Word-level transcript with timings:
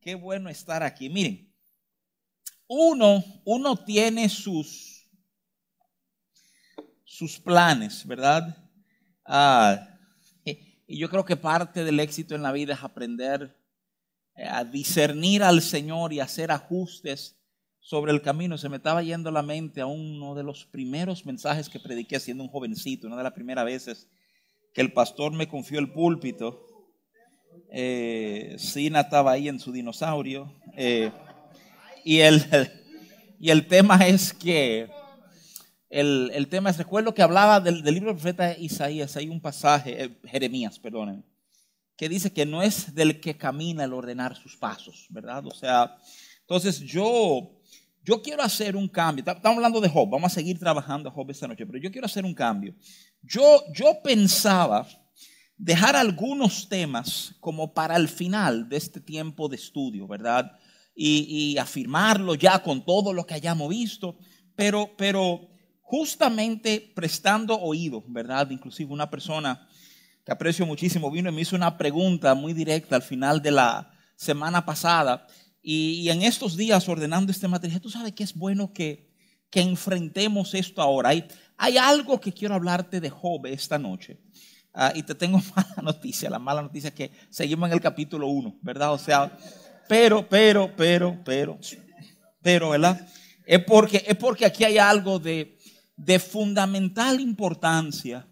Qué 0.00 0.14
bueno 0.14 0.48
estar 0.48 0.82
aquí. 0.82 1.10
Miren, 1.10 1.54
uno, 2.66 3.22
uno 3.44 3.76
tiene 3.84 4.28
sus, 4.28 5.06
sus 7.04 7.38
planes, 7.38 8.06
¿verdad? 8.06 8.56
Ah, 9.26 9.98
y 10.44 10.98
yo 10.98 11.08
creo 11.08 11.24
que 11.24 11.36
parte 11.36 11.84
del 11.84 12.00
éxito 12.00 12.34
en 12.34 12.42
la 12.42 12.50
vida 12.50 12.74
es 12.74 12.82
aprender 12.82 13.56
eh, 14.34 14.44
a 14.44 14.64
discernir 14.64 15.42
al 15.42 15.62
Señor 15.62 16.12
y 16.12 16.20
hacer 16.20 16.50
ajustes 16.50 17.38
sobre 17.78 18.10
el 18.10 18.22
camino. 18.22 18.56
Se 18.56 18.68
me 18.68 18.78
estaba 18.78 19.02
yendo 19.02 19.30
la 19.30 19.42
mente 19.42 19.82
a 19.82 19.86
uno 19.86 20.34
de 20.34 20.42
los 20.42 20.64
primeros 20.64 21.26
mensajes 21.26 21.68
que 21.68 21.78
prediqué 21.78 22.18
siendo 22.18 22.42
un 22.42 22.50
jovencito, 22.50 23.06
una 23.06 23.16
de 23.18 23.22
las 23.22 23.34
primeras 23.34 23.66
veces 23.66 24.08
que 24.72 24.80
el 24.80 24.92
pastor 24.92 25.32
me 25.32 25.46
confió 25.46 25.78
el 25.78 25.92
púlpito. 25.92 26.66
Eh, 27.72 28.56
estaba 28.58 29.32
ahí 29.32 29.48
en 29.48 29.60
su 29.60 29.72
dinosaurio. 29.72 30.52
Eh, 30.76 31.10
y, 32.04 32.18
el, 32.18 32.44
y 33.38 33.50
el 33.50 33.66
tema 33.66 34.06
es 34.06 34.32
que, 34.32 34.90
el, 35.88 36.48
tema 36.48 36.70
es, 36.70 36.78
recuerdo 36.78 37.14
que 37.14 37.22
hablaba 37.22 37.60
del, 37.60 37.82
libro 37.84 38.12
del 38.12 38.16
profeta 38.16 38.56
Isaías, 38.58 39.16
hay 39.16 39.28
un 39.28 39.40
pasaje, 39.40 40.04
eh, 40.04 40.20
Jeremías, 40.24 40.78
perdonen, 40.78 41.24
que 41.96 42.08
dice 42.08 42.32
que 42.32 42.46
no 42.46 42.62
es 42.62 42.94
del 42.94 43.20
que 43.20 43.36
camina 43.36 43.84
el 43.84 43.92
ordenar 43.92 44.36
sus 44.36 44.56
pasos, 44.56 45.06
¿verdad? 45.10 45.46
O 45.46 45.52
sea, 45.52 45.96
entonces 46.40 46.80
yo, 46.80 47.60
yo 48.02 48.22
quiero 48.22 48.42
hacer 48.42 48.74
un 48.74 48.88
cambio. 48.88 49.22
Estamos 49.26 49.56
hablando 49.56 49.80
de 49.80 49.88
Job, 49.88 50.08
vamos 50.10 50.32
a 50.32 50.34
seguir 50.34 50.58
trabajando 50.58 51.08
a 51.08 51.12
Job 51.12 51.30
esta 51.30 51.46
noche, 51.46 51.66
pero 51.66 51.78
yo 51.78 51.90
quiero 51.92 52.06
hacer 52.06 52.24
un 52.24 52.34
cambio. 52.34 52.74
Yo, 53.22 53.62
yo 53.72 54.00
pensaba 54.02 54.88
dejar 55.60 55.94
algunos 55.94 56.70
temas 56.70 57.34
como 57.38 57.74
para 57.74 57.96
el 57.96 58.08
final 58.08 58.70
de 58.70 58.78
este 58.78 58.98
tiempo 58.98 59.46
de 59.46 59.56
estudio, 59.56 60.08
¿verdad? 60.08 60.52
Y, 60.94 61.56
afirmarlo 61.58 62.34
ya 62.34 62.62
con 62.62 62.84
todo 62.84 63.12
lo 63.12 63.26
que 63.26 63.34
hayamos 63.34 63.68
visto, 63.68 64.18
pero, 64.56 64.90
pero 64.96 65.48
justamente 65.82 66.92
prestando 66.94 67.58
oído, 67.58 68.02
¿verdad? 68.08 68.50
Inclusive 68.50 68.92
una 68.92 69.10
persona 69.10 69.68
que 70.24 70.32
aprecio 70.32 70.64
muchísimo 70.66 71.10
vino 71.10 71.28
y 71.28 71.32
me 71.32 71.42
hizo 71.42 71.56
una 71.56 71.76
pregunta 71.76 72.34
muy 72.34 72.52
directa 72.54 72.96
al 72.96 73.02
final 73.02 73.42
de 73.42 73.50
la 73.50 73.90
semana 74.16 74.64
pasada 74.64 75.26
y, 75.62 76.08
en 76.08 76.22
estos 76.22 76.56
días 76.56 76.88
ordenando 76.88 77.32
este 77.32 77.48
material, 77.48 77.82
tú 77.82 77.90
sabes 77.90 78.12
que 78.12 78.24
es 78.24 78.34
bueno 78.34 78.72
que, 78.72 79.10
que 79.50 79.60
enfrentemos 79.60 80.54
esto 80.54 80.80
ahora. 80.80 81.10
Hay, 81.10 81.28
hay 81.58 81.76
algo 81.76 82.18
que 82.18 82.32
quiero 82.32 82.54
hablarte 82.54 83.00
de 83.00 83.10
Job 83.10 83.46
esta 83.46 83.78
noche. 83.78 84.20
Ah, 84.72 84.92
y 84.94 85.02
te 85.02 85.14
tengo 85.14 85.40
mala 85.56 85.82
noticia. 85.82 86.30
La 86.30 86.38
mala 86.38 86.62
noticia 86.62 86.88
es 86.88 86.94
que 86.94 87.10
seguimos 87.30 87.68
en 87.68 87.74
el 87.74 87.80
capítulo 87.80 88.28
1, 88.28 88.58
¿verdad? 88.62 88.92
O 88.92 88.98
sea, 88.98 89.36
pero, 89.88 90.28
pero, 90.28 90.74
pero, 90.76 91.18
pero, 91.24 91.58
pero, 92.42 92.70
¿verdad? 92.70 93.08
Es 93.44 93.64
porque, 93.64 94.04
es 94.06 94.16
porque 94.16 94.46
aquí 94.46 94.64
hay 94.64 94.78
algo 94.78 95.18
de, 95.18 95.58
de 95.96 96.18
fundamental 96.18 97.20
importancia 97.20 98.26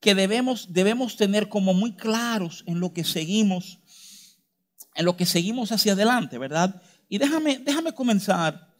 que 0.00 0.14
debemos, 0.14 0.72
debemos 0.72 1.16
tener 1.16 1.48
como 1.48 1.74
muy 1.74 1.94
claros 1.94 2.64
en 2.66 2.80
lo 2.80 2.92
que 2.92 3.04
seguimos, 3.04 3.80
en 4.94 5.04
lo 5.04 5.16
que 5.16 5.26
seguimos 5.26 5.72
hacia 5.72 5.92
adelante, 5.92 6.38
¿verdad? 6.38 6.82
Y 7.08 7.18
déjame, 7.18 7.58
déjame 7.58 7.92
comenzar 7.92 8.74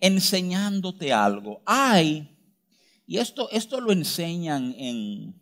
enseñándote 0.00 1.12
algo. 1.12 1.62
Hay 1.66 2.36
y 3.10 3.18
esto, 3.18 3.50
esto 3.50 3.80
lo 3.80 3.90
enseñan 3.90 4.72
en, 4.78 5.39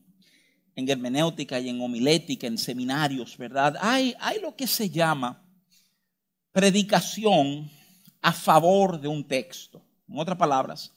en 0.79 0.89
hermenéutica 0.89 1.59
y 1.59 1.69
en 1.71 1.81
homilética, 1.81 2.47
en 2.47 2.57
seminarios, 2.57 3.37
¿verdad? 3.37 3.77
Hay, 3.81 4.15
hay 4.21 4.39
lo 4.41 4.55
que 4.55 4.69
se 4.69 4.89
llama 4.89 5.43
predicación 6.53 7.69
a 8.23 8.33
favor 8.33 9.01
de 9.01 9.09
un 9.09 9.27
texto. 9.27 9.85
En 10.09 10.21
otras 10.21 10.39
palabras, 10.39 10.93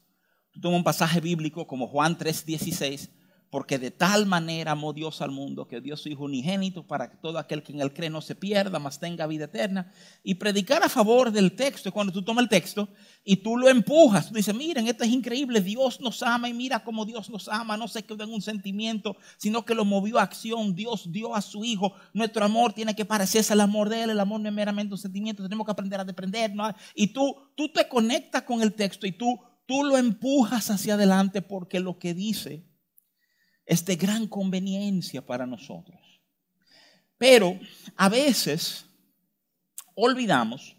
tú 0.51 0.61
tomas 0.61 0.77
un 0.77 0.83
pasaje 0.83 1.19
bíblico 1.19 1.65
como 1.65 1.87
Juan 1.87 2.15
3:16 2.15 3.09
porque 3.51 3.77
de 3.77 3.91
tal 3.91 4.25
manera 4.25 4.71
amó 4.71 4.93
Dios 4.93 5.21
al 5.21 5.29
mundo 5.29 5.67
que 5.67 5.81
dio 5.81 5.97
su 5.97 6.07
Hijo 6.07 6.23
unigénito 6.23 6.87
para 6.87 7.11
que 7.11 7.17
todo 7.17 7.37
aquel 7.37 7.61
que 7.61 7.73
en 7.73 7.81
él 7.81 7.93
cree 7.93 8.09
no 8.09 8.21
se 8.21 8.33
pierda, 8.33 8.79
mas 8.79 8.97
tenga 8.97 9.27
vida 9.27 9.45
eterna. 9.45 9.91
Y 10.23 10.35
predicar 10.35 10.81
a 10.83 10.89
favor 10.89 11.31
del 11.31 11.51
texto, 11.51 11.91
cuando 11.91 12.13
tú 12.13 12.23
tomas 12.23 12.43
el 12.43 12.49
texto 12.49 12.87
y 13.25 13.35
tú 13.35 13.57
lo 13.57 13.67
empujas, 13.67 14.29
tú 14.29 14.35
dices, 14.35 14.55
miren, 14.55 14.87
esto 14.87 15.03
es 15.03 15.09
increíble, 15.09 15.59
Dios 15.59 15.99
nos 15.99 16.23
ama 16.23 16.47
y 16.47 16.53
mira 16.53 16.81
cómo 16.85 17.05
Dios 17.05 17.29
nos 17.29 17.49
ama, 17.49 17.75
no 17.75 17.89
se 17.89 18.03
quedó 18.03 18.23
en 18.23 18.33
un 18.33 18.41
sentimiento, 18.41 19.17
sino 19.35 19.65
que 19.65 19.75
lo 19.75 19.83
movió 19.83 20.17
a 20.17 20.23
acción, 20.23 20.73
Dios 20.73 21.11
dio 21.11 21.35
a 21.35 21.41
su 21.41 21.65
Hijo, 21.65 21.93
nuestro 22.13 22.45
amor 22.45 22.71
tiene 22.71 22.95
que 22.95 23.03
parecerse 23.03 23.51
al 23.51 23.59
amor 23.59 23.89
de 23.89 24.03
Él, 24.03 24.11
el 24.11 24.19
amor 24.21 24.39
no 24.39 24.47
es 24.47 24.55
meramente 24.55 24.93
un 24.93 24.97
sentimiento, 24.97 25.43
tenemos 25.43 25.65
que 25.65 25.71
aprender 25.73 25.99
a 25.99 26.05
depender. 26.05 26.53
Y 26.95 27.07
tú, 27.07 27.35
tú 27.55 27.69
te 27.69 27.85
conectas 27.89 28.43
con 28.43 28.61
el 28.61 28.73
texto 28.73 29.05
y 29.05 29.11
tú, 29.11 29.41
tú 29.65 29.83
lo 29.83 29.97
empujas 29.97 30.69
hacia 30.69 30.93
adelante 30.93 31.41
porque 31.41 31.81
lo 31.81 31.99
que 31.99 32.13
dice 32.13 32.70
es 33.71 33.85
de 33.85 33.95
gran 33.95 34.27
conveniencia 34.27 35.25
para 35.25 35.45
nosotros. 35.45 35.97
Pero 37.17 37.57
a 37.95 38.09
veces 38.09 38.85
olvidamos 39.95 40.75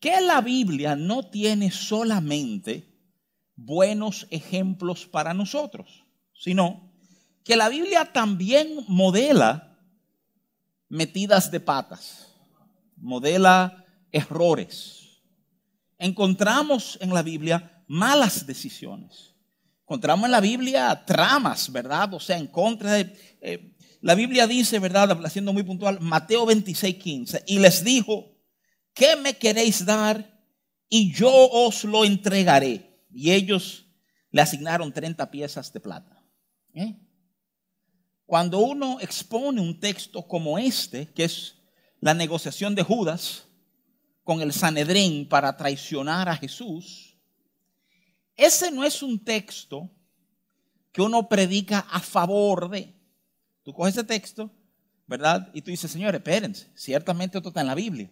que 0.00 0.20
la 0.20 0.40
Biblia 0.40 0.96
no 0.96 1.30
tiene 1.30 1.70
solamente 1.70 2.84
buenos 3.54 4.26
ejemplos 4.32 5.06
para 5.06 5.32
nosotros, 5.34 6.04
sino 6.34 6.90
que 7.44 7.54
la 7.54 7.68
Biblia 7.68 8.12
también 8.12 8.84
modela 8.88 9.78
metidas 10.88 11.48
de 11.52 11.60
patas, 11.60 12.34
modela 12.96 13.86
errores. 14.10 15.22
Encontramos 15.96 16.98
en 17.00 17.14
la 17.14 17.22
Biblia 17.22 17.84
malas 17.86 18.44
decisiones 18.48 19.29
Encontramos 19.90 20.26
en 20.26 20.30
la 20.30 20.40
Biblia 20.40 21.02
tramas, 21.04 21.72
¿verdad? 21.72 22.14
O 22.14 22.20
sea, 22.20 22.38
en 22.38 22.46
contra 22.46 22.92
de... 22.92 23.12
Eh, 23.40 23.74
la 24.00 24.14
Biblia 24.14 24.46
dice, 24.46 24.78
¿verdad? 24.78 25.10
Haciendo 25.26 25.52
muy 25.52 25.64
puntual, 25.64 25.98
Mateo 26.00 26.46
26, 26.46 26.94
15, 26.94 27.42
y 27.48 27.58
les 27.58 27.82
dijo, 27.82 28.38
¿qué 28.94 29.16
me 29.16 29.36
queréis 29.36 29.84
dar? 29.84 30.44
Y 30.88 31.12
yo 31.12 31.32
os 31.32 31.82
lo 31.82 32.04
entregaré. 32.04 33.04
Y 33.10 33.32
ellos 33.32 33.86
le 34.30 34.40
asignaron 34.40 34.92
30 34.92 35.28
piezas 35.28 35.72
de 35.72 35.80
plata. 35.80 36.24
¿Eh? 36.72 36.94
Cuando 38.26 38.60
uno 38.60 39.00
expone 39.00 39.60
un 39.60 39.80
texto 39.80 40.22
como 40.22 40.56
este, 40.56 41.12
que 41.12 41.24
es 41.24 41.56
la 41.98 42.14
negociación 42.14 42.76
de 42.76 42.84
Judas 42.84 43.48
con 44.22 44.40
el 44.40 44.52
Sanedrín 44.52 45.28
para 45.28 45.56
traicionar 45.56 46.28
a 46.28 46.36
Jesús, 46.36 47.09
ese 48.40 48.70
no 48.70 48.84
es 48.84 49.02
un 49.02 49.22
texto 49.22 49.90
que 50.92 51.02
uno 51.02 51.28
predica 51.28 51.80
a 51.90 52.00
favor 52.00 52.70
de. 52.70 52.94
Tú 53.62 53.72
coges 53.72 53.96
ese 53.96 54.04
texto, 54.04 54.50
¿verdad? 55.06 55.50
Y 55.52 55.62
tú 55.62 55.70
dices, 55.70 55.90
señores, 55.90 56.18
espérense, 56.18 56.70
ciertamente 56.74 57.38
esto 57.38 57.50
está 57.50 57.60
en 57.60 57.66
la 57.66 57.74
Biblia. 57.74 58.10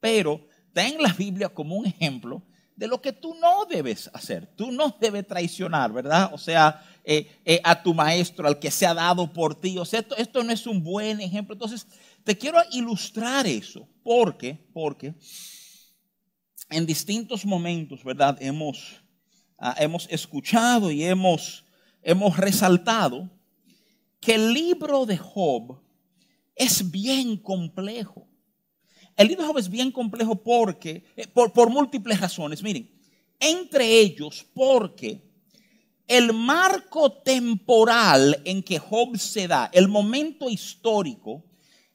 Pero 0.00 0.46
ten 0.72 1.02
la 1.02 1.12
Biblia 1.12 1.48
como 1.48 1.74
un 1.74 1.86
ejemplo 1.86 2.42
de 2.76 2.86
lo 2.86 3.02
que 3.02 3.12
tú 3.12 3.34
no 3.34 3.66
debes 3.66 4.08
hacer. 4.14 4.46
Tú 4.56 4.70
no 4.70 4.96
debes 5.00 5.26
traicionar, 5.26 5.92
¿verdad? 5.92 6.30
O 6.32 6.38
sea, 6.38 6.80
eh, 7.04 7.40
eh, 7.44 7.60
a 7.64 7.82
tu 7.82 7.94
maestro, 7.94 8.46
al 8.46 8.58
que 8.58 8.70
se 8.70 8.86
ha 8.86 8.94
dado 8.94 9.32
por 9.32 9.60
ti. 9.60 9.76
O 9.76 9.84
sea, 9.84 10.00
esto, 10.00 10.16
esto 10.16 10.42
no 10.42 10.52
es 10.52 10.66
un 10.66 10.82
buen 10.82 11.20
ejemplo. 11.20 11.54
Entonces, 11.54 11.86
te 12.24 12.38
quiero 12.38 12.58
ilustrar 12.70 13.46
eso. 13.46 13.88
Porque, 14.02 14.68
porque 14.72 15.14
en 16.70 16.86
distintos 16.86 17.44
momentos, 17.44 18.02
¿verdad? 18.02 18.36
Hemos 18.40 19.02
Ah, 19.64 19.76
hemos 19.78 20.08
escuchado 20.10 20.90
y 20.90 21.04
hemos, 21.04 21.64
hemos 22.02 22.36
resaltado 22.36 23.30
que 24.18 24.34
el 24.34 24.52
libro 24.52 25.06
de 25.06 25.16
Job 25.16 25.80
es 26.56 26.90
bien 26.90 27.36
complejo. 27.36 28.26
El 29.16 29.28
libro 29.28 29.44
de 29.44 29.46
Job 29.46 29.58
es 29.58 29.70
bien 29.70 29.92
complejo 29.92 30.34
porque, 30.34 31.04
eh, 31.14 31.28
por, 31.28 31.52
por 31.52 31.70
múltiples 31.70 32.20
razones. 32.20 32.60
Miren, 32.60 32.90
entre 33.38 34.00
ellos 34.00 34.44
porque 34.52 35.22
el 36.08 36.32
marco 36.32 37.12
temporal 37.12 38.42
en 38.44 38.64
que 38.64 38.80
Job 38.80 39.16
se 39.16 39.46
da, 39.46 39.70
el 39.72 39.86
momento 39.86 40.50
histórico, 40.50 41.44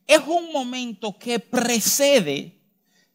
es 0.08 0.22
un 0.26 0.54
momento 0.54 1.20
que 1.20 1.40
precede 1.40 2.62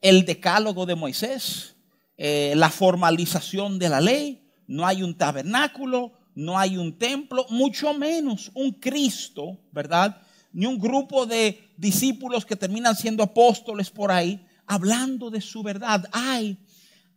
el 0.03 0.27
decálogo 0.27 0.85
de 0.85 0.95
Moisés, 0.95 1.75
eh, 2.19 2.53
la 2.55 2.69
formalización 2.69 3.79
de 3.79 3.89
la 3.89 4.03
ley, 4.03 4.42
no 4.67 4.87
hay 4.87 5.03
un 5.03 5.17
tabernáculo, 5.17 6.13
no 6.35 6.59
hay 6.59 6.77
un 6.77 6.99
templo, 6.99 7.47
mucho 7.51 7.93
menos 7.95 8.51
un 8.55 8.73
Cristo, 8.73 9.59
¿verdad? 9.71 10.21
Ni 10.53 10.67
un 10.67 10.79
grupo 10.79 11.27
de 11.27 11.73
discípulos 11.77 12.47
que 12.47 12.57
terminan 12.57 12.97
siendo 12.97 13.23
apóstoles 13.23 13.91
por 13.91 14.11
ahí, 14.11 14.45
hablando 14.67 15.31
de 15.31 15.41
su 15.41 15.63
verdad. 15.63 16.09
Hay, 16.13 16.59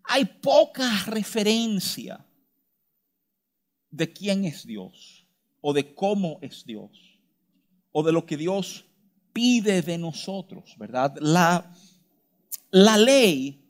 hay 0.03 0.25
poca 0.25 1.03
referencia 1.05 2.25
de 3.89 4.11
quién 4.11 4.45
es 4.45 4.65
Dios, 4.65 5.25
o 5.61 5.73
de 5.73 5.95
cómo 5.95 6.39
es 6.41 6.65
Dios, 6.65 6.91
o 7.91 8.03
de 8.03 8.11
lo 8.11 8.25
que 8.25 8.37
Dios 8.37 8.85
pide 9.31 9.81
de 9.81 9.97
nosotros, 9.97 10.75
¿verdad? 10.77 11.15
La, 11.19 11.73
la 12.71 12.97
ley, 12.97 13.65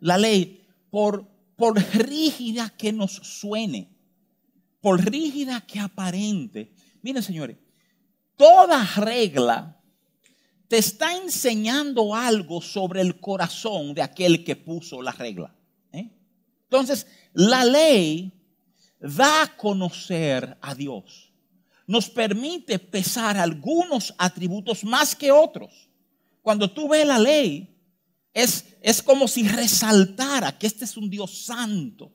la 0.00 0.16
ley, 0.16 0.66
por, 0.90 1.26
por 1.58 1.76
rígida 1.76 2.70
que 2.70 2.92
nos 2.92 3.14
suene, 3.14 3.90
por 4.80 5.04
rígida 5.04 5.60
que 5.62 5.80
aparente, 5.80 6.72
miren 7.02 7.20
señores, 7.20 7.56
toda 8.36 8.84
regla 8.94 9.82
te 10.68 10.78
está 10.78 11.16
enseñando 11.16 12.14
algo 12.14 12.62
sobre 12.62 13.00
el 13.00 13.18
corazón 13.18 13.92
de 13.92 14.02
aquel 14.02 14.44
que 14.44 14.54
puso 14.54 15.02
la 15.02 15.10
regla. 15.10 15.52
¿eh? 15.92 16.08
Entonces, 16.62 17.08
la 17.32 17.64
ley 17.64 18.32
da 19.00 19.42
a 19.42 19.56
conocer 19.56 20.56
a 20.60 20.76
Dios. 20.76 21.32
Nos 21.88 22.08
permite 22.08 22.78
pesar 22.78 23.36
algunos 23.36 24.14
atributos 24.16 24.84
más 24.84 25.16
que 25.16 25.32
otros. 25.32 25.90
Cuando 26.40 26.70
tú 26.70 26.88
ves 26.88 27.04
la 27.04 27.18
ley, 27.18 27.77
es, 28.34 28.76
es 28.82 29.02
como 29.02 29.28
si 29.28 29.46
resaltara 29.46 30.58
que 30.58 30.66
este 30.66 30.84
es 30.84 30.96
un 30.96 31.10
Dios 31.10 31.44
santo. 31.44 32.12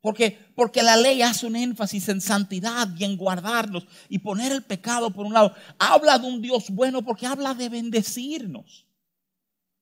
Porque, 0.00 0.38
porque 0.54 0.82
la 0.82 0.96
ley 0.96 1.22
hace 1.22 1.46
un 1.46 1.56
énfasis 1.56 2.08
en 2.08 2.20
santidad 2.20 2.88
y 2.96 3.04
en 3.04 3.16
guardarnos 3.16 3.86
y 4.08 4.20
poner 4.20 4.52
el 4.52 4.62
pecado 4.62 5.10
por 5.10 5.26
un 5.26 5.34
lado. 5.34 5.54
Habla 5.78 6.18
de 6.18 6.26
un 6.26 6.40
Dios 6.40 6.70
bueno 6.70 7.02
porque 7.02 7.26
habla 7.26 7.52
de 7.54 7.68
bendecirnos. 7.68 8.86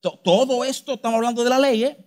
Todo 0.01 0.65
esto 0.65 0.95
estamos 0.95 1.17
hablando 1.17 1.45
de 1.45 1.51
la 1.51 1.59
ley, 1.59 1.85
¿eh? 1.85 2.07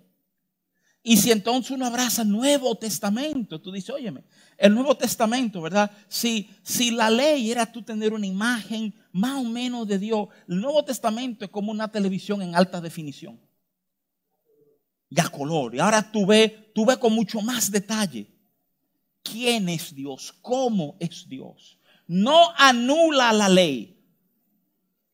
Y 1.02 1.18
si 1.18 1.32
entonces 1.32 1.72
uno 1.72 1.86
abraza 1.86 2.24
el 2.24 2.30
Nuevo 2.30 2.76
Testamento, 2.76 3.62
tú 3.62 3.72
dices, 3.72 3.90
óyeme, 3.92 4.24
el 4.58 4.74
Nuevo 4.74 4.98
Testamento, 4.98 5.62
¿verdad? 5.62 5.90
Si, 6.10 6.50
si 6.62 6.92
la 6.92 7.10
ley 7.10 7.52
era 7.52 7.72
tú 7.72 7.82
tener 7.82 8.14
una 8.14 8.28
imagen 8.28 8.94
más 9.12 9.38
o 9.38 9.46
menos 9.46 9.88
de 9.88 9.98
Dios, 9.98 10.28
el 10.48 10.60
Nuevo 10.60 10.84
Testamento 10.84 11.46
es 11.46 11.52
como 11.52 11.72
una 11.72 11.90
televisión 11.90 12.42
en 12.42 12.56
alta 12.56 12.82
definición. 12.82 13.40
Ya 15.10 15.30
color. 15.30 15.74
Y 15.74 15.80
ahora 15.80 16.12
tú 16.12 16.26
ves, 16.26 16.52
tú 16.76 16.86
ves 16.86 16.98
con 16.98 17.14
mucho 17.14 17.42
más 17.42 17.72
detalle 17.72 18.28
quién 19.24 19.70
es 19.70 19.96
Dios, 19.96 20.34
cómo 20.42 20.98
es 21.00 21.28
Dios. 21.28 21.80
No 22.08 22.52
anula 22.58 23.32
la 23.34 23.48
ley, 23.48 23.99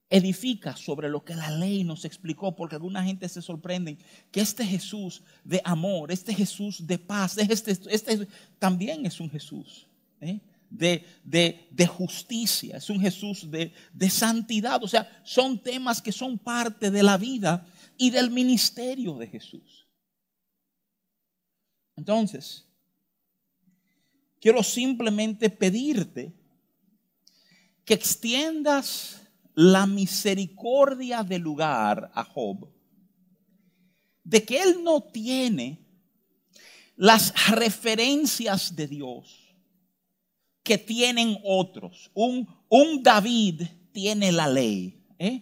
edifica 0.10 0.75
sobre 0.75 1.10
lo 1.10 1.24
que 1.24 1.36
la 1.36 1.50
ley 1.50 1.84
nos 1.84 2.06
explicó, 2.06 2.56
porque 2.56 2.75
alguna 2.75 3.04
gente 3.04 3.28
se 3.28 3.42
sorprende 3.42 3.98
que 4.31 4.42
este 4.42 4.66
Jesús 4.66 5.24
de 5.44 5.62
amor, 5.63 6.12
este 6.12 6.34
Jesús 6.34 6.86
de 6.86 7.00
paz, 7.00 7.38
este, 7.38 7.72
este 7.90 8.28
también 8.60 9.06
es 9.06 9.19
un 9.19 9.30
Jesús 9.30 9.88
¿eh? 10.22 10.40
de, 10.69 11.06
de, 11.24 11.88
justicia, 11.88 12.78
es 12.78 12.90
un 12.90 13.00
Jesús 13.00 13.50
de, 13.50 13.74
de 13.94 14.10
santidad. 14.10 14.84
O 14.84 14.88
sea, 14.88 15.22
son 15.24 15.57
temas 15.60 16.02
que 16.02 16.12
son 16.12 16.38
parte 16.38 16.92
de 16.92 17.04
la 17.04 17.18
vida 17.18 17.66
y 17.98 18.10
del 18.10 18.30
ministerio 18.30 19.16
de 19.16 19.28
Jesús. 19.28 19.88
Entonces, 21.96 22.66
quiero 24.40 24.62
simplemente 24.62 25.50
pedirte 25.50 26.34
que 27.86 27.94
extiendas 27.94 29.25
la 29.56 29.88
misericordia 29.88 31.24
del 31.24 31.42
lugar 31.42 32.12
a 32.13 32.24
Job, 32.24 32.69
de 34.24 34.44
que 34.44 34.62
él 34.62 34.84
no 34.84 35.02
tiene 35.02 35.80
las 36.98 37.34
referencias 37.52 38.75
de 38.75 38.88
Dios 38.88 39.56
que 40.63 40.78
tienen 40.78 41.38
otros. 41.44 42.12
Un, 42.13 42.48
David 43.02 43.63
tiene 43.92 44.31
la 44.31 44.48
ley. 44.48 45.06
¿eh? 45.19 45.42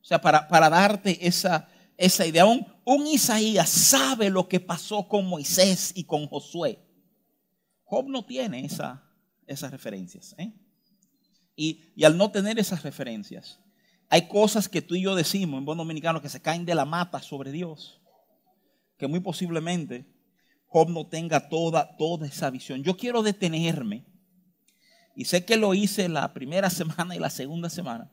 O 0.00 0.04
sea, 0.04 0.20
para, 0.20 0.70
darte 0.70 1.26
esa, 1.26 1.68
esa 1.96 2.26
idea, 2.26 2.46
un, 2.46 2.66
un, 2.84 3.06
Isaías 3.06 3.68
sabe 3.68 4.30
lo 4.30 4.48
que 4.48 4.58
pasó 4.58 5.06
con 5.06 5.26
Moisés 5.26 5.92
y 5.94 6.04
con 6.04 6.26
Josué. 6.26 6.78
Job 7.84 8.08
no 8.08 8.24
tiene 8.24 8.64
esa, 8.64 9.04
esas 9.46 9.70
referencias. 9.70 10.34
¿eh? 10.38 10.52
Y, 11.56 11.82
al 12.04 12.16
no 12.16 12.30
tener 12.30 12.58
esas 12.58 12.82
referencias, 12.82 13.60
hay 14.08 14.28
cosas 14.28 14.68
que 14.68 14.82
tú 14.82 14.94
y 14.94 15.02
yo 15.02 15.14
decimos 15.14 15.58
en 15.58 15.64
buen 15.64 15.78
dominicano 15.78 16.20
que 16.20 16.28
se 16.28 16.42
caen 16.42 16.64
de 16.64 16.74
la 16.74 16.84
mata 16.84 17.20
sobre 17.22 17.52
Dios. 17.52 18.00
Que 18.98 19.06
muy 19.06 19.20
posiblemente 19.20 20.06
Job 20.66 20.90
no 20.90 21.06
tenga 21.06 21.48
toda, 21.48 21.96
toda 21.96 22.26
esa 22.26 22.50
visión. 22.50 22.82
Yo 22.82 22.96
quiero 22.96 23.22
detenerme. 23.22 24.04
Y 25.16 25.26
sé 25.26 25.44
que 25.44 25.56
lo 25.56 25.74
hice 25.74 26.08
la 26.08 26.32
primera 26.34 26.70
semana 26.70 27.14
y 27.14 27.18
la 27.18 27.30
segunda 27.30 27.70
semana. 27.70 28.10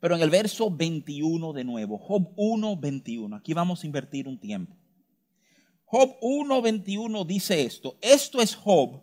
Pero 0.00 0.14
en 0.14 0.22
el 0.22 0.30
verso 0.30 0.70
21 0.70 1.52
de 1.52 1.64
nuevo. 1.64 1.98
Job 1.98 2.32
1, 2.36 2.76
21. 2.76 3.36
Aquí 3.36 3.54
vamos 3.54 3.82
a 3.82 3.86
invertir 3.86 4.28
un 4.28 4.38
tiempo. 4.38 4.76
Job 5.84 6.16
1, 6.20 6.62
21 6.62 7.24
dice 7.24 7.62
esto. 7.62 7.96
Esto 8.00 8.40
es 8.40 8.54
Job 8.54 9.02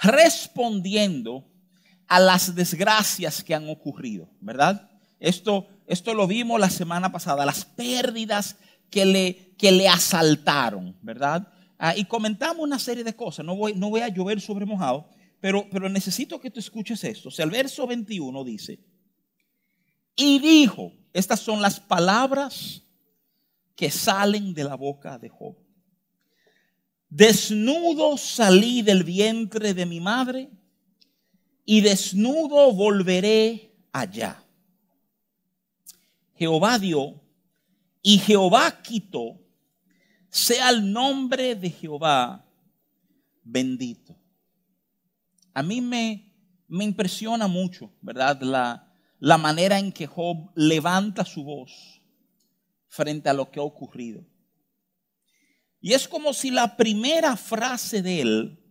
respondiendo 0.00 1.47
a 2.08 2.18
las 2.18 2.54
desgracias 2.54 3.44
que 3.44 3.54
han 3.54 3.68
ocurrido, 3.68 4.28
¿verdad? 4.40 4.90
Esto, 5.20 5.68
esto 5.86 6.14
lo 6.14 6.26
vimos 6.26 6.58
la 6.58 6.70
semana 6.70 7.12
pasada, 7.12 7.44
las 7.44 7.64
pérdidas 7.64 8.56
que 8.90 9.04
le, 9.04 9.54
que 9.58 9.70
le 9.70 9.88
asaltaron, 9.88 10.96
¿verdad? 11.02 11.52
Ah, 11.78 11.94
y 11.96 12.06
comentamos 12.06 12.64
una 12.64 12.78
serie 12.78 13.04
de 13.04 13.14
cosas, 13.14 13.44
no 13.44 13.54
voy, 13.54 13.74
no 13.74 13.90
voy 13.90 14.00
a 14.00 14.08
llover 14.08 14.40
sobre 14.40 14.64
mojado, 14.64 15.08
pero, 15.40 15.68
pero 15.70 15.88
necesito 15.88 16.40
que 16.40 16.50
tú 16.50 16.58
escuches 16.58 17.04
esto. 17.04 17.28
O 17.28 17.32
sea, 17.32 17.44
el 17.44 17.50
verso 17.50 17.86
21 17.86 18.42
dice, 18.42 18.80
y 20.16 20.38
dijo, 20.38 20.92
estas 21.12 21.40
son 21.40 21.60
las 21.60 21.78
palabras 21.78 22.82
que 23.76 23.90
salen 23.90 24.54
de 24.54 24.64
la 24.64 24.74
boca 24.74 25.18
de 25.18 25.28
Job. 25.28 25.56
Desnudo 27.08 28.16
salí 28.16 28.82
del 28.82 29.04
vientre 29.04 29.74
de 29.74 29.86
mi 29.86 30.00
madre 30.00 30.50
y 31.70 31.82
desnudo 31.82 32.72
volveré 32.72 33.74
allá. 33.92 34.42
Jehová 36.34 36.78
dio 36.78 37.20
y 38.00 38.16
Jehová 38.16 38.80
quitó, 38.80 39.38
sea 40.30 40.70
el 40.70 40.90
nombre 40.90 41.54
de 41.54 41.68
Jehová 41.68 42.42
bendito. 43.42 44.16
A 45.52 45.62
mí 45.62 45.82
me, 45.82 46.32
me 46.68 46.84
impresiona 46.84 47.48
mucho, 47.48 47.92
¿verdad? 48.00 48.40
La, 48.40 48.90
la 49.18 49.36
manera 49.36 49.78
en 49.78 49.92
que 49.92 50.06
Job 50.06 50.50
levanta 50.54 51.26
su 51.26 51.44
voz 51.44 52.00
frente 52.86 53.28
a 53.28 53.34
lo 53.34 53.50
que 53.50 53.60
ha 53.60 53.64
ocurrido. 53.64 54.24
Y 55.82 55.92
es 55.92 56.08
como 56.08 56.32
si 56.32 56.50
la 56.50 56.78
primera 56.78 57.36
frase 57.36 58.00
de 58.00 58.22
él 58.22 58.67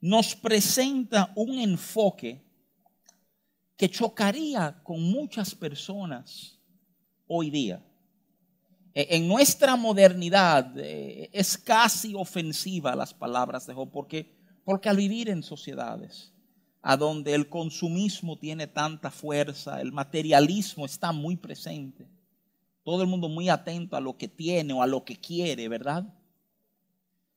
nos 0.00 0.34
presenta 0.34 1.32
un 1.34 1.58
enfoque 1.58 2.42
que 3.76 3.90
chocaría 3.90 4.80
con 4.82 5.02
muchas 5.02 5.54
personas 5.54 6.58
hoy 7.26 7.50
día. 7.50 7.82
E, 8.94 9.16
en 9.16 9.28
nuestra 9.28 9.76
modernidad 9.76 10.72
eh, 10.78 11.28
es 11.32 11.58
casi 11.58 12.14
ofensiva 12.14 12.96
las 12.96 13.12
palabras 13.12 13.66
de 13.66 13.74
Job 13.74 13.90
porque, 13.90 14.34
porque 14.64 14.88
al 14.88 14.96
vivir 14.96 15.28
en 15.28 15.42
sociedades 15.42 16.32
a 16.80 16.96
donde 16.96 17.34
el 17.34 17.48
consumismo 17.48 18.38
tiene 18.38 18.66
tanta 18.66 19.10
fuerza, 19.10 19.80
el 19.80 19.92
materialismo 19.92 20.86
está 20.86 21.12
muy 21.12 21.36
presente, 21.36 22.08
todo 22.84 23.02
el 23.02 23.08
mundo 23.08 23.28
muy 23.28 23.48
atento 23.48 23.96
a 23.96 24.00
lo 24.00 24.16
que 24.16 24.28
tiene 24.28 24.72
o 24.72 24.82
a 24.82 24.86
lo 24.86 25.04
que 25.04 25.16
quiere, 25.16 25.68
¿verdad? 25.68 26.06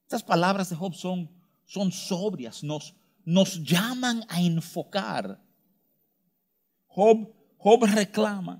Estas 0.04 0.24
palabras 0.24 0.70
de 0.70 0.75
Job 0.75 0.94
son 0.94 1.30
son 1.70 1.92
sobrias, 1.92 2.64
nos, 2.64 2.96
nos 3.24 3.64
llaman 3.64 4.24
a 4.28 4.42
enfocar. 4.42 5.40
Job, 6.88 7.32
Job 7.60 7.84
reclama, 7.86 8.60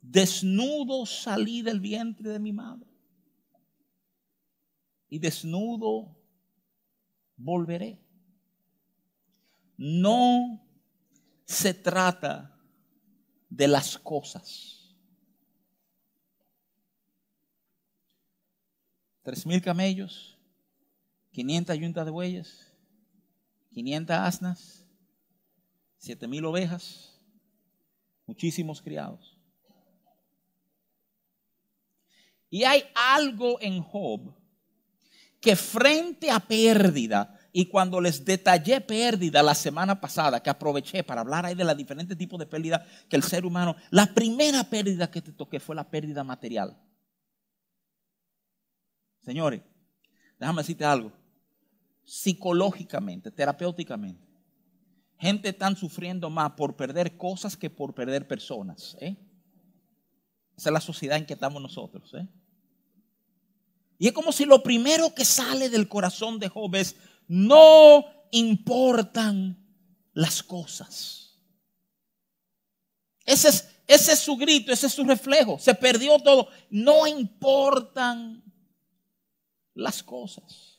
desnudo 0.00 1.04
salí 1.04 1.62
del 1.62 1.80
vientre 1.80 2.30
de 2.30 2.38
mi 2.38 2.52
madre 2.52 2.88
y 5.08 5.18
desnudo 5.18 6.16
volveré. 7.36 8.00
No 9.76 10.64
se 11.44 11.74
trata 11.74 12.56
de 13.50 13.66
las 13.66 13.98
cosas. 13.98 14.94
Tres 19.22 19.44
mil 19.44 19.60
camellos, 19.60 20.31
500 21.32 21.76
yuntas 21.78 22.04
de 22.04 22.10
bueyes, 22.10 22.72
500 23.72 24.16
asnas, 24.16 24.86
7000 25.98 26.44
ovejas, 26.44 27.20
muchísimos 28.26 28.80
criados. 28.82 29.38
Y 32.50 32.64
hay 32.64 32.84
algo 32.94 33.58
en 33.60 33.82
Job 33.82 34.34
que 35.40 35.56
frente 35.56 36.30
a 36.30 36.38
pérdida, 36.38 37.38
Y 37.54 37.66
cuando 37.66 38.00
les 38.00 38.24
detallé 38.24 38.80
pérdida 38.80 39.42
la 39.42 39.54
semana 39.54 40.00
pasada, 40.00 40.42
que 40.42 40.48
aproveché 40.48 41.04
para 41.04 41.20
hablar 41.20 41.44
ahí 41.44 41.54
de 41.54 41.64
los 41.64 41.76
diferentes 41.76 42.16
tipos 42.16 42.38
de 42.38 42.46
pérdida 42.46 42.86
que 43.10 43.16
el 43.16 43.22
ser 43.22 43.44
humano, 43.44 43.76
la 43.90 44.06
primera 44.06 44.64
pérdida 44.64 45.10
que 45.10 45.20
te 45.20 45.32
toqué 45.32 45.60
fue 45.60 45.76
la 45.76 45.90
pérdida 45.90 46.24
material. 46.24 46.80
Señores, 49.22 49.60
déjame 50.38 50.62
decirte 50.62 50.86
algo. 50.86 51.12
Psicológicamente, 52.04 53.30
terapéuticamente, 53.30 54.26
gente 55.18 55.50
está 55.50 55.74
sufriendo 55.76 56.28
más 56.30 56.52
por 56.52 56.76
perder 56.76 57.16
cosas 57.16 57.56
que 57.56 57.70
por 57.70 57.94
perder 57.94 58.26
personas. 58.26 58.96
¿eh? 59.00 59.16
Esa 60.56 60.68
es 60.68 60.72
la 60.72 60.80
sociedad 60.80 61.16
en 61.16 61.26
que 61.26 61.34
estamos 61.34 61.62
nosotros. 61.62 62.12
¿eh? 62.14 62.26
Y 63.98 64.08
es 64.08 64.12
como 64.12 64.32
si 64.32 64.44
lo 64.44 64.62
primero 64.62 65.14
que 65.14 65.24
sale 65.24 65.70
del 65.70 65.88
corazón 65.88 66.38
de 66.40 66.48
Job 66.48 66.74
es, 66.74 66.96
no 67.28 68.04
importan 68.32 69.64
las 70.12 70.42
cosas. 70.42 71.38
Ese 73.24 73.48
es, 73.48 73.68
ese 73.86 74.12
es 74.12 74.18
su 74.18 74.36
grito, 74.36 74.72
ese 74.72 74.88
es 74.88 74.92
su 74.92 75.04
reflejo. 75.04 75.58
Se 75.58 75.74
perdió 75.74 76.18
todo. 76.18 76.48
No 76.70 77.06
importan 77.06 78.42
las 79.74 80.02
cosas. 80.02 80.71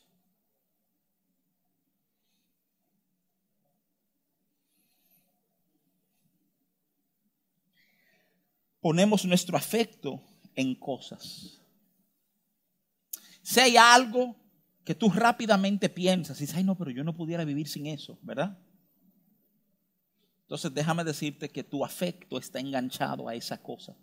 Ponemos 8.84 9.24
nuestro 9.24 9.56
afecto 9.56 10.22
en 10.56 10.76
cosas. 10.76 11.62
Si 13.42 13.62
hay 13.62 13.78
algo 13.78 14.36
que 14.84 14.94
tú 14.94 15.10
rápidamente 15.10 15.88
piensas 15.88 16.38
y 16.38 16.42
dices, 16.42 16.58
ay 16.58 16.66
no, 16.66 16.78
pero 16.78 16.92
yo 16.92 17.02
no 17.02 17.16
pudiera 17.16 17.46
vivir 17.46 17.70
sin 17.70 17.88
eso, 17.88 18.20
¿verdad? 18.22 18.60
Entonces 20.42 20.74
déjame 20.74 21.06
decirte 21.06 21.48
que 21.48 21.64
tu 21.64 21.86
afecto 21.86 22.38
está 22.38 22.60
enganchado 22.60 23.30
a 23.30 23.36
esa 23.36 23.58
cosa. 23.64 23.96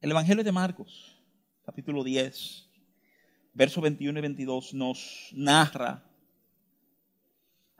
El 0.00 0.12
Evangelio 0.12 0.44
de 0.44 0.52
Marcos, 0.52 1.20
capítulo 1.64 2.04
10, 2.04 2.70
versos 3.52 3.82
21 3.82 4.16
y 4.16 4.22
22, 4.22 4.74
nos 4.74 5.30
narra. 5.32 6.08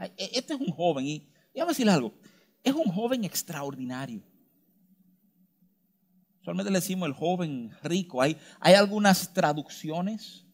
E, 0.01 0.31
este 0.33 0.55
es 0.55 0.61
un 0.61 0.73
joven, 0.73 1.07
y 1.07 1.29
déjame 1.55 1.71
decirle 1.71 1.93
algo, 1.93 2.13
es 2.67 2.75
un 2.75 2.91
joven 2.91 3.25
extraordinario. 3.25 4.25
Solamente 6.43 6.73
le 6.73 6.79
decimos 6.79 7.07
el 7.07 7.15
joven 7.15 7.71
rico. 7.85 8.21
Hay, 8.21 8.37
hay 8.59 8.75
algunas 8.75 9.33
traducciones 9.33 10.45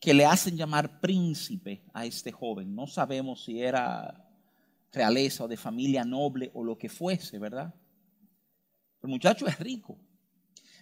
que 0.00 0.12
le 0.12 0.26
hacen 0.26 0.56
llamar 0.56 1.00
príncipe 1.00 1.84
a 1.94 2.04
este 2.04 2.32
joven. 2.32 2.74
No 2.74 2.88
sabemos 2.88 3.44
si 3.44 3.62
era 3.62 4.28
realeza 4.92 5.44
o 5.44 5.48
de 5.48 5.56
familia 5.56 6.04
noble 6.04 6.50
o 6.54 6.64
lo 6.64 6.76
que 6.76 6.88
fuese, 6.88 7.38
¿verdad? 7.38 7.72
El 9.00 9.08
muchacho 9.08 9.46
es 9.46 9.60
rico. 9.60 9.96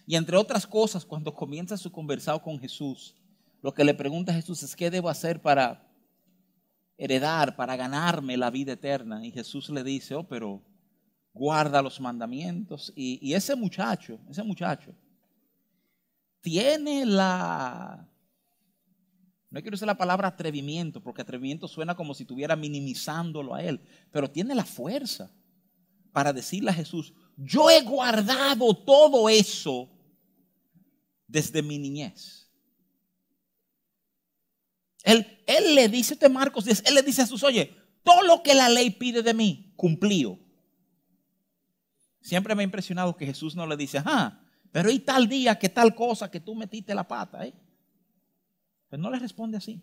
Y 0.07 0.15
entre 0.15 0.37
otras 0.37 0.65
cosas, 0.65 1.05
cuando 1.05 1.35
comienza 1.35 1.77
su 1.77 1.91
conversado 1.91 2.41
con 2.41 2.59
Jesús, 2.59 3.15
lo 3.61 3.75
que 3.75 3.83
le 3.83 3.93
pregunta 3.93 4.31
a 4.31 4.35
Jesús 4.35 4.63
es, 4.63 4.75
¿qué 4.75 4.89
debo 4.89 5.07
hacer 5.07 5.39
para 5.39 5.84
heredar, 6.97 7.55
para 7.55 7.75
ganarme 7.75 8.37
la 8.37 8.49
vida 8.49 8.73
eterna? 8.73 9.25
Y 9.25 9.31
Jesús 9.31 9.69
le 9.69 9.83
dice, 9.83 10.15
oh, 10.15 10.27
pero 10.27 10.63
guarda 11.33 11.81
los 11.81 11.99
mandamientos. 11.99 12.91
Y, 12.95 13.33
ese 13.33 13.55
muchacho, 13.55 14.19
ese 14.29 14.41
muchacho, 14.41 14.95
tiene 16.41 17.05
la... 17.05 18.07
No 19.49 19.61
quiero 19.61 19.75
usar 19.75 19.87
la 19.87 19.97
palabra 19.97 20.29
atrevimiento, 20.29 21.01
porque 21.01 21.21
atrevimiento 21.21 21.67
suena 21.67 21.95
como 21.95 22.13
si 22.13 22.23
estuviera 22.23 22.55
minimizándolo 22.55 23.55
a 23.55 23.63
él, 23.63 23.79
pero 24.11 24.29
tiene 24.29 24.53
la 24.53 24.65
fuerza 24.65 25.31
para 26.11 26.33
decirle 26.33 26.71
a 26.71 26.73
Jesús, 26.73 27.13
yo 27.37 27.69
he 27.69 27.81
guardado 27.81 28.73
todo 28.73 29.29
eso 29.29 29.89
desde 31.27 31.61
mi 31.61 31.77
niñez. 31.77 32.44
Él, 35.05 35.75
le 35.75 35.87
dice, 35.87 36.15
este 36.15 36.29
Marcos 36.29 36.65
él 36.67 36.95
le 36.95 37.03
dice 37.03 37.21
a 37.21 37.25
Jesús, 37.25 37.43
oye, 37.43 37.75
todo 38.03 38.23
lo 38.23 38.41
que 38.41 38.55
la 38.55 38.69
ley 38.69 38.89
pide 38.89 39.21
de 39.21 39.35
mí, 39.35 39.71
cumplió. 39.75 40.39
Siempre 42.21 42.55
me 42.55 42.63
ha 42.63 42.65
impresionado 42.65 43.15
que 43.15 43.27
Jesús 43.27 43.55
no 43.55 43.67
le 43.67 43.77
dice, 43.77 44.01
ah, 44.03 44.41
pero 44.71 44.89
y 44.89 44.99
tal 44.99 45.27
día 45.27 45.59
que 45.59 45.69
tal 45.69 45.93
cosa 45.93 46.29
que 46.31 46.39
tú 46.39 46.55
metiste 46.55 46.95
la 46.95 47.07
pata, 47.07 47.45
¿eh? 47.45 47.53
Pero 48.89 49.03
no 49.03 49.11
le 49.11 49.19
responde 49.19 49.57
así. 49.57 49.79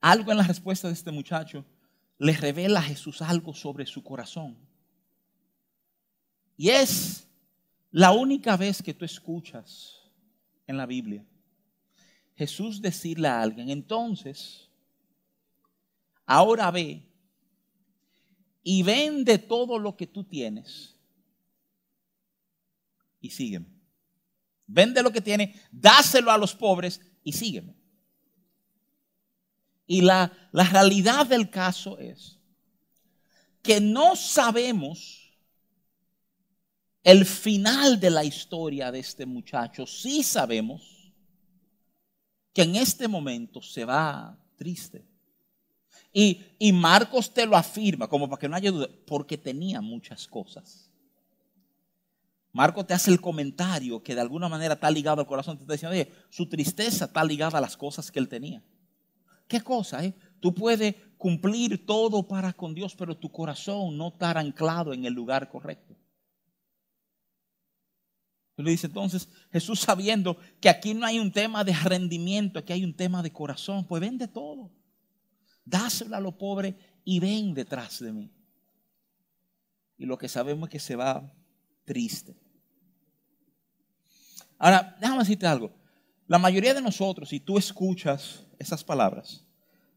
Algo 0.00 0.32
en 0.32 0.38
la 0.38 0.44
respuesta 0.44 0.88
de 0.88 0.94
este 0.94 1.10
muchacho 1.10 1.66
le 2.16 2.32
revela 2.32 2.80
a 2.80 2.84
Jesús 2.84 3.20
algo 3.20 3.52
sobre 3.54 3.84
su 3.84 4.02
corazón. 4.02 4.56
Y 6.56 6.70
es 6.70 7.28
la 7.90 8.12
única 8.12 8.56
vez 8.56 8.82
que 8.82 8.94
tú 8.94 9.04
escuchas 9.04 10.10
en 10.66 10.78
la 10.78 10.86
Biblia 10.86 11.22
Jesús 12.34 12.80
decirle 12.80 13.28
a 13.28 13.40
alguien, 13.40 13.70
entonces, 13.70 14.68
ahora 16.26 16.70
ve 16.70 17.06
y 18.62 18.82
vende 18.82 19.38
todo 19.38 19.78
lo 19.78 19.96
que 19.96 20.06
tú 20.06 20.24
tienes 20.24 20.96
y 23.20 23.30
sígueme. 23.30 23.66
Vende 24.66 25.02
lo 25.02 25.12
que 25.12 25.20
tienes, 25.20 25.60
dáselo 25.70 26.30
a 26.30 26.38
los 26.38 26.54
pobres 26.54 27.00
y 27.22 27.32
sígueme. 27.32 27.74
Y 29.86 30.00
la, 30.00 30.32
la 30.52 30.64
realidad 30.64 31.26
del 31.26 31.50
caso 31.50 31.98
es 31.98 32.38
que 33.62 33.80
no 33.80 34.16
sabemos 34.16 35.22
el 37.02 37.26
final 37.26 37.98
de 38.00 38.10
la 38.10 38.24
historia 38.24 38.90
de 38.90 39.00
este 39.00 39.26
muchacho. 39.26 39.86
Sí 39.86 40.22
sabemos 40.22 41.01
que 42.52 42.62
en 42.62 42.76
este 42.76 43.08
momento 43.08 43.62
se 43.62 43.84
va 43.84 44.38
triste. 44.56 45.04
Y, 46.12 46.72
Marcos 46.72 47.32
te 47.32 47.46
lo 47.46 47.56
afirma, 47.56 48.06
como 48.06 48.28
para 48.28 48.40
que 48.40 48.48
no 48.48 48.56
haya 48.56 48.70
duda, 48.70 48.88
porque 49.06 49.38
tenía 49.38 49.80
muchas 49.80 50.26
cosas. 50.26 50.90
Marcos 52.52 52.86
te 52.86 52.92
hace 52.92 53.10
el 53.10 53.20
comentario 53.20 54.02
que 54.02 54.14
de 54.14 54.20
alguna 54.20 54.48
manera 54.48 54.74
está 54.74 54.90
ligado 54.90 55.22
al 55.22 55.26
corazón. 55.26 55.56
Te 55.56 55.62
está 55.62 55.72
diciendo, 55.72 55.94
oye, 55.94 56.12
su 56.28 56.46
tristeza 56.46 57.06
está 57.06 57.24
ligada 57.24 57.56
a 57.56 57.62
las 57.62 57.78
cosas 57.78 58.10
que 58.10 58.18
él 58.18 58.28
tenía. 58.28 58.62
¿Qué 59.48 59.62
cosa? 59.62 60.04
Eh? 60.04 60.12
Tú 60.38 60.54
puedes 60.54 60.94
cumplir 61.16 61.86
todo 61.86 62.22
para 62.22 62.52
con 62.52 62.74
Dios, 62.74 62.94
pero 62.94 63.16
tu 63.16 63.30
corazón 63.30 63.96
no 63.96 64.08
está 64.08 64.38
anclado 64.38 64.92
en 64.92 65.06
el 65.06 65.14
lugar 65.14 65.48
correcto. 65.48 65.96
Le 68.56 68.70
dice 68.70 68.86
entonces, 68.86 69.28
Jesús 69.50 69.80
sabiendo 69.80 70.36
que 70.60 70.68
aquí 70.68 70.94
no 70.94 71.06
hay 71.06 71.18
un 71.18 71.32
tema 71.32 71.64
de 71.64 71.72
rendimiento, 71.72 72.58
aquí 72.58 72.72
hay 72.72 72.84
un 72.84 72.94
tema 72.94 73.22
de 73.22 73.32
corazón, 73.32 73.86
pues 73.86 74.00
vende 74.00 74.28
todo 74.28 74.70
dáselo 75.64 76.16
a 76.16 76.20
los 76.20 76.34
pobres 76.34 76.74
y 77.04 77.20
ven 77.20 77.54
detrás 77.54 78.00
de 78.00 78.12
mí. 78.12 78.30
Y 79.96 80.06
lo 80.06 80.18
que 80.18 80.28
sabemos 80.28 80.68
es 80.68 80.72
que 80.72 80.80
se 80.80 80.96
va 80.96 81.32
triste. 81.84 82.36
Ahora, 84.58 84.96
déjame 85.00 85.20
decirte 85.20 85.46
algo. 85.46 85.72
La 86.26 86.38
mayoría 86.38 86.74
de 86.74 86.80
nosotros, 86.80 87.28
si 87.28 87.40
tú 87.40 87.58
escuchas 87.58 88.44
esas 88.58 88.82
palabras, 88.82 89.44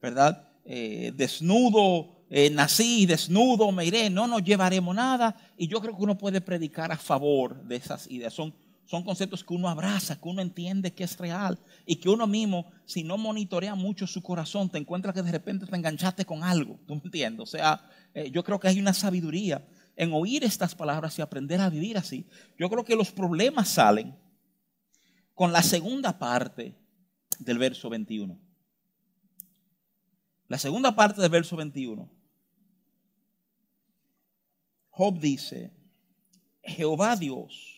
¿verdad? 0.02 0.52
Eh, 0.66 1.12
desnudo, 1.16 2.25
eh, 2.30 2.50
nací, 2.50 3.06
desnudo, 3.06 3.72
me 3.72 3.86
iré, 3.86 4.10
no 4.10 4.28
nos 4.28 4.44
llevaremos 4.44 4.96
nada. 4.96 5.36
Y 5.58 5.68
yo 5.68 5.82
creo 5.82 5.96
que 5.96 6.04
uno 6.04 6.18
puede 6.18 6.42
predicar 6.42 6.92
a 6.92 6.98
favor 6.98 7.64
de 7.64 7.76
esas 7.76 8.10
ideas. 8.10 8.34
Son 8.34 8.54
son 8.86 9.04
conceptos 9.04 9.44
que 9.44 9.54
uno 9.54 9.68
abraza, 9.68 10.20
que 10.20 10.30
uno 10.30 10.42
entiende 10.42 10.94
que 10.94 11.04
es 11.04 11.18
real 11.18 11.58
y 11.86 11.96
que 11.96 12.08
uno 12.08 12.28
mismo, 12.28 12.72
si 12.86 13.04
no 13.04 13.18
monitorea 13.18 13.74
mucho 13.74 14.06
su 14.06 14.22
corazón, 14.22 14.70
te 14.70 14.78
encuentra 14.78 15.12
que 15.12 15.24
de 15.24 15.32
repente 15.32 15.66
te 15.66 15.76
enganchaste 15.76 16.24
con 16.24 16.44
algo. 16.44 16.80
¿Tú 16.86 16.94
entiendes? 16.94 17.42
O 17.42 17.46
sea, 17.48 17.84
eh, 18.14 18.30
yo 18.30 18.44
creo 18.44 18.60
que 18.60 18.68
hay 18.68 18.80
una 18.80 18.94
sabiduría 18.94 19.68
en 19.96 20.14
oír 20.14 20.44
estas 20.44 20.76
palabras 20.76 21.18
y 21.18 21.24
aprender 21.24 21.60
a 21.62 21.70
vivir 21.70 21.98
así. 21.98 22.28
Yo 22.60 22.70
creo 22.70 22.86
que 22.86 22.96
los 22.96 23.12
problemas 23.12 23.70
salen 23.70 24.16
con 25.34 25.52
la 25.52 25.64
segunda 25.64 26.20
parte 26.20 26.76
del 27.40 27.58
verso 27.58 27.90
21. 27.90 28.40
La 30.48 30.60
segunda 30.60 30.96
parte 30.96 31.22
del 31.22 31.32
verso 31.32 31.56
21. 31.56 32.08
Job 34.96 35.20
dice, 35.20 35.72
Jehová 36.64 37.16
Dios 37.16 37.76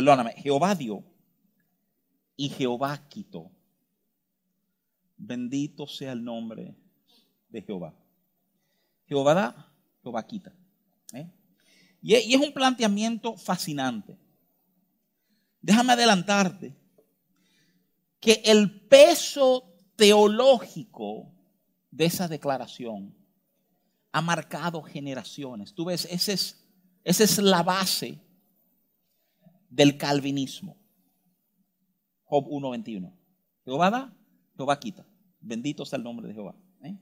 perdóname, 0.00 0.32
Jehová 0.38 0.74
dio 0.74 1.04
y 2.36 2.48
Jehová 2.48 3.06
quitó. 3.08 3.50
Bendito 5.16 5.86
sea 5.86 6.12
el 6.12 6.24
nombre 6.24 6.74
de 7.50 7.60
Jehová. 7.60 7.94
Jehová 9.06 9.34
da, 9.34 9.74
Jehová 10.02 10.26
quita. 10.26 10.54
¿eh? 11.12 11.30
Y 12.00 12.14
es 12.14 12.40
un 12.40 12.54
planteamiento 12.54 13.36
fascinante. 13.36 14.18
Déjame 15.60 15.92
adelantarte 15.92 16.74
que 18.18 18.40
el 18.44 18.80
peso 18.88 19.74
teológico 19.96 21.30
de 21.90 22.06
esa 22.06 22.26
declaración 22.26 23.14
ha 24.12 24.20
marcado 24.20 24.82
generaciones. 24.82 25.74
Tú 25.74 25.86
ves, 25.86 26.06
esa 26.10 26.32
es, 26.32 26.56
es 27.04 27.38
la 27.38 27.62
base 27.62 28.18
del 29.68 29.96
calvinismo. 29.96 30.76
Job 32.24 32.46
1.21. 32.46 33.12
Jehová 33.64 33.90
da, 33.90 34.16
Jehová 34.56 34.78
quita. 34.78 35.06
Bendito 35.40 35.84
sea 35.84 35.96
el 35.96 36.02
nombre 36.02 36.28
de 36.28 36.34
Jehová. 36.34 36.54
¿eh? 36.82 36.96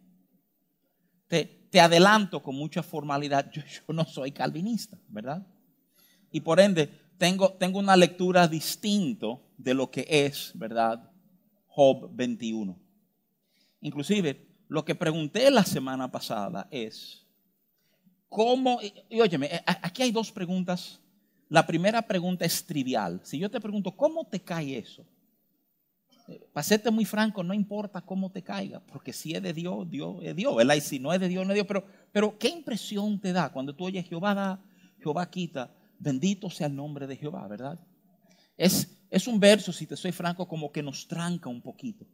Te, 1.71 1.81
adelanto 1.81 2.43
con 2.43 2.55
mucha 2.55 2.83
formalidad, 2.83 3.51
yo, 3.53 3.63
no 3.93 4.05
soy 4.05 4.33
calvinista, 4.33 4.99
¿verdad? 5.09 5.47
Y 6.31 6.41
por 6.41 6.61
ende, 6.61 6.89
tengo, 7.17 7.53
tengo 7.55 7.79
una 7.79 7.97
lectura 7.97 8.47
distinto 8.49 9.43
de 9.57 9.75
lo 9.75 9.91
que 9.91 10.07
es, 10.09 10.53
¿verdad? 10.55 11.11
Job 11.67 12.11
21. 12.13 12.79
Inclusive, 13.81 14.48
lo 14.69 14.85
que 14.85 14.95
pregunté 14.95 15.51
la 15.51 15.65
semana 15.65 16.11
pasada 16.11 16.69
es, 16.71 17.27
¿cómo? 18.29 18.81
Y, 19.11 19.21
óyeme, 19.21 19.47
eh, 19.47 19.63
aquí 19.67 20.03
hay 20.03 20.13
dos 20.13 20.31
preguntas. 20.31 21.01
La 21.49 21.67
primera 21.67 22.03
pregunta 22.03 22.45
es 22.45 22.65
trivial. 22.65 23.21
Si 23.25 23.39
yo 23.39 23.51
te 23.51 23.61
pregunto, 23.61 23.97
¿cómo 23.97 24.27
te 24.27 24.41
cae 24.41 24.79
eso? 24.79 25.05
para 26.53 26.63
serte 26.63 26.91
muy 26.91 27.05
franco, 27.05 27.43
no 27.43 27.55
importa 27.55 28.03
cómo 28.03 28.31
te 28.31 28.43
caiga, 28.43 28.81
porque 28.81 29.13
si 29.13 29.35
es 29.35 29.43
de 29.43 29.55
Dios, 29.55 29.91
Dios 29.91 30.17
es 30.23 30.37
Dios, 30.37 30.55
¿verdad? 30.55 30.75
Y 30.75 30.81
si 30.81 30.99
no 30.99 31.13
es 31.13 31.21
de 31.21 31.29
Dios, 31.29 31.47
no 31.47 31.53
es 31.53 31.57
Dios. 31.57 31.67
Pero, 31.67 31.85
pero 32.13 32.39
¿qué 32.39 32.49
impresión 32.49 33.19
te 33.19 33.33
da 33.33 33.51
cuando 33.51 33.75
tú 33.75 33.87
oyes 33.87 34.07
Jehová 34.07 34.35
da, 34.35 34.61
Jehová 35.01 35.31
quita? 35.31 35.73
Bendito 35.99 36.51
sea 36.51 36.67
el 36.67 36.77
nombre 36.77 37.07
de 37.07 37.17
Jehová, 37.17 37.47
¿verdad? 37.49 37.79
Es, 38.57 38.95
es 39.11 39.27
un 39.27 39.41
verso, 39.41 39.73
si 39.73 39.87
te 39.87 39.97
soy 39.97 40.13
franco, 40.13 40.47
como 40.47 40.71
que 40.71 40.83
nos 40.83 41.09
tranca 41.09 41.49
un 41.49 41.63
poquito. 41.63 42.07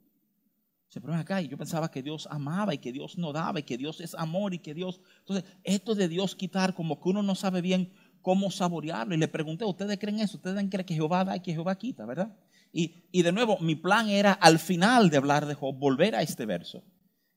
Se 0.95 1.01
pone 1.01 1.17
acá 1.17 1.43
y 1.43 1.49
yo 1.49 1.59
pensaba 1.59 1.91
que 1.91 2.05
Dios 2.05 2.29
amaba 2.31 2.73
y 2.73 2.79
que 2.79 2.93
Dios 2.93 3.19
no 3.19 3.33
daba 3.33 3.59
y 3.59 3.65
que 3.65 3.77
Dios 3.77 4.01
es 4.01 4.15
amor 4.15 4.55
y 4.55 4.61
que 4.61 4.75
Dios... 4.75 5.01
Entonces, 5.19 5.45
esto 5.65 5.97
de 5.97 6.07
Dios 6.07 6.37
quitar, 6.37 6.73
como 6.73 7.01
que 7.01 7.09
uno 7.09 7.21
no 7.21 7.35
sabe 7.35 7.63
bien 7.63 7.93
cómo 8.23 8.49
saborearlo. 8.49 9.13
Y 9.13 9.19
le 9.19 9.27
pregunté, 9.27 9.65
¿ustedes 9.65 9.99
creen 9.99 10.21
eso? 10.21 10.37
¿Ustedes 10.37 10.55
creen 10.71 10.87
que 10.87 10.95
Jehová 10.95 11.25
da 11.25 11.35
y 11.35 11.41
que 11.41 11.53
Jehová 11.53 11.75
quita, 11.75 12.07
verdad? 12.07 12.33
Y, 12.73 13.23
de 13.23 13.33
nuevo, 13.33 13.59
mi 13.59 13.75
plan 13.75 14.09
era 14.09 14.35
al 14.35 14.61
final 14.61 15.11
de 15.11 15.17
hablar 15.17 15.47
de 15.47 15.55
Job, 15.55 15.77
volver 15.77 16.15
a 16.15 16.23
este 16.23 16.47
verso 16.47 16.85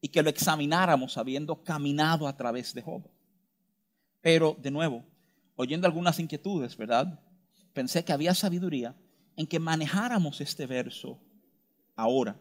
y 0.01 0.09
que 0.09 0.21
lo 0.21 0.29
examináramos 0.29 1.17
habiendo 1.17 1.63
caminado 1.63 2.27
a 2.27 2.37
través 2.37 2.75
de 2.75 2.83
Job. 2.83 3.09
Pero, 4.21 4.55
de 4.61 4.69
nuevo, 4.69 5.03
oyendo 5.55 5.87
algunas 5.87 6.19
inquietudes, 6.19 6.77
¿verdad? 6.77 7.19
Pensé 7.73 8.05
que 8.05 8.13
había 8.13 8.35
sabiduría 8.35 8.95
en 9.35 9.47
que 9.47 9.57
manejáramos 9.57 10.41
este 10.41 10.67
verso 10.67 11.19
ahora 11.95 12.39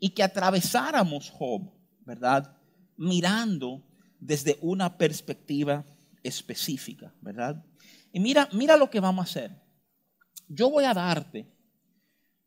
y 0.00 0.10
que 0.10 0.22
atravesáramos 0.22 1.30
Job, 1.30 1.70
¿verdad? 2.04 2.56
Mirando 2.96 3.84
desde 4.18 4.58
una 4.62 4.96
perspectiva 4.98 5.84
específica, 6.22 7.14
¿verdad? 7.20 7.64
Y 8.12 8.18
mira, 8.18 8.48
mira 8.52 8.76
lo 8.76 8.90
que 8.90 8.98
vamos 8.98 9.26
a 9.26 9.30
hacer. 9.30 9.62
Yo 10.48 10.70
voy 10.70 10.84
a 10.84 10.94
darte 10.94 11.46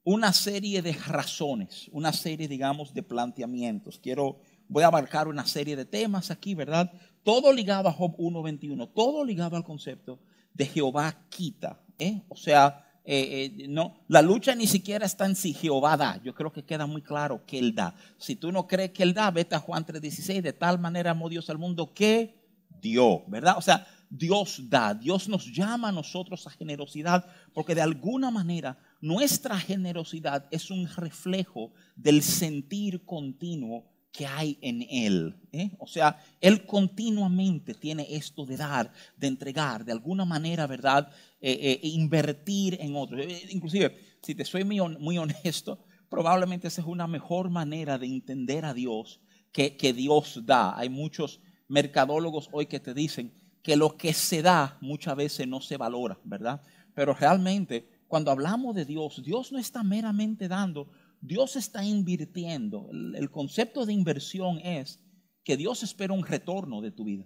una 0.03 0.33
serie 0.33 0.81
de 0.81 0.93
razones, 0.93 1.89
una 1.93 2.11
serie, 2.11 2.47
digamos, 2.47 2.93
de 2.93 3.03
planteamientos. 3.03 3.99
Quiero, 3.99 4.41
voy 4.67 4.83
a 4.83 4.87
abarcar 4.87 5.27
una 5.27 5.45
serie 5.45 5.75
de 5.75 5.85
temas 5.85 6.29
aquí, 6.29 6.55
¿verdad? 6.55 6.91
Todo 7.23 7.53
ligado 7.53 7.87
a 7.87 7.93
Job 7.93 8.17
1.21, 8.17 8.91
todo 8.93 9.23
ligado 9.23 9.55
al 9.55 9.63
concepto 9.63 10.19
de 10.53 10.65
Jehová 10.65 11.25
quita. 11.29 11.81
¿eh? 11.97 12.23
O 12.27 12.35
sea, 12.35 12.85
eh, 13.05 13.51
eh, 13.59 13.67
no, 13.67 14.05
la 14.07 14.21
lucha 14.21 14.55
ni 14.55 14.65
siquiera 14.65 15.05
está 15.05 15.25
en 15.25 15.35
si 15.35 15.53
Jehová 15.53 15.97
da. 15.97 16.21
Yo 16.23 16.33
creo 16.33 16.53
que 16.53 16.63
queda 16.63 16.85
muy 16.85 17.01
claro 17.01 17.45
que 17.45 17.59
Él 17.59 17.75
da. 17.75 17.95
Si 18.17 18.35
tú 18.35 18.51
no 18.51 18.65
crees 18.65 18.91
que 18.91 19.03
Él 19.03 19.13
da, 19.13 19.29
vete 19.29 19.55
a 19.55 19.59
Juan 19.59 19.85
3.16. 19.85 20.41
De 20.41 20.53
tal 20.53 20.79
manera 20.79 21.11
amó 21.11 21.27
Dios 21.27 21.49
al 21.49 21.57
mundo 21.57 21.93
que 21.93 22.35
dio, 22.81 23.23
¿verdad? 23.27 23.57
O 23.57 23.61
sea, 23.61 23.85
Dios 24.09 24.69
da. 24.69 24.93
Dios 24.93 25.27
nos 25.27 25.45
llama 25.53 25.89
a 25.89 25.91
nosotros 25.91 26.47
a 26.47 26.51
generosidad 26.51 27.25
porque 27.53 27.75
de 27.75 27.81
alguna 27.81 28.31
manera 28.31 28.77
nuestra 29.01 29.59
generosidad 29.59 30.47
es 30.51 30.71
un 30.71 30.87
reflejo 30.87 31.73
del 31.95 32.21
sentir 32.21 33.03
continuo 33.03 33.91
que 34.13 34.27
hay 34.27 34.57
en 34.61 34.83
Él. 34.89 35.35
¿eh? 35.51 35.71
O 35.79 35.87
sea, 35.87 36.23
Él 36.39 36.65
continuamente 36.65 37.73
tiene 37.73 38.05
esto 38.15 38.45
de 38.45 38.55
dar, 38.55 38.93
de 39.17 39.27
entregar, 39.27 39.83
de 39.83 39.91
alguna 39.91 40.23
manera, 40.23 40.67
¿verdad? 40.67 41.09
Eh, 41.45 41.79
eh, 41.83 41.87
invertir 41.89 42.77
en 42.79 42.95
otros. 42.95 43.25
inclusive, 43.49 43.97
si 44.21 44.33
te 44.33 44.45
soy 44.45 44.63
muy, 44.63 45.17
honesto, 45.17 45.83
probablemente 46.09 46.69
esa 46.69 46.79
es 46.79 46.87
una 46.87 47.05
mejor 47.05 47.49
manera 47.49 47.97
de 47.97 48.05
entender 48.05 48.63
a 48.63 48.73
Dios 48.73 49.19
que, 49.51 49.75
que 49.75 49.91
Dios 49.91 50.41
da. 50.45 50.77
Hay 50.77 50.87
muchos 50.87 51.41
mercadólogos 51.67 52.47
hoy 52.53 52.67
que 52.67 52.79
te 52.79 52.93
dicen 52.93 53.33
que 53.61 53.75
lo 53.75 53.97
que 53.97 54.13
se 54.13 54.41
da 54.41 54.77
muchas 54.79 55.17
veces 55.17 55.45
no 55.45 55.59
se 55.59 55.75
valora, 55.75 56.17
¿verdad? 56.23 56.61
Pero 56.95 57.13
realmente 57.13 57.89
cuando 58.07 58.29
hablamos 58.29 58.75
de 58.75 58.85
Dios, 58.85 59.23
Dios 59.25 59.51
no 59.51 59.57
está 59.57 59.83
meramente 59.83 60.47
dando, 60.47 60.91
Dios 61.19 61.55
está 61.55 61.83
invirtiendo. 61.83 62.89
El, 62.91 63.31
concepto 63.31 63.85
de 63.85 63.93
inversión 63.93 64.59
es 64.59 64.99
que 65.43 65.57
Dios 65.57 65.81
espera 65.81 66.13
un 66.13 66.23
retorno 66.23 66.79
de 66.79 66.91
tu 66.91 67.05
vida. 67.05 67.25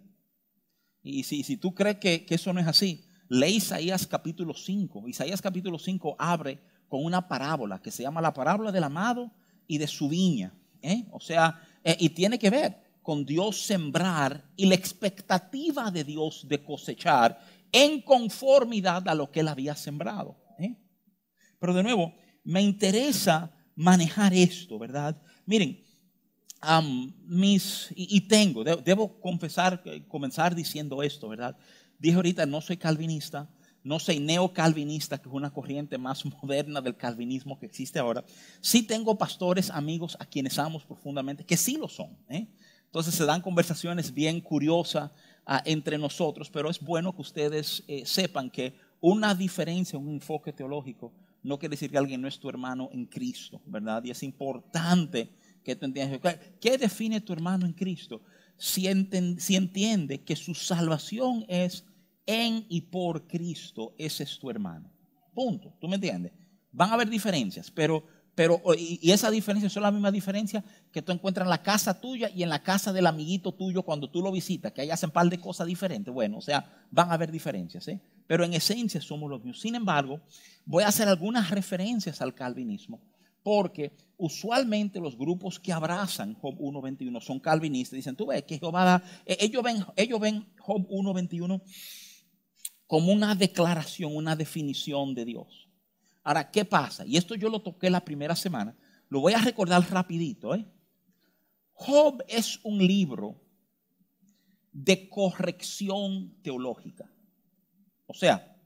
Y 1.03 1.23
si, 1.23 1.43
si 1.43 1.57
tú 1.57 1.75
crees 1.75 1.97
que, 1.97 2.25
eso 2.29 2.53
no 2.53 2.61
es 2.61 2.67
así, 2.67 3.06
lee 3.29 3.55
Isaías 3.55 4.07
capítulo 4.07 4.53
5. 4.53 5.07
Isaías 5.07 5.41
capítulo 5.41 5.77
5 5.79 6.15
abre 6.17 6.59
con 6.87 7.03
una 7.03 7.27
parábola 7.27 7.81
que 7.81 7.91
se 7.91 8.03
llama 8.03 8.21
la 8.21 8.33
parábola 8.33 8.71
del 8.71 8.83
amado 8.83 9.31
y 9.67 9.77
de 9.77 9.87
su 9.87 10.09
viña. 10.09 10.53
¿eh? 10.81 11.05
O 11.11 11.19
sea, 11.19 11.61
eh, 11.83 11.97
y 11.99 12.09
tiene 12.09 12.39
que 12.39 12.49
ver 12.49 12.77
con 13.01 13.25
Dios 13.25 13.61
sembrar 13.61 14.43
y 14.55 14.65
la 14.65 14.75
expectativa 14.75 15.91
de 15.91 16.03
Dios 16.03 16.45
de 16.47 16.63
cosechar 16.63 17.39
en 17.71 18.01
conformidad 18.01 19.07
a 19.07 19.15
lo 19.15 19.31
que 19.31 19.41
él 19.41 19.47
había 19.47 19.75
sembrado. 19.75 20.37
Pero 21.59 21.73
de 21.73 21.83
nuevo, 21.83 22.13
me 22.43 22.61
interesa 22.61 23.51
manejar 23.75 24.33
esto, 24.33 24.77
¿verdad? 24.77 25.19
Miren, 25.45 25.83
mis, 27.25 27.87
y, 27.95 28.21
tengo, 28.21 28.63
debo 28.63 29.19
confesar, 29.19 29.81
eh, 29.85 30.03
comenzar 30.07 30.55
diciendo 30.55 31.03
esto, 31.03 31.29
¿verdad? 31.29 31.57
Dije 31.99 32.15
ahorita, 32.15 32.45
no 32.45 32.61
soy 32.61 32.77
calvinista, 32.77 33.49
no 33.83 33.99
soy 33.99 34.19
neocalvinista, 34.19 35.17
que 35.17 35.29
es 35.29 35.33
una 35.33 35.51
corriente 35.51 35.97
más 35.97 36.23
moderna 36.41 36.81
del 36.81 36.95
calvinismo 36.95 37.57
que 37.59 37.65
existe 37.65 37.99
ahora. 37.99 38.23
Sí 38.61 38.83
tengo 38.83 39.17
pastores, 39.17 39.69
amigos 39.69 40.17
a 40.19 40.25
quienes 40.25 40.59
amo 40.59 40.79
profundamente, 40.79 41.45
que 41.45 41.57
sí 41.57 41.77
lo 41.77 41.87
son. 41.87 42.17
¿eh? 42.29 42.47
Entonces 42.85 43.15
se 43.15 43.25
dan 43.25 43.41
conversaciones 43.41 44.13
bien 44.13 44.41
curiosas 44.41 45.11
ah, 45.45 45.61
entre 45.65 45.97
nosotros, 45.97 46.49
pero 46.49 46.69
es 46.69 46.79
bueno 46.79 47.15
que 47.15 47.21
ustedes 47.21 47.83
eh, 47.87 48.05
sepan 48.05 48.49
que 48.49 48.75
una 48.99 49.35
diferencia, 49.35 49.97
un 49.97 50.09
enfoque 50.09 50.51
teológico, 50.51 51.13
no 51.43 51.57
quiere 51.59 51.73
decir 51.73 51.91
que 51.91 51.97
alguien 51.97 52.21
no 52.21 52.27
es 52.27 52.39
tu 52.39 52.49
hermano 52.49 52.89
en 52.91 53.05
Cristo, 53.05 53.61
¿verdad? 53.65 54.03
Y 54.03 54.11
es 54.11 54.21
importante 54.23 55.29
que 55.63 55.75
tú 55.75 55.85
entiendas. 55.85 56.19
¿Qué 56.59 56.77
define 56.77 57.21
tu 57.21 57.31
hermano 57.33 57.65
en 57.65 57.73
Cristo? 57.73 58.21
Si, 58.57 58.87
entiende 58.87 60.23
que 60.23 60.35
su 60.35 60.55
salvación 60.55 61.45
es 61.47 61.85
en 62.25 62.65
y 62.69 62.81
por 62.81 63.27
Cristo, 63.27 63.93
ese 63.97 64.23
es 64.23 64.37
tu 64.39 64.49
hermano. 64.49 64.91
Punto. 65.33 65.73
¿Tú 65.79 65.87
me 65.87 65.95
entiendes? 65.95 66.33
Van 66.71 66.89
a 66.89 66.93
haber 66.95 67.09
diferencias, 67.09 67.71
pero, 67.71 68.03
pero 68.35 68.61
y 68.77 69.11
esa 69.11 69.31
diferencia 69.31 69.69
son 69.69 69.83
la 69.83 69.91
misma 69.91 70.11
diferencia 70.11 70.63
que 70.91 71.01
tú 71.01 71.11
encuentras 71.11 71.45
en 71.45 71.49
la 71.51 71.61
casa 71.61 71.99
tuya 71.99 72.29
y 72.29 72.43
en 72.43 72.49
la 72.49 72.63
casa 72.63 72.91
del 72.91 73.07
amiguito 73.07 73.53
tuyo 73.53 73.83
cuando 73.83 74.09
tú 74.09 74.21
lo 74.21 74.31
visitas, 74.31 74.71
que 74.71 74.81
ahí 74.81 74.89
hacen 74.89 75.09
un 75.09 75.13
par 75.13 75.29
de 75.29 75.39
cosas 75.39 75.67
diferentes. 75.67 76.13
Bueno, 76.13 76.37
o 76.37 76.41
sea, 76.41 76.85
van 76.91 77.09
a 77.11 77.13
haber 77.13 77.31
diferencias, 77.31 77.87
¿eh? 77.87 78.01
pero 78.27 78.43
en 78.43 78.53
esencia 78.53 78.99
somos 79.01 79.29
los 79.29 79.43
mismos. 79.43 79.61
Sin 79.61 79.75
embargo, 79.75 80.19
voy 80.65 80.83
a 80.83 80.87
hacer 80.87 81.07
algunas 81.07 81.49
referencias 81.49 82.21
al 82.21 82.35
calvinismo, 82.35 82.99
porque 83.47 83.93
usualmente 84.17 84.99
los 84.99 85.17
grupos 85.17 85.57
que 85.57 85.71
abrazan 85.71 86.33
Job 86.33 86.59
1.21 86.59 87.21
son 87.21 87.39
calvinistas. 87.39 87.95
Dicen, 87.95 88.13
tú 88.13 88.25
ves 88.25 88.43
que 88.43 88.59
Jehová 88.59 88.83
da, 88.83 89.03
eh, 89.25 89.37
ellos 89.39 89.63
ven, 89.63 89.85
ellos 89.95 90.19
ven 90.19 90.45
Job 90.59 90.85
1.21 90.89 91.61
como 92.87 93.13
una 93.13 93.35
declaración, 93.35 94.13
una 94.13 94.35
definición 94.35 95.15
de 95.15 95.23
Dios. 95.23 95.69
Ahora, 96.25 96.51
¿qué 96.51 96.65
pasa? 96.65 97.05
Y 97.05 97.15
esto 97.15 97.35
yo 97.35 97.47
lo 97.47 97.61
toqué 97.61 97.89
la 97.89 98.03
primera 98.03 98.35
semana. 98.35 98.75
Lo 99.07 99.21
voy 99.21 99.31
a 99.31 99.37
recordar 99.37 99.81
rapidito. 99.89 100.53
¿eh? 100.53 100.69
Job 101.71 102.21
es 102.27 102.59
un 102.65 102.85
libro 102.85 103.41
de 104.73 105.07
corrección 105.07 106.35
teológica. 106.41 107.09
O 108.07 108.13
sea, 108.13 108.57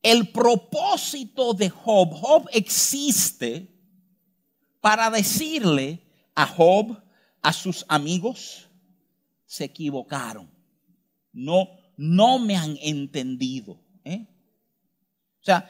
el 0.00 0.30
propósito 0.30 1.54
de 1.54 1.70
Job, 1.70 2.12
Job 2.12 2.48
existe 2.52 3.72
para 4.86 5.10
decirle 5.10 6.00
a 6.32 6.46
Job, 6.46 6.96
a 7.42 7.52
sus 7.52 7.84
amigos, 7.88 8.70
se 9.44 9.64
equivocaron. 9.64 10.48
No, 11.32 11.70
no 11.96 12.38
me 12.38 12.54
han 12.54 12.78
entendido. 12.80 13.80
¿eh? 14.04 14.28
O 15.40 15.44
sea, 15.44 15.68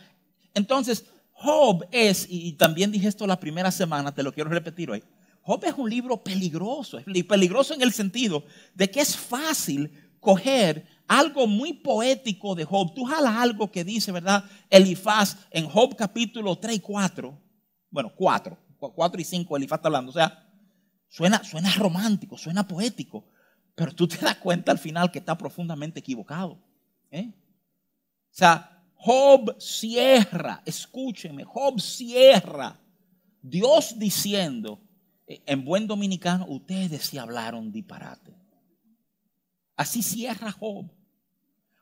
entonces, 0.52 1.06
Job 1.32 1.86
es, 1.92 2.26
y 2.28 2.52
también 2.58 2.92
dije 2.92 3.08
esto 3.08 3.26
la 3.26 3.40
primera 3.40 3.70
semana, 3.70 4.14
te 4.14 4.22
lo 4.22 4.34
quiero 4.34 4.50
repetir 4.50 4.90
hoy. 4.90 5.02
Job 5.40 5.64
es 5.64 5.72
un 5.72 5.88
libro 5.88 6.22
peligroso, 6.22 6.98
es 6.98 7.24
peligroso 7.24 7.72
en 7.72 7.80
el 7.80 7.94
sentido 7.94 8.44
de 8.74 8.90
que 8.90 9.00
es 9.00 9.16
fácil 9.16 9.90
coger 10.20 10.86
algo 11.08 11.46
muy 11.46 11.72
poético 11.72 12.54
de 12.54 12.66
Job. 12.66 12.92
Tú 12.94 13.06
jalas 13.06 13.36
algo 13.36 13.72
que 13.72 13.82
dice, 13.82 14.12
¿verdad? 14.12 14.44
Elifaz 14.68 15.38
en 15.52 15.66
Job 15.66 15.96
capítulo 15.96 16.58
3 16.58 16.76
y 16.76 16.80
4. 16.80 17.40
Bueno, 17.90 18.12
4. 18.14 18.65
4 18.78 19.20
y 19.20 19.24
5 19.24 19.56
Elifaz 19.56 19.78
está 19.78 19.88
hablando. 19.88 20.10
O 20.10 20.14
sea, 20.14 20.48
suena, 21.08 21.42
suena 21.44 21.72
romántico, 21.74 22.36
suena 22.36 22.66
poético. 22.66 23.28
Pero 23.74 23.94
tú 23.94 24.08
te 24.08 24.16
das 24.16 24.36
cuenta 24.36 24.72
al 24.72 24.78
final 24.78 25.10
que 25.10 25.18
está 25.18 25.36
profundamente 25.36 26.00
equivocado. 26.00 26.58
¿eh? 27.10 27.30
O 27.30 28.34
sea, 28.34 28.82
Job 28.94 29.54
cierra, 29.60 30.62
escúcheme, 30.64 31.44
Job 31.44 31.80
cierra. 31.80 32.80
Dios 33.42 33.98
diciendo, 33.98 34.80
eh, 35.26 35.42
en 35.46 35.64
buen 35.64 35.86
dominicano, 35.86 36.46
ustedes 36.48 37.02
sí 37.02 37.18
hablaron 37.18 37.70
disparate. 37.70 38.34
Así 39.76 40.02
cierra 40.02 40.50
Job. 40.50 40.90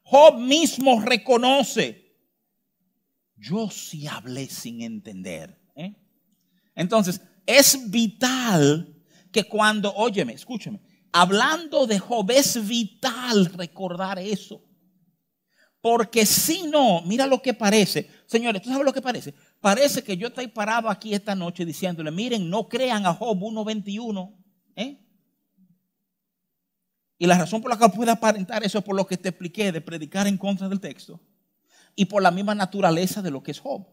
Job 0.03 0.39
mismo 0.39 1.01
reconoce, 1.01 2.13
yo 3.37 3.71
sí 3.71 4.07
hablé 4.07 4.47
sin 4.47 4.83
entender. 4.83 5.59
¿eh? 5.77 5.95
Entonces, 6.75 7.21
es 7.47 7.91
vital 7.91 8.95
que 9.31 9.45
cuando, 9.45 9.95
óyeme, 9.95 10.33
escúcheme, 10.33 10.81
hablando 11.13 11.87
de 11.87 11.99
Job, 11.99 12.31
es 12.31 12.67
vital 12.67 13.47
recordar 13.47 14.19
eso. 14.19 14.63
Porque 15.81 16.25
si 16.25 16.63
no, 16.63 17.03
mira 17.03 17.27
lo 17.27 17.43
que 17.43 17.53
parece. 17.53 18.09
Señores, 18.27 18.63
¿tú 18.63 18.71
sabes 18.71 18.87
lo 18.87 18.93
que 18.93 19.03
parece? 19.03 19.35
Parece 19.61 20.03
que 20.03 20.17
yo 20.17 20.29
estoy 20.29 20.47
parado 20.47 20.89
aquí 20.89 21.13
esta 21.13 21.35
noche 21.35 21.67
diciéndole, 21.67 22.11
miren, 22.11 22.49
no 22.49 22.69
crean 22.69 23.05
a 23.05 23.13
Job 23.13 23.39
1.21. 23.39 24.35
¿eh? 24.77 24.99
Y 27.19 27.27
la 27.27 27.37
razón 27.37 27.61
por 27.61 27.71
la 27.71 27.79
que 27.79 27.95
puede 27.95 28.11
aparentar 28.11 28.65
eso 28.65 28.79
es 28.79 28.85
por 28.85 28.97
lo 28.97 29.07
que 29.07 29.19
te 29.19 29.29
expliqué 29.29 29.73
de 29.73 29.81
predicar 29.81 30.27
en 30.27 30.39
contra 30.39 30.69
del 30.69 30.81
texto 30.81 31.21
y 31.95 32.07
por 32.07 32.23
la 32.23 32.31
misma 32.31 32.55
naturaleza 32.55 33.21
de 33.21 33.31
lo 33.31 33.43
que 33.43 33.51
es 33.51 33.61
Job. 33.61 33.87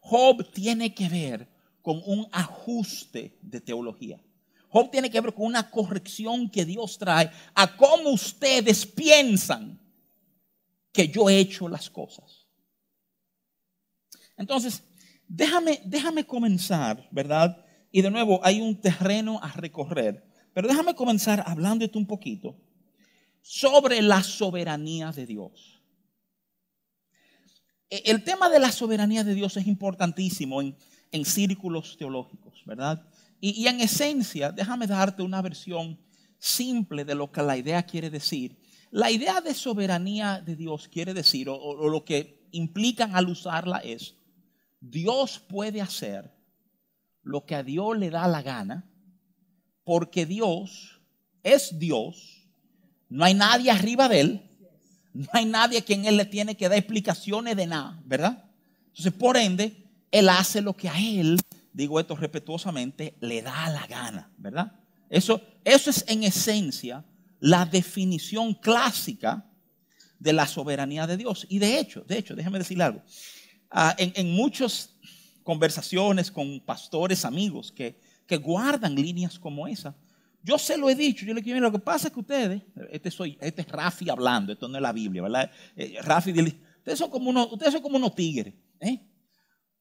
Job 0.00 0.50
tiene 0.52 0.94
que 0.94 1.08
ver 1.08 1.48
con 1.82 2.02
un 2.06 2.26
ajuste 2.32 3.38
de 3.42 3.60
teología. 3.60 4.20
Job 4.68 4.90
tiene 4.90 5.10
que 5.10 5.20
ver 5.20 5.34
con 5.34 5.46
una 5.46 5.70
corrección 5.70 6.48
que 6.48 6.64
Dios 6.64 6.98
trae 6.98 7.30
a 7.54 7.76
cómo 7.76 8.10
ustedes 8.10 8.86
piensan 8.86 9.80
que 10.92 11.08
yo 11.08 11.28
he 11.28 11.38
hecho 11.38 11.68
las 11.68 11.90
cosas. 11.90 12.46
Entonces, 14.36 14.82
déjame, 15.26 15.80
déjame 15.84 16.24
comenzar, 16.24 17.08
¿verdad? 17.10 17.64
Y 17.90 18.02
de 18.02 18.10
nuevo, 18.10 18.40
hay 18.44 18.60
un 18.60 18.80
terreno 18.80 19.40
a 19.42 19.52
recorrer 19.52 20.30
pero 20.52 20.68
déjame 20.68 20.94
comenzar 20.94 21.42
hablándote 21.46 21.96
un 21.96 22.06
poquito 22.06 22.56
sobre 23.40 24.02
la 24.02 24.22
soberanía 24.22 25.12
de 25.12 25.26
Dios. 25.26 25.80
E, 27.88 28.02
el 28.06 28.24
tema 28.24 28.50
de 28.50 28.58
la 28.58 28.72
soberanía 28.72 29.24
de 29.24 29.34
Dios 29.34 29.56
es 29.56 29.66
importantísimo 29.66 30.60
en, 30.60 30.76
círculos 31.24 31.96
teológicos, 31.96 32.62
¿verdad? 32.64 33.04
Y, 33.40 33.66
en 33.66 33.80
esencia, 33.80 34.52
déjame 34.52 34.86
darte 34.86 35.22
una 35.22 35.42
versión 35.42 35.98
simple 36.38 37.04
de 37.04 37.14
lo 37.14 37.32
que 37.32 37.42
la 37.42 37.56
idea 37.56 37.82
quiere 37.82 38.10
decir. 38.10 38.58
La 38.90 39.10
idea 39.10 39.40
de 39.40 39.54
soberanía 39.54 40.40
de 40.40 40.56
Dios 40.56 40.88
quiere 40.88 41.14
decir, 41.14 41.48
o 41.48 41.88
lo 41.88 42.04
que 42.04 42.48
implican 42.52 43.14
al 43.16 43.28
usarla 43.28 43.78
es, 43.78 44.16
Dios 44.80 45.38
puede 45.38 45.80
hacer 45.80 46.32
lo 47.22 47.44
que 47.44 47.54
a 47.54 47.62
Dios 47.62 47.96
le 47.98 48.10
da 48.10 48.26
la 48.28 48.42
gana 48.42 48.90
porque 49.84 50.26
Dios 50.26 51.00
es 51.42 51.78
Dios, 51.78 52.48
no 53.08 53.24
hay 53.24 53.34
nadie 53.34 53.70
arriba 53.70 54.08
de 54.08 54.20
él, 54.20 54.50
no 55.12 55.28
hay 55.32 55.44
nadie 55.44 55.78
a 55.78 55.84
quien 55.84 56.04
él 56.04 56.16
le 56.16 56.24
tiene 56.24 56.56
que 56.56 56.68
dar 56.68 56.78
explicaciones 56.78 57.56
de 57.56 57.66
nada, 57.66 58.00
¿verdad? 58.04 58.44
Entonces, 58.88 59.12
por 59.12 59.36
ende, 59.36 59.89
él 60.10 60.28
hace 60.28 60.60
lo 60.60 60.76
que 60.76 60.88
a 60.88 60.98
él, 60.98 61.38
digo 61.72 62.00
esto 62.00 62.16
respetuosamente, 62.16 63.14
le 63.20 63.42
da 63.42 63.70
la 63.70 63.86
gana, 63.86 64.30
¿verdad? 64.38 64.72
Eso, 65.08 65.40
eso 65.64 65.90
es 65.90 66.04
en 66.08 66.24
esencia 66.24 67.04
la 67.40 67.64
definición 67.64 68.54
clásica 68.54 69.46
de 70.18 70.32
la 70.32 70.46
soberanía 70.46 71.06
de 71.06 71.16
Dios. 71.16 71.46
Y 71.48 71.58
de 71.58 71.78
hecho, 71.78 72.02
de 72.06 72.18
hecho, 72.18 72.34
déjame 72.34 72.58
decirle 72.58 72.84
algo. 72.84 73.02
Ah, 73.70 73.94
en, 73.98 74.12
en 74.14 74.32
muchas 74.32 74.94
conversaciones 75.42 76.30
con 76.30 76.60
pastores 76.60 77.24
amigos 77.24 77.72
que, 77.72 77.98
que 78.26 78.36
guardan 78.36 78.94
líneas 78.94 79.38
como 79.38 79.66
esa. 79.66 79.96
Yo 80.42 80.58
se 80.58 80.78
lo 80.78 80.88
he 80.88 80.94
dicho, 80.94 81.26
yo 81.26 81.34
le 81.34 81.42
quiero 81.42 81.60
lo 81.60 81.72
que 81.72 81.78
pasa 81.78 82.08
es 82.08 82.14
que 82.14 82.20
ustedes, 82.20 82.62
este, 82.90 83.10
soy, 83.10 83.36
este 83.40 83.62
es 83.62 83.68
Rafi 83.68 84.08
hablando, 84.08 84.52
esto 84.52 84.68
no 84.68 84.76
es 84.76 84.82
la 84.82 84.92
Biblia, 84.92 85.22
¿verdad? 85.22 85.50
Eh, 85.76 85.98
Rafi, 86.02 86.30
ustedes 86.30 86.98
son 86.98 87.10
como 87.10 87.30
unos, 87.30 87.52
ustedes 87.52 87.72
son 87.72 87.82
como 87.82 87.96
unos 87.96 88.14
tigres. 88.14 88.54
¿eh? 88.80 89.00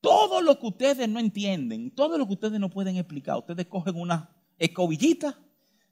Todo 0.02 0.42
lo 0.42 0.60
que 0.60 0.68
ustedes 0.68 1.10
no 1.10 1.20
entienden, 1.20 1.92
todo 1.92 2.18
lo 2.18 2.26
que 2.26 2.34
ustedes 2.34 2.60
no 2.60 2.70
pueden 2.70 2.98
explicar, 2.98 3.38
ustedes 3.38 3.66
cogen 3.68 3.96
una 3.96 4.30
escobillita 4.58 5.38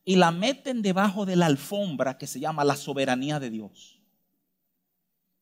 y 0.06 0.15
la 0.15 0.32
meten 0.32 0.82
debajo 0.82 1.26
de 1.26 1.36
la 1.36 1.48
alfombra 1.48 2.17
que 2.17 2.28
se 2.28 2.39
llama 2.39 2.63
la 2.63 2.76
soberanía 2.76 3.39
de 3.39 3.50
Dios. 3.50 4.00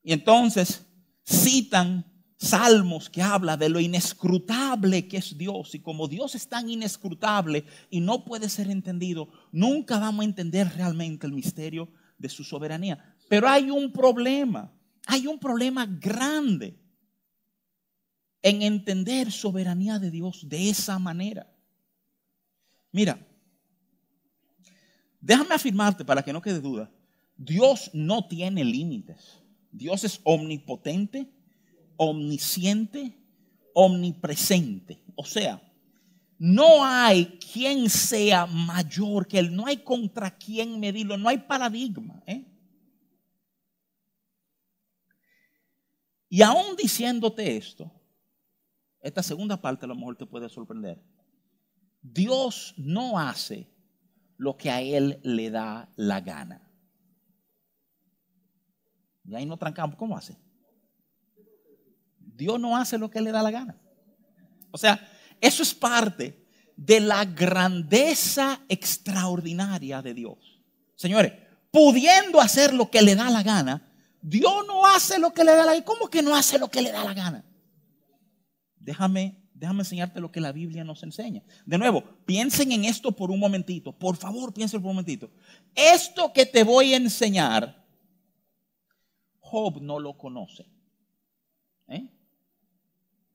Y 0.01 0.13
entonces 0.13 0.85
citan 1.23 2.05
salmos 2.37 3.09
que 3.09 3.21
habla 3.21 3.57
de 3.57 3.69
lo 3.69 3.79
inescrutable 3.79 5.07
que 5.07 5.17
es 5.17 5.37
Dios. 5.37 5.75
Y 5.75 5.79
como 5.79 6.07
Dios 6.07 6.35
es 6.35 6.47
tan 6.47 6.69
inescrutable 6.69 7.65
y 7.89 8.01
no 8.01 8.25
puede 8.25 8.49
ser 8.49 8.69
entendido, 8.69 9.29
nunca 9.51 9.99
vamos 9.99 10.21
a 10.21 10.29
entender 10.29 10.71
realmente 10.75 11.27
el 11.27 11.33
misterio 11.33 11.89
de 12.17 12.29
su 12.29 12.43
soberanía. 12.43 13.15
Pero 13.29 13.47
hay 13.47 13.69
un 13.69 13.91
problema, 13.91 14.71
hay 15.05 15.27
un 15.27 15.39
problema 15.39 15.85
grande 15.85 16.79
en 18.45 18.61
entender 18.61 19.31
soberanía 19.31 19.97
de 19.97 20.11
Dios 20.11 20.47
de 20.47 20.69
esa 20.69 20.99
manera. 20.99 21.51
Mira, 22.91 23.17
déjame 25.19 25.55
afirmarte 25.55 26.05
para 26.05 26.21
que 26.21 26.31
no 26.31 26.43
quede 26.43 26.61
duda, 26.61 26.91
Dios 27.35 27.89
no 27.91 28.27
tiene 28.27 28.63
límites. 28.63 29.41
Dios 29.71 30.03
es 30.03 30.21
omnipotente, 30.23 31.27
omnisciente, 31.97 33.17
omnipresente. 33.73 35.01
O 35.15 35.25
sea, 35.25 35.59
no 36.37 36.85
hay 36.85 37.39
quien 37.51 37.89
sea 37.89 38.45
mayor 38.45 39.27
que 39.27 39.39
Él, 39.39 39.55
no 39.55 39.65
hay 39.65 39.77
contra 39.77 40.37
quien 40.37 40.79
medirlo, 40.79 41.17
no 41.17 41.29
hay 41.29 41.39
paradigma. 41.39 42.21
¿eh? 42.27 42.45
Y 46.29 46.43
aún 46.43 46.75
diciéndote 46.75 47.57
esto, 47.57 47.91
esta 49.05 49.21
segunda 49.21 49.61
parte 49.61 49.85
a 49.85 49.87
lo 49.87 49.95
mejor 49.95 50.15
te 50.15 50.25
puede 50.25 50.49
sorprender. 50.49 50.99
Dios 52.01 52.73
no 52.75 53.19
hace 53.19 53.69
lo 54.35 54.57
que 54.57 54.71
a 54.71 54.81
Él 54.81 55.19
le 55.21 55.51
da 55.51 55.87
la 55.95 56.21
gana. 56.21 56.67
Y 59.23 59.35
ahí 59.35 59.45
no 59.45 59.57
trancamos. 59.57 59.95
¿Cómo 59.95 60.17
hace? 60.17 60.35
Dios 62.17 62.59
no 62.59 62.75
hace 62.75 62.97
lo 62.97 63.11
que 63.11 63.21
le 63.21 63.31
da 63.31 63.43
la 63.43 63.51
gana. 63.51 63.79
O 64.71 64.77
sea, 64.77 64.99
eso 65.39 65.61
es 65.61 65.75
parte 65.75 66.43
de 66.75 66.99
la 66.99 67.25
grandeza 67.25 68.59
extraordinaria 68.67 70.01
de 70.01 70.15
Dios. 70.15 70.63
Señores, 70.95 71.31
pudiendo 71.69 72.41
hacer 72.41 72.73
lo 72.73 72.89
que 72.89 73.03
le 73.03 73.13
da 73.13 73.29
la 73.29 73.43
gana, 73.43 73.87
Dios 74.19 74.65
no 74.65 74.83
hace 74.83 75.19
lo 75.19 75.31
que 75.31 75.43
le 75.43 75.51
da 75.51 75.63
la 75.63 75.73
gana. 75.73 75.85
¿Cómo 75.85 76.09
que 76.09 76.23
no 76.23 76.35
hace 76.35 76.57
lo 76.57 76.69
que 76.71 76.81
le 76.81 76.91
da 76.91 77.03
la 77.03 77.13
gana? 77.13 77.45
Déjame, 78.85 79.35
déjame 79.55 79.79
enseñarte 79.79 80.19
lo 80.19 80.31
que 80.31 80.39
la 80.39 80.51
Biblia 80.51 80.83
nos 80.83 81.01
enseña. 81.01 81.41
De 81.65 81.79
nuevo, 81.79 82.03
piensen 82.23 82.71
en 82.71 82.85
esto 82.85 83.11
por 83.11 83.31
un 83.31 83.39
momentito. 83.39 83.91
Por 83.91 84.15
favor, 84.15 84.53
piensen 84.53 84.79
por 84.79 84.89
un 84.89 84.97
momentito. 84.97 85.31
Esto 85.73 86.31
que 86.31 86.45
te 86.45 86.63
voy 86.63 86.93
a 86.93 86.97
enseñar, 86.97 87.83
Job 89.39 89.81
no 89.81 89.99
lo 89.99 90.15
conoce. 90.15 90.67
¿Eh? 91.87 92.07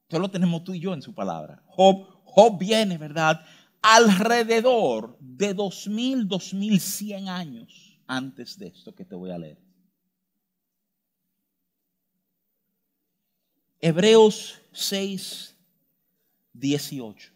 Solo 0.09 0.31
tenemos 0.31 0.63
tú 0.63 0.73
y 0.73 0.79
yo 0.79 0.95
en 0.95 1.03
su 1.03 1.13
palabra. 1.13 1.65
Job, 1.67 2.07
Job 2.25 2.57
viene, 2.57 2.97
¿verdad? 2.97 3.45
Alrededor 3.83 5.19
de 5.19 5.53
2000, 5.53 6.29
2100 6.29 7.29
años 7.29 7.99
antes 8.07 8.57
de 8.57 8.69
esto 8.69 8.95
que 8.95 9.05
te 9.05 9.17
voy 9.17 9.33
a 9.33 9.39
leer. 9.39 9.59
Hebreos 13.81 14.60
6, 14.73 15.57
18. 16.53 17.33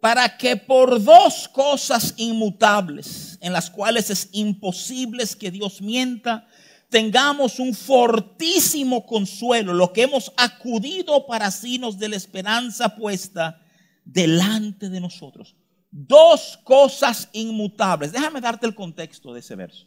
Para 0.00 0.36
que 0.36 0.56
por 0.56 1.02
dos 1.02 1.48
cosas 1.48 2.14
inmutables, 2.16 3.38
en 3.40 3.52
las 3.52 3.68
cuales 3.68 4.10
es 4.10 4.28
imposible 4.32 5.24
que 5.38 5.50
Dios 5.50 5.82
mienta, 5.82 6.46
tengamos 6.88 7.58
un 7.58 7.74
fortísimo 7.74 9.04
consuelo, 9.04 9.74
lo 9.74 9.92
que 9.92 10.02
hemos 10.02 10.32
acudido 10.36 11.26
para 11.26 11.50
nos 11.80 11.98
de 11.98 12.08
la 12.08 12.16
esperanza 12.16 12.94
puesta 12.94 13.60
delante 14.04 14.88
de 14.88 15.00
nosotros. 15.00 15.56
Dos 15.90 16.58
cosas 16.64 17.28
inmutables. 17.32 18.12
Déjame 18.12 18.40
darte 18.40 18.66
el 18.66 18.74
contexto 18.74 19.32
de 19.32 19.40
ese 19.40 19.56
verso. 19.56 19.86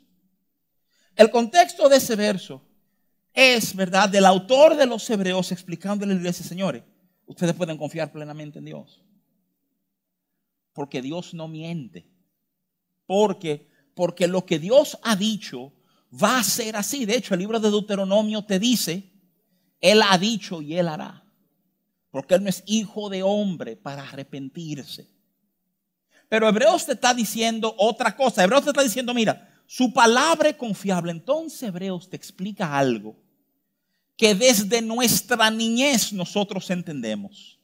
El 1.16 1.30
contexto 1.30 1.90
de 1.90 1.98
ese 1.98 2.16
verso 2.16 2.62
es, 3.34 3.76
¿verdad?, 3.76 4.10
del 4.10 4.26
autor 4.26 4.76
de 4.76 4.86
los 4.86 5.10
Hebreos 5.10 5.52
explicándole 5.52 6.12
a 6.12 6.16
la 6.16 6.22
iglesia, 6.22 6.46
señores, 6.46 6.84
ustedes 7.26 7.54
pueden 7.56 7.78
confiar 7.78 8.12
plenamente 8.12 8.60
en 8.60 8.66
Dios. 8.66 9.02
Porque 10.74 11.02
Dios 11.02 11.34
no 11.34 11.48
miente. 11.48 12.08
Porque, 13.06 13.68
porque 13.94 14.28
lo 14.28 14.46
que 14.46 14.60
Dios 14.60 14.98
ha 15.04 15.16
dicho 15.16 15.74
va 16.12 16.40
a 16.40 16.44
ser 16.44 16.76
así. 16.76 17.06
De 17.06 17.16
hecho, 17.16 17.34
el 17.34 17.40
libro 17.40 17.60
de 17.60 17.70
Deuteronomio 17.70 18.44
te 18.44 18.60
dice, 18.60 19.12
Él 19.80 20.02
ha 20.08 20.18
dicho 20.18 20.62
y 20.62 20.78
Él 20.78 20.88
hará. 20.88 21.24
Porque 22.10 22.36
Él 22.36 22.44
no 22.44 22.50
es 22.50 22.64
hijo 22.66 23.10
de 23.10 23.24
hombre 23.24 23.76
para 23.76 24.04
arrepentirse. 24.04 25.10
Pero 26.28 26.48
Hebreos 26.48 26.86
te 26.86 26.94
está 26.94 27.14
diciendo 27.14 27.74
otra 27.78 28.16
cosa. 28.16 28.44
Hebreos 28.44 28.64
te 28.64 28.70
está 28.70 28.84
diciendo, 28.84 29.14
mira, 29.14 29.51
su 29.74 29.94
palabra 29.94 30.50
es 30.50 30.58
confiable. 30.58 31.14
Entonces 31.14 31.64
Hebreos 31.64 32.10
te 32.10 32.18
explica 32.18 32.78
algo 32.78 33.16
que 34.18 34.36
desde 34.36 34.82
nuestra 34.82 35.50
niñez 35.50 36.12
nosotros 36.12 36.70
entendemos. 36.72 37.58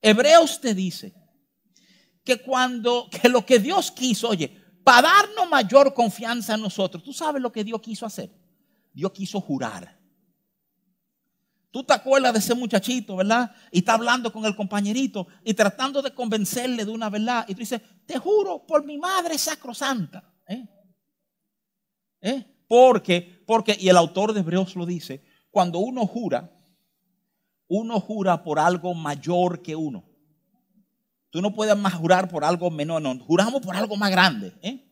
Hebreos 0.00 0.60
te 0.60 0.72
dice 0.72 1.12
que 2.22 2.40
cuando, 2.40 3.08
que 3.10 3.28
lo 3.28 3.44
que 3.44 3.58
Dios 3.58 3.90
quiso, 3.90 4.28
oye, 4.28 4.62
para 4.84 5.08
darnos 5.08 5.50
mayor 5.50 5.92
confianza 5.92 6.54
en 6.54 6.60
nosotros, 6.60 7.02
tú 7.02 7.12
sabes 7.12 7.42
lo 7.42 7.50
que 7.50 7.64
Dios 7.64 7.80
quiso 7.80 8.06
hacer. 8.06 8.30
Dios 8.92 9.10
quiso 9.10 9.40
jurar. 9.40 9.98
Tú 11.72 11.82
te 11.82 11.94
acuerdas 11.94 12.32
de 12.32 12.38
ese 12.38 12.54
muchachito, 12.54 13.16
¿verdad? 13.16 13.50
Y 13.72 13.78
está 13.78 13.94
hablando 13.94 14.32
con 14.32 14.44
el 14.44 14.54
compañerito 14.54 15.26
y 15.42 15.52
tratando 15.52 16.00
de 16.00 16.14
convencerle 16.14 16.84
de 16.84 16.92
una 16.92 17.10
verdad. 17.10 17.44
Y 17.48 17.54
tú 17.54 17.58
dices, 17.58 17.80
te 18.06 18.20
juro 18.20 18.64
por 18.64 18.84
mi 18.84 18.98
madre 18.98 19.36
sacrosanta. 19.36 20.30
¿Eh? 20.46 20.66
¿Eh? 22.20 22.44
Porque, 22.66 23.42
porque, 23.46 23.76
y 23.78 23.88
el 23.88 23.96
autor 23.96 24.32
de 24.32 24.40
Hebreos 24.40 24.74
lo 24.76 24.86
dice, 24.86 25.22
cuando 25.50 25.78
uno 25.78 26.06
jura, 26.06 26.50
uno 27.68 28.00
jura 28.00 28.42
por 28.42 28.58
algo 28.58 28.94
mayor 28.94 29.62
que 29.62 29.76
uno. 29.76 30.04
Tú 31.30 31.42
no 31.42 31.52
puedes 31.52 31.76
más 31.76 31.94
jurar 31.94 32.28
por 32.28 32.44
algo 32.44 32.70
menor, 32.70 33.02
no, 33.02 33.18
juramos 33.18 33.60
por 33.60 33.76
algo 33.76 33.96
más 33.96 34.10
grande. 34.10 34.52
¿eh? 34.62 34.84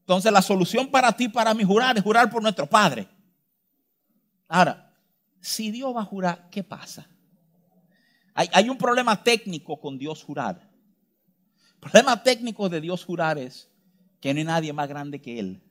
Entonces 0.00 0.32
la 0.32 0.42
solución 0.42 0.88
para 0.88 1.12
ti, 1.12 1.28
para 1.28 1.52
mí 1.54 1.64
jurar, 1.64 1.96
es 1.96 2.02
jurar 2.02 2.30
por 2.30 2.42
nuestro 2.42 2.66
Padre. 2.66 3.08
Ahora, 4.46 4.94
si 5.40 5.70
Dios 5.70 5.94
va 5.94 6.02
a 6.02 6.04
jurar, 6.04 6.48
¿qué 6.50 6.64
pasa? 6.64 7.06
Hay, 8.34 8.48
hay 8.52 8.70
un 8.70 8.78
problema 8.78 9.22
técnico 9.22 9.78
con 9.80 9.98
Dios 9.98 10.22
jurar. 10.22 10.70
El 11.74 11.80
problema 11.80 12.22
técnico 12.22 12.68
de 12.68 12.80
Dios 12.80 13.04
jurar 13.04 13.36
es 13.38 13.70
que 14.20 14.32
no 14.32 14.38
hay 14.38 14.44
nadie 14.44 14.72
más 14.72 14.88
grande 14.88 15.20
que 15.20 15.38
Él. 15.38 15.62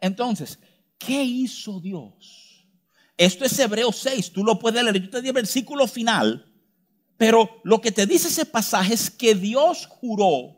Entonces, 0.00 0.58
¿qué 0.98 1.22
hizo 1.22 1.80
Dios? 1.80 2.66
Esto 3.16 3.44
es 3.44 3.58
Hebreos 3.58 3.96
6, 3.96 4.32
tú 4.32 4.44
lo 4.44 4.58
puedes 4.58 4.82
leer. 4.82 5.00
Yo 5.00 5.10
te 5.10 5.22
di 5.22 5.28
el 5.28 5.34
versículo 5.34 5.86
final, 5.86 6.52
pero 7.16 7.60
lo 7.62 7.80
que 7.80 7.92
te 7.92 8.06
dice 8.06 8.28
ese 8.28 8.46
pasaje 8.46 8.94
es 8.94 9.10
que 9.10 9.34
Dios 9.34 9.86
juró 9.86 10.56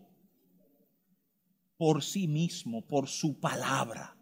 por 1.77 2.03
sí 2.03 2.27
mismo, 2.27 2.87
por 2.87 3.09
su 3.09 3.39
palabra. 3.39 4.17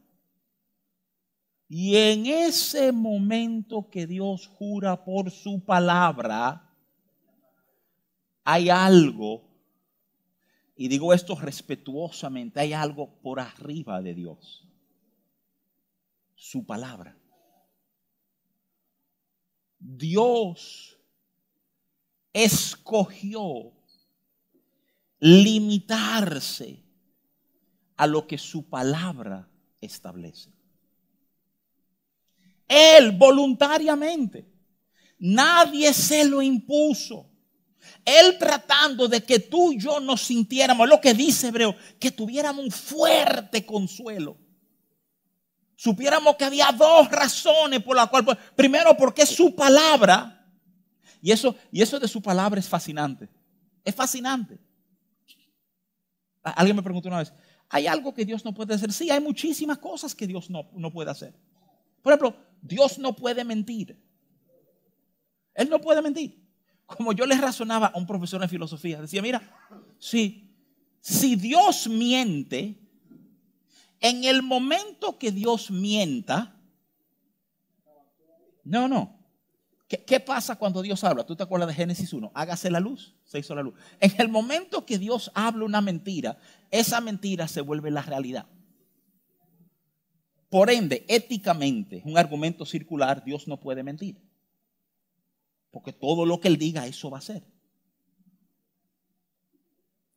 Y 1.69 1.97
en 1.97 2.27
ese 2.27 2.93
momento 2.93 3.89
que 3.91 4.07
Dios 4.07 4.47
jura 4.47 5.05
por 5.05 5.31
su 5.31 5.65
palabra, 5.65 6.71
hay 8.45 8.69
algo 8.69 9.54
y 10.77 10.89
digo 10.89 11.13
esto 11.13 11.37
respetuosamente, 11.37 12.61
hay 12.61 12.73
algo 12.73 13.21
por 13.21 13.41
arriba 13.41 14.03
de 14.03 14.15
Dios. 14.15 14.67
Su 16.35 16.67
palabra. 16.67 17.17
Dios 19.79 20.99
escogió 22.33 23.73
limitarse 25.21 26.83
a 27.97 28.07
lo 28.07 28.27
que 28.27 28.39
su 28.39 28.69
palabra 28.69 29.49
establece. 29.81 30.51
Él 32.67 33.13
voluntariamente. 33.13 34.51
Nadie 35.19 35.95
se 35.95 36.25
lo 36.25 36.43
impuso. 36.43 37.31
Él 38.05 38.37
tratando 38.39 39.09
de 39.09 39.23
que 39.23 39.39
tú 39.39 39.73
y 39.73 39.79
yo 39.79 39.99
nos 40.01 40.23
sintiéramos, 40.23 40.89
lo 40.89 41.01
que 41.01 41.15
dice 41.15 41.49
Hebreo, 41.49 41.75
que 41.99 42.11
tuviéramos 42.11 42.65
un 42.65 42.71
fuerte 42.71 43.65
consuelo. 43.65 44.37
Supiéramos 45.75 46.37
que 46.37 46.45
había 46.45 46.71
dos 46.73 47.11
razones 47.11 47.83
por 47.83 47.97
las 47.97 48.09
cuales, 48.09 48.37
primero 48.55 48.97
porque 48.97 49.25
su 49.25 49.55
palabra, 49.55 50.47
y 51.23 51.33
eso, 51.33 51.57
y 51.73 51.81
eso 51.81 51.99
de 51.99 52.09
su 52.09 52.21
palabra 52.21 52.61
es 52.61 52.69
fascinante. 52.69 53.29
Es 53.83 53.95
fascinante. 53.95 54.59
Alguien 56.43 56.77
me 56.77 56.83
preguntó 56.83 57.09
una 57.09 57.19
vez, 57.19 57.33
¿hay 57.71 57.87
algo 57.87 58.13
que 58.13 58.27
Dios 58.27 58.45
no 58.45 58.53
puede 58.53 58.75
hacer? 58.75 58.93
Sí, 58.93 59.11
hay 59.11 59.21
muchísimas 59.21 59.79
cosas 59.79 60.15
que 60.15 60.27
Dios 60.27 60.51
no, 60.51 60.69
no 60.75 60.91
puede 60.91 61.11
hacer. 61.11 61.35
Por 62.03 62.13
ejemplo, 62.13 62.37
Dios 62.61 62.99
no 62.99 63.17
puede 63.17 63.45
mentir. 63.45 63.99
Él 65.55 65.71
no 65.71 65.81
puede 65.81 66.03
mentir 66.03 66.44
como 66.87 67.13
yo 67.13 67.27
le 67.27 67.37
razonaba 67.37 67.89
a 67.89 67.99
un 67.99 68.07
profesor 68.07 68.41
de 68.41 68.49
filosofía, 68.49 69.01
decía, 69.01 69.23
mira, 69.23 69.43
si, 69.99 70.55
si 71.01 71.37
Dios 71.37 71.89
miente, 71.89 72.79
en 74.01 74.25
el 74.25 74.43
momento 74.43 75.19
que 75.19 75.33
Dios 75.33 75.71
mienta, 75.71 76.61
no, 78.65 78.89
no. 78.89 79.19
¿Qué, 79.89 80.03
¿Qué, 80.05 80.21
pasa 80.21 80.57
cuando 80.57 80.83
Dios 80.83 81.05
habla? 81.05 81.25
¿Tú 81.25 81.37
te 81.37 81.43
acuerdas 81.43 81.69
de 81.69 81.75
Génesis 81.75 82.13
1? 82.13 82.33
Hágase 82.35 82.71
la 82.71 82.81
luz, 82.81 83.15
se 83.25 83.39
hizo 83.39 83.55
la 83.55 83.63
luz. 83.63 83.75
En 84.01 84.13
el 84.19 84.29
momento 84.29 84.87
que 84.87 84.99
Dios 84.99 85.31
habla 85.35 85.65
una 85.65 85.81
mentira, 85.81 86.39
esa 86.71 87.01
mentira 87.01 87.49
se 87.49 87.61
vuelve 87.61 87.91
la 87.91 88.03
realidad. 88.03 88.47
Por 90.49 90.71
ende, 90.71 91.05
éticamente, 91.09 92.03
un 92.05 92.17
argumento 92.17 92.65
circular, 92.65 93.25
Dios 93.25 93.49
no 93.49 93.59
puede 93.59 93.83
mentir. 93.83 94.23
Porque 95.75 95.93
todo 95.93 96.25
lo 96.25 96.41
que 96.41 96.47
Él 96.47 96.57
diga, 96.57 96.87
eso 96.87 97.11
va 97.11 97.19
a 97.19 97.21
ser. 97.21 97.43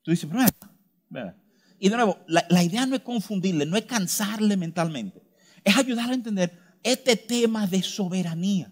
Tú 0.04 0.12
dices, 0.12 0.30
pero 0.30 1.36
y 1.80 1.89
de 1.89 1.96
nuevo, 1.96 2.20
la, 2.28 2.46
la, 2.50 2.63
idea 2.63 2.86
no 2.86 2.96
es 2.96 3.02
confundirle, 3.02 3.65
no 3.65 3.76
es 3.76 3.86
cansarle 3.86 4.56
mentalmente. 4.56 5.22
Es 5.63 5.76
ayudarle 5.76 6.12
a 6.12 6.15
entender 6.15 6.60
este 6.84 7.15
tema 7.15 7.65
de 7.65 7.82
soberanía. 7.82 8.72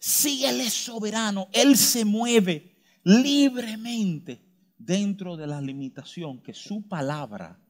Si 0.00 0.44
Él 0.44 0.60
es 0.60 0.72
soberano, 0.72 1.48
Él 1.52 1.76
se 1.76 2.04
mueve 2.04 2.76
libremente 3.04 4.44
dentro 4.76 5.36
de 5.36 5.46
la 5.46 5.60
limitación 5.60 6.42
que 6.42 6.52
su 6.52 6.88
palabra, 6.88 7.60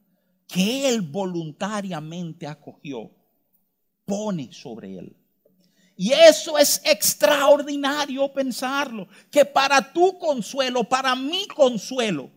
que 0.47 0.89
Él 0.89 1.01
voluntariamente 1.01 2.47
acogió, 2.47 3.11
pone 4.05 4.51
sobre 4.51 4.97
Él. 4.97 5.22
Y 5.95 6.11
eso 6.11 6.57
es 6.57 6.81
extraordinario 6.83 8.31
pensarlo, 8.33 9.07
que 9.29 9.45
para 9.45 9.93
tu 9.93 10.17
consuelo, 10.17 10.83
para 10.83 11.15
mi 11.15 11.45
consuelo, 11.47 12.31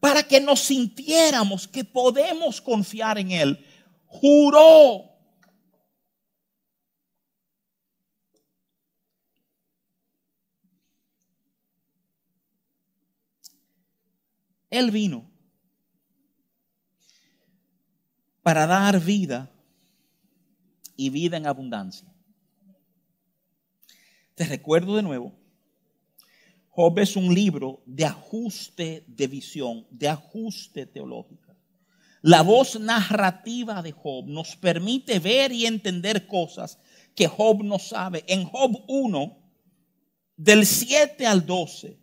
para 0.00 0.22
que 0.22 0.40
nos 0.40 0.60
sintiéramos 0.60 1.68
que 1.68 1.84
podemos 1.84 2.60
confiar 2.60 3.18
en 3.18 3.30
Él, 3.32 3.66
juró. 4.06 5.04
Él 14.70 14.90
vino 14.90 15.30
para 18.42 18.66
dar 18.66 19.00
vida 19.00 19.50
y 20.96 21.10
vida 21.10 21.36
en 21.36 21.46
abundancia. 21.46 22.17
Te 24.38 24.44
recuerdo 24.44 24.94
de 24.94 25.02
nuevo, 25.02 25.32
Job 26.68 26.96
es 27.00 27.16
un 27.16 27.34
libro 27.34 27.82
de 27.86 28.04
ajuste 28.04 29.02
de 29.08 29.26
visión, 29.26 29.84
de 29.90 30.08
ajuste 30.08 30.86
teológico. 30.86 31.56
La 32.22 32.42
voz 32.42 32.78
narrativa 32.78 33.82
de 33.82 33.90
Job 33.90 34.28
nos 34.28 34.54
permite 34.54 35.18
ver 35.18 35.50
y 35.50 35.66
entender 35.66 36.28
cosas 36.28 36.78
que 37.16 37.26
Job 37.26 37.64
no 37.64 37.80
sabe. 37.80 38.24
En 38.28 38.44
Job 38.44 38.84
1, 38.86 39.36
del 40.36 40.64
7 40.64 41.26
al 41.26 41.44
12, 41.44 41.98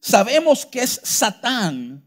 sabemos 0.00 0.66
que 0.66 0.80
es 0.80 1.00
Satán 1.04 2.04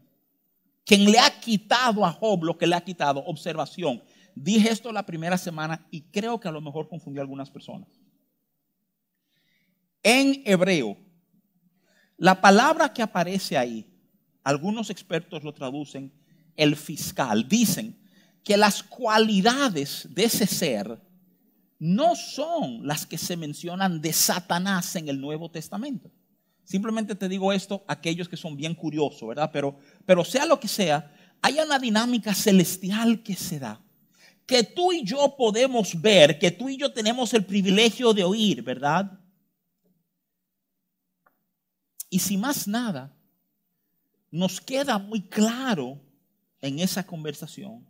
quien 0.84 1.10
le 1.10 1.18
ha 1.18 1.40
quitado 1.40 2.04
a 2.04 2.12
Job 2.12 2.44
lo 2.44 2.58
que 2.58 2.66
le 2.66 2.76
ha 2.76 2.84
quitado. 2.84 3.24
Observación. 3.24 4.02
dije 4.34 4.70
esto 4.70 4.92
la 4.92 5.06
primera 5.06 5.38
semana 5.38 5.86
y 5.90 6.02
creo 6.02 6.38
que 6.38 6.48
a 6.48 6.52
lo 6.52 6.60
mejor 6.60 6.90
confundió 6.90 7.22
a 7.22 7.24
algunas 7.24 7.50
personas. 7.50 7.99
En 10.02 10.42
hebreo, 10.44 10.96
la 12.16 12.40
palabra 12.40 12.92
que 12.92 13.02
aparece 13.02 13.56
ahí, 13.56 13.86
algunos 14.42 14.90
expertos 14.90 15.42
lo 15.42 15.52
traducen 15.52 16.12
el 16.56 16.76
fiscal. 16.76 17.48
Dicen 17.48 17.98
que 18.42 18.56
las 18.56 18.82
cualidades 18.82 20.08
de 20.10 20.24
ese 20.24 20.46
ser 20.46 21.00
no 21.78 22.14
son 22.14 22.86
las 22.86 23.06
que 23.06 23.18
se 23.18 23.36
mencionan 23.36 24.00
de 24.00 24.12
Satanás 24.12 24.96
en 24.96 25.08
el 25.08 25.20
Nuevo 25.20 25.50
Testamento. 25.50 26.10
Simplemente 26.64 27.14
te 27.14 27.28
digo 27.28 27.52
esto 27.52 27.84
aquellos 27.88 28.28
que 28.28 28.36
son 28.36 28.56
bien 28.56 28.74
curiosos, 28.74 29.28
¿verdad? 29.28 29.50
Pero, 29.52 29.78
pero 30.06 30.24
sea 30.24 30.46
lo 30.46 30.60
que 30.60 30.68
sea, 30.68 31.12
hay 31.42 31.58
una 31.58 31.78
dinámica 31.78 32.34
celestial 32.34 33.22
que 33.22 33.34
se 33.34 33.58
da. 33.58 33.80
Que 34.46 34.62
tú 34.62 34.92
y 34.92 35.04
yo 35.04 35.36
podemos 35.36 36.00
ver, 36.00 36.38
que 36.38 36.50
tú 36.50 36.68
y 36.68 36.76
yo 36.76 36.92
tenemos 36.92 37.32
el 37.34 37.44
privilegio 37.44 38.12
de 38.12 38.24
oír, 38.24 38.62
¿verdad? 38.62 39.19
Y 42.10 42.18
si 42.18 42.36
más 42.36 42.66
nada, 42.66 43.14
nos 44.30 44.60
queda 44.60 44.98
muy 44.98 45.22
claro 45.22 45.98
en 46.60 46.80
esa 46.80 47.06
conversación 47.06 47.86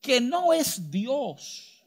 que 0.00 0.20
no 0.20 0.52
es 0.52 0.90
Dios 0.90 1.84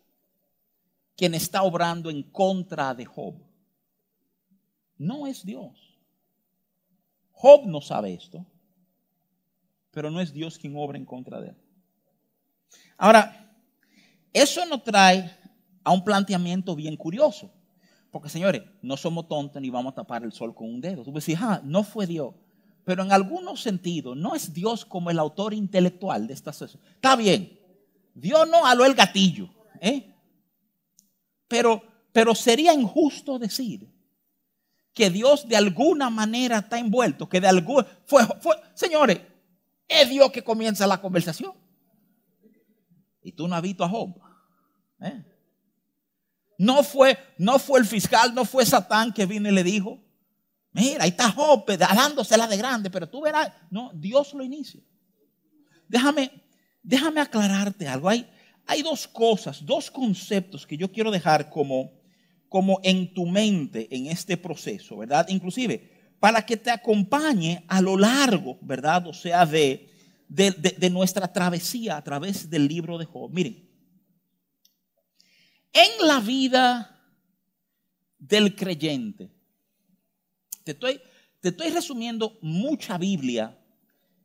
quien 1.15 1.35
está 1.35 1.63
obrando 1.63 2.09
en 2.09 2.23
contra 2.23 2.93
de 2.93 3.05
Job. 3.05 3.35
No 4.97 5.27
es 5.27 5.45
Dios. 5.45 5.97
Job 7.31 7.65
no 7.67 7.81
sabe 7.81 8.13
esto, 8.13 8.45
pero 9.91 10.09
no 10.09 10.21
es 10.21 10.33
Dios 10.33 10.57
quien 10.57 10.75
obra 10.75 10.97
en 10.97 11.05
contra 11.05 11.39
de 11.39 11.49
él. 11.49 11.57
Ahora, 12.97 13.55
eso 14.31 14.65
nos 14.65 14.83
trae 14.83 15.29
a 15.83 15.91
un 15.91 16.03
planteamiento 16.03 16.75
bien 16.75 16.95
curioso. 16.95 17.51
Porque 18.13 18.29
señores, 18.29 18.61
no 18.83 18.95
somos 18.95 19.27
tontos 19.27 19.59
ni 19.59 19.71
vamos 19.71 19.93
a 19.93 19.95
tapar 19.95 20.23
el 20.23 20.31
sol 20.31 20.53
con 20.53 20.69
un 20.69 20.79
dedo. 20.79 21.03
Tú 21.03 21.11
decís, 21.11 21.35
ah, 21.41 21.59
no 21.63 21.83
fue 21.83 22.05
Dios. 22.05 22.35
Pero 22.85 23.01
en 23.01 23.11
algunos 23.11 23.59
sentidos, 23.59 24.15
no 24.15 24.35
es 24.35 24.53
Dios 24.53 24.85
como 24.85 25.09
el 25.09 25.17
autor 25.17 25.51
intelectual 25.51 26.27
de 26.27 26.35
estas 26.35 26.59
cosas. 26.59 26.79
Está 26.93 27.15
bien, 27.15 27.59
Dios 28.13 28.47
no 28.47 28.67
aló 28.67 28.85
el 28.85 28.93
gatillo. 28.93 29.49
¿eh? 29.81 30.13
Pero, 31.47 31.81
pero 32.11 32.35
sería 32.35 32.71
injusto 32.71 33.39
decir 33.39 33.91
que 34.93 35.09
Dios 35.09 35.47
de 35.47 35.55
alguna 35.55 36.11
manera 36.11 36.59
está 36.59 36.77
envuelto, 36.77 37.27
que 37.27 37.41
de 37.41 37.47
algún 37.47 37.83
fue, 38.05 38.21
señores, 38.75 39.21
es 39.87 40.07
Dios 40.07 40.31
que 40.31 40.43
comienza 40.43 40.85
la 40.85 41.01
conversación. 41.01 41.53
Y 43.23 43.31
tú 43.31 43.47
no 43.47 43.55
has 43.55 43.61
visto 43.63 43.83
a 43.83 43.89
Job. 43.89 44.13
¿eh? 45.01 45.32
No 46.63 46.83
fue, 46.83 47.17
no 47.37 47.59
fue 47.59 47.79
el 47.79 47.85
fiscal, 47.85 48.33
no 48.33 48.45
fue 48.45 48.65
Satán 48.65 49.11
que 49.11 49.25
vino 49.25 49.49
y 49.49 49.51
le 49.51 49.63
dijo, 49.63 49.99
Mira, 50.73 51.03
ahí 51.03 51.11
está 51.11 51.29
Job 51.29 51.65
dándosela 51.77 52.47
de 52.47 52.57
grande, 52.57 52.89
pero 52.89 53.07
tú 53.07 53.21
verás, 53.21 53.51
no, 53.69 53.91
Dios 53.93 54.33
lo 54.33 54.43
inicia. 54.43 54.81
Déjame, 55.87 56.31
déjame 56.81 57.21
aclararte 57.21 57.87
algo. 57.87 58.09
Hay, 58.09 58.27
hay 58.65 58.81
dos 58.81 59.07
cosas, 59.07 59.63
dos 59.63 59.91
conceptos 59.91 60.65
que 60.65 60.75
yo 60.75 60.91
quiero 60.91 61.11
dejar 61.11 61.51
como, 61.51 61.91
como 62.49 62.79
en 62.83 63.13
tu 63.13 63.27
mente 63.27 63.87
en 63.95 64.07
este 64.07 64.35
proceso, 64.35 64.97
¿verdad? 64.97 65.27
Inclusive 65.29 65.91
para 66.19 66.43
que 66.45 66.57
te 66.57 66.71
acompañe 66.71 67.65
a 67.67 67.81
lo 67.81 67.97
largo, 67.97 68.57
¿verdad? 68.61 69.05
O 69.07 69.13
sea, 69.13 69.45
de, 69.45 69.89
de, 70.29 70.51
de 70.51 70.89
nuestra 70.89 71.31
travesía 71.31 71.97
a 71.97 72.03
través 72.03 72.49
del 72.49 72.67
libro 72.67 72.97
de 72.97 73.05
Job. 73.05 73.29
Miren, 73.31 73.69
en 75.73 76.07
la 76.07 76.19
vida 76.19 76.89
del 78.19 78.55
creyente, 78.55 79.31
te 80.63 80.71
estoy, 80.71 81.01
te 81.41 81.49
estoy 81.49 81.71
resumiendo 81.71 82.37
mucha 82.41 82.97
Biblia 82.97 83.57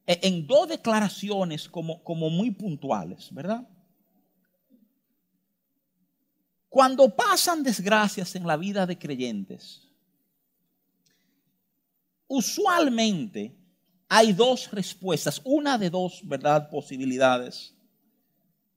en 0.07 0.47
dos 0.47 0.69
declaraciones 0.69 1.69
como, 1.69 2.03
como 2.05 2.31
muy 2.31 2.51
puntuales, 2.51 3.33
¿verdad? 3.33 3.67
Cuando 6.69 7.09
pasan 7.15 7.63
desgracias 7.63 8.35
en 8.37 8.47
la 8.47 8.57
vida 8.57 8.87
de 8.87 8.99
creyentes, 8.99 9.89
usualmente 12.27 13.57
hay 14.09 14.33
dos 14.33 14.71
respuestas, 14.71 15.41
una 15.45 15.77
de 15.79 15.91
dos, 15.91 16.21
¿verdad?, 16.25 16.71
posibilidades 16.71 17.75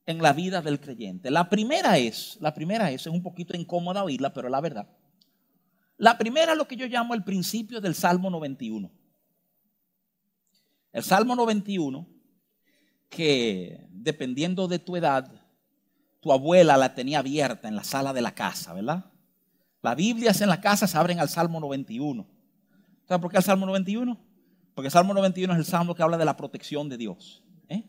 en 0.06 0.22
la 0.22 0.34
vida 0.34 0.62
del 0.62 0.80
creyente. 0.80 1.32
La 1.32 1.50
primera 1.50 1.98
es, 1.98 2.38
la 2.42 2.54
primera 2.54 2.92
es, 2.92 3.02
es 3.02 3.08
un 3.08 3.22
poquito 3.22 3.56
incómoda 3.56 4.04
oírla, 4.04 4.34
pero 4.34 4.50
la 4.50 4.62
verdad. 4.62 4.88
La 5.98 6.18
primera 6.18 6.54
es 6.54 6.58
lo 6.58 6.68
que 6.68 6.76
yo 6.76 6.88
llamo 6.88 7.14
el 7.14 7.24
principio 7.24 7.80
del 7.80 7.94
Salmo 7.94 8.30
91. 8.30 8.92
El 10.94 11.04
Salmo 11.04 11.36
91, 11.36 12.08
que 13.10 13.88
dependiendo 13.92 14.68
de 14.68 14.80
tu 14.80 14.96
edad, 14.96 15.32
tu 16.20 16.32
abuela 16.32 16.76
la 16.78 16.94
tenía 16.94 17.20
abierta 17.20 17.68
en 17.68 17.76
la 17.76 17.84
sala 17.84 18.14
de 18.14 18.22
la 18.22 18.34
casa, 18.34 18.74
¿verdad? 18.74 19.06
Las 19.82 19.96
Biblias 19.96 20.42
en 20.42 20.50
la 20.50 20.62
casa 20.62 20.88
se 20.88 20.98
abren 20.98 21.20
al 21.20 21.30
Salmo 21.30 21.60
91. 21.60 22.28
¿Sabes 23.08 23.22
por 23.22 23.32
qué 23.32 23.38
el 23.38 23.44
Salmo 23.44 23.66
91? 23.66 24.18
Porque 24.74 24.88
el 24.88 24.92
Salmo 24.92 25.14
91 25.14 25.54
es 25.54 25.60
el 25.60 25.66
salmo 25.66 25.96
que 25.96 26.04
habla 26.04 26.18
de 26.18 26.26
la 26.26 26.38
protección 26.38 26.88
de 26.90 26.98
Dios. 26.98 27.44
¿eh? 27.68 27.84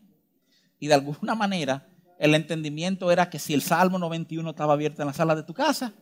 Y 0.78 0.88
de 0.88 0.94
alguna 0.94 1.34
manera, 1.34 1.86
el 2.22 2.36
entendimiento 2.36 3.10
era 3.10 3.28
que 3.28 3.40
si 3.40 3.52
el 3.52 3.62
Salmo 3.62 3.98
91 3.98 4.48
estaba 4.48 4.74
abierto 4.74 5.02
en 5.02 5.08
la 5.08 5.12
sala 5.12 5.34
de 5.34 5.42
tu 5.42 5.52
casa, 5.52 5.92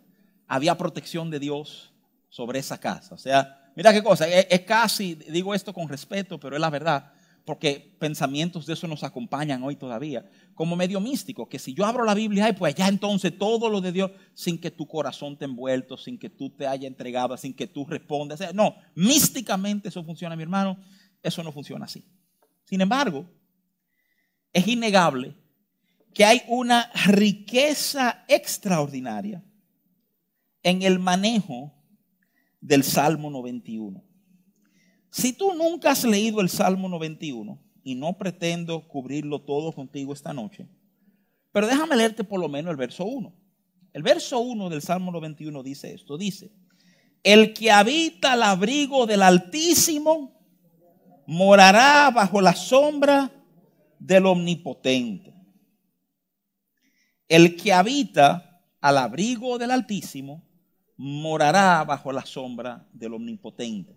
había 0.46 0.76
protección 0.76 1.30
de 1.30 1.38
Dios 1.38 1.94
sobre 2.28 2.58
esa 2.58 2.78
casa. 2.78 3.14
O 3.14 3.18
sea, 3.18 3.72
mira 3.74 3.90
qué 3.90 4.02
cosa, 4.02 4.28
es, 4.28 4.60
casi, 4.60 5.14
digo 5.14 5.54
esto 5.54 5.72
con 5.72 5.88
respeto, 5.88 6.38
pero 6.38 6.56
es 6.56 6.60
la 6.60 6.68
verdad, 6.68 7.10
porque 7.46 7.96
pensamientos 7.98 8.66
de 8.66 8.74
eso 8.74 8.86
nos 8.86 9.02
acompañan 9.02 9.62
hoy 9.62 9.76
todavía, 9.76 10.30
como 10.54 10.76
medio 10.76 11.00
místico, 11.00 11.48
que 11.48 11.58
si 11.58 11.72
yo 11.72 11.86
abro 11.86 12.04
la 12.04 12.12
Biblia, 12.12 12.54
pues 12.54 12.74
ya 12.74 12.86
entonces 12.86 13.38
todo 13.38 13.70
lo 13.70 13.80
de 13.80 13.90
Dios, 13.90 14.10
sin 14.34 14.60
que 14.60 14.70
tu 14.70 14.86
corazón 14.86 15.38
te 15.38 15.46
envuelto, 15.46 15.96
sin 15.96 16.18
que 16.18 16.28
tú 16.28 16.50
te 16.50 16.66
haya 16.66 16.86
entregado, 16.86 17.34
sin 17.38 17.54
que 17.54 17.66
tú 17.66 17.86
respondas. 17.86 18.40
No, 18.52 18.76
místicamente 18.94 19.88
eso 19.88 20.04
funciona, 20.04 20.36
mi 20.36 20.42
hermano, 20.42 20.78
eso 21.22 21.42
no 21.42 21.50
funciona 21.50 21.86
así. 21.86 22.04
Sin 22.66 22.82
embargo, 22.82 23.24
es 24.52 24.68
innegable 24.68 25.39
que 26.14 26.24
hay 26.24 26.42
una 26.48 26.90
riqueza 27.06 28.24
extraordinaria 28.28 29.42
en 30.62 30.82
el 30.82 30.98
manejo 30.98 31.72
del 32.60 32.82
Salmo 32.82 33.30
91. 33.30 34.02
Si 35.10 35.32
tú 35.32 35.54
nunca 35.54 35.90
has 35.90 36.04
leído 36.04 36.40
el 36.40 36.48
Salmo 36.48 36.88
91, 36.88 37.58
y 37.82 37.94
no 37.94 38.16
pretendo 38.18 38.86
cubrirlo 38.86 39.40
todo 39.40 39.72
contigo 39.72 40.12
esta 40.12 40.32
noche, 40.32 40.68
pero 41.52 41.66
déjame 41.66 41.96
leerte 41.96 42.24
por 42.24 42.40
lo 42.40 42.48
menos 42.48 42.70
el 42.70 42.76
verso 42.76 43.04
1. 43.04 43.32
El 43.92 44.02
verso 44.02 44.38
1 44.38 44.68
del 44.68 44.82
Salmo 44.82 45.10
91 45.10 45.62
dice 45.62 45.92
esto, 45.92 46.16
dice, 46.16 46.52
el 47.22 47.52
que 47.52 47.70
habita 47.70 48.32
al 48.32 48.42
abrigo 48.42 49.06
del 49.06 49.22
Altísimo 49.22 50.38
morará 51.26 52.10
bajo 52.10 52.40
la 52.40 52.54
sombra 52.54 53.30
del 53.98 54.26
Omnipotente. 54.26 55.34
El 57.30 57.54
que 57.54 57.72
habita 57.72 58.60
al 58.80 58.98
abrigo 58.98 59.56
del 59.56 59.70
Altísimo 59.70 60.42
morará 60.96 61.84
bajo 61.84 62.10
la 62.10 62.26
sombra 62.26 62.88
del 62.92 63.14
omnipotente. 63.14 63.96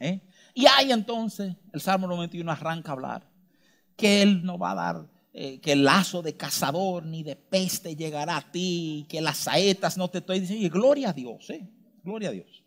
¿eh? 0.00 0.26
Y 0.54 0.64
ahí 0.64 0.90
entonces 0.90 1.54
el 1.70 1.82
Salmo 1.82 2.06
91 2.06 2.50
arranca 2.50 2.88
a 2.88 2.94
hablar 2.94 3.30
que 3.94 4.22
Él 4.22 4.42
no 4.42 4.56
va 4.56 4.70
a 4.70 4.74
dar, 4.74 5.10
eh, 5.34 5.60
que 5.60 5.72
el 5.72 5.84
lazo 5.84 6.22
de 6.22 6.34
cazador 6.34 7.04
ni 7.04 7.22
de 7.22 7.36
peste 7.36 7.94
llegará 7.94 8.38
a 8.38 8.50
ti, 8.50 9.04
que 9.06 9.20
las 9.20 9.36
saetas 9.36 9.98
no 9.98 10.08
te 10.08 10.18
estoy 10.18 10.40
diciendo. 10.40 10.64
Y 10.64 10.70
gloria 10.70 11.10
a 11.10 11.12
Dios, 11.12 11.50
¿eh? 11.50 11.68
gloria 12.02 12.30
a 12.30 12.32
Dios. 12.32 12.64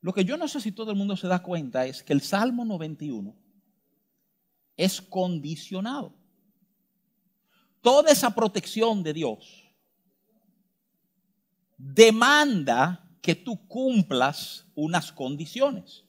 Lo 0.00 0.14
que 0.14 0.24
yo 0.24 0.38
no 0.38 0.48
sé 0.48 0.62
si 0.62 0.72
todo 0.72 0.90
el 0.90 0.96
mundo 0.96 1.18
se 1.18 1.28
da 1.28 1.42
cuenta 1.42 1.84
es 1.84 2.02
que 2.02 2.14
el 2.14 2.22
Salmo 2.22 2.64
91 2.64 3.43
es 4.76 5.00
condicionado 5.00 6.14
toda 7.84 8.10
esa 8.10 8.34
protección 8.34 9.02
de 9.02 9.12
Dios 9.12 9.62
demanda 11.76 13.06
que 13.20 13.34
tú 13.34 13.68
cumplas 13.68 14.66
unas 14.74 15.12
condiciones. 15.12 16.04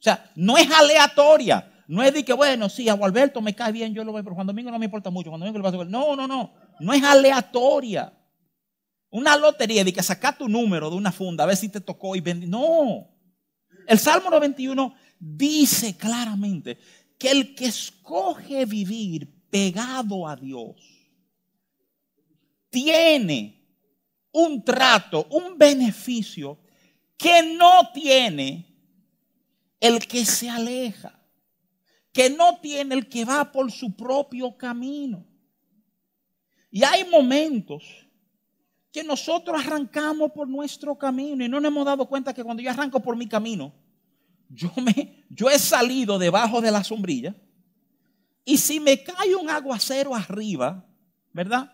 O 0.00 0.02
sea, 0.02 0.30
no 0.34 0.58
es 0.58 0.68
aleatoria. 0.70 1.68
No 1.86 2.02
es 2.02 2.12
de 2.12 2.24
que, 2.24 2.32
bueno, 2.32 2.68
sí, 2.68 2.88
a 2.88 2.94
Alberto 2.94 3.40
me 3.40 3.54
cae 3.54 3.70
bien, 3.70 3.94
yo 3.94 4.02
lo 4.02 4.12
veo, 4.12 4.24
pero 4.24 4.34
Juan 4.34 4.46
Domingo 4.46 4.70
no 4.70 4.78
me 4.78 4.86
importa 4.86 5.10
mucho. 5.10 5.30
Cuando 5.30 5.46
Domingo 5.46 5.70
lo 5.70 5.84
No, 5.84 6.16
no, 6.16 6.26
no. 6.26 6.52
No 6.80 6.92
es 6.92 7.02
aleatoria. 7.02 8.12
Una 9.10 9.36
lotería 9.36 9.84
de 9.84 9.92
que 9.92 10.02
saca 10.02 10.36
tu 10.36 10.48
número 10.48 10.90
de 10.90 10.96
una 10.96 11.12
funda, 11.12 11.44
a 11.44 11.46
ver 11.46 11.56
si 11.56 11.68
te 11.68 11.80
tocó 11.80 12.16
y 12.16 12.20
vendí. 12.20 12.46
No. 12.46 13.08
El 13.86 13.98
Salmo 13.98 14.30
91 14.30 14.94
dice 15.20 15.96
claramente 15.96 16.78
que 17.22 17.30
el 17.30 17.54
que 17.54 17.66
escoge 17.66 18.64
vivir 18.64 19.32
pegado 19.48 20.26
a 20.26 20.34
Dios 20.34 20.74
tiene 22.68 23.64
un 24.32 24.64
trato, 24.64 25.28
un 25.30 25.56
beneficio 25.56 26.58
que 27.16 27.54
no 27.56 27.92
tiene 27.94 28.66
el 29.78 30.04
que 30.04 30.24
se 30.24 30.50
aleja, 30.50 31.16
que 32.12 32.28
no 32.28 32.58
tiene 32.58 32.96
el 32.96 33.08
que 33.08 33.24
va 33.24 33.52
por 33.52 33.70
su 33.70 33.94
propio 33.94 34.56
camino. 34.56 35.24
Y 36.72 36.82
hay 36.82 37.04
momentos 37.04 37.84
que 38.90 39.04
nosotros 39.04 39.64
arrancamos 39.64 40.32
por 40.32 40.48
nuestro 40.48 40.98
camino 40.98 41.44
y 41.44 41.48
no 41.48 41.60
nos 41.60 41.70
hemos 41.70 41.86
dado 41.86 42.08
cuenta 42.08 42.34
que 42.34 42.42
cuando 42.42 42.64
yo 42.64 42.70
arranco 42.70 42.98
por 42.98 43.16
mi 43.16 43.28
camino, 43.28 43.72
yo, 44.52 44.70
me, 44.76 45.24
yo 45.30 45.50
he 45.50 45.58
salido 45.58 46.18
debajo 46.18 46.60
de 46.60 46.70
la 46.70 46.84
sombrilla 46.84 47.34
y 48.44 48.58
si 48.58 48.80
me 48.80 49.02
cae 49.02 49.34
un 49.34 49.48
aguacero 49.48 50.14
arriba, 50.14 50.84
¿verdad? 51.32 51.72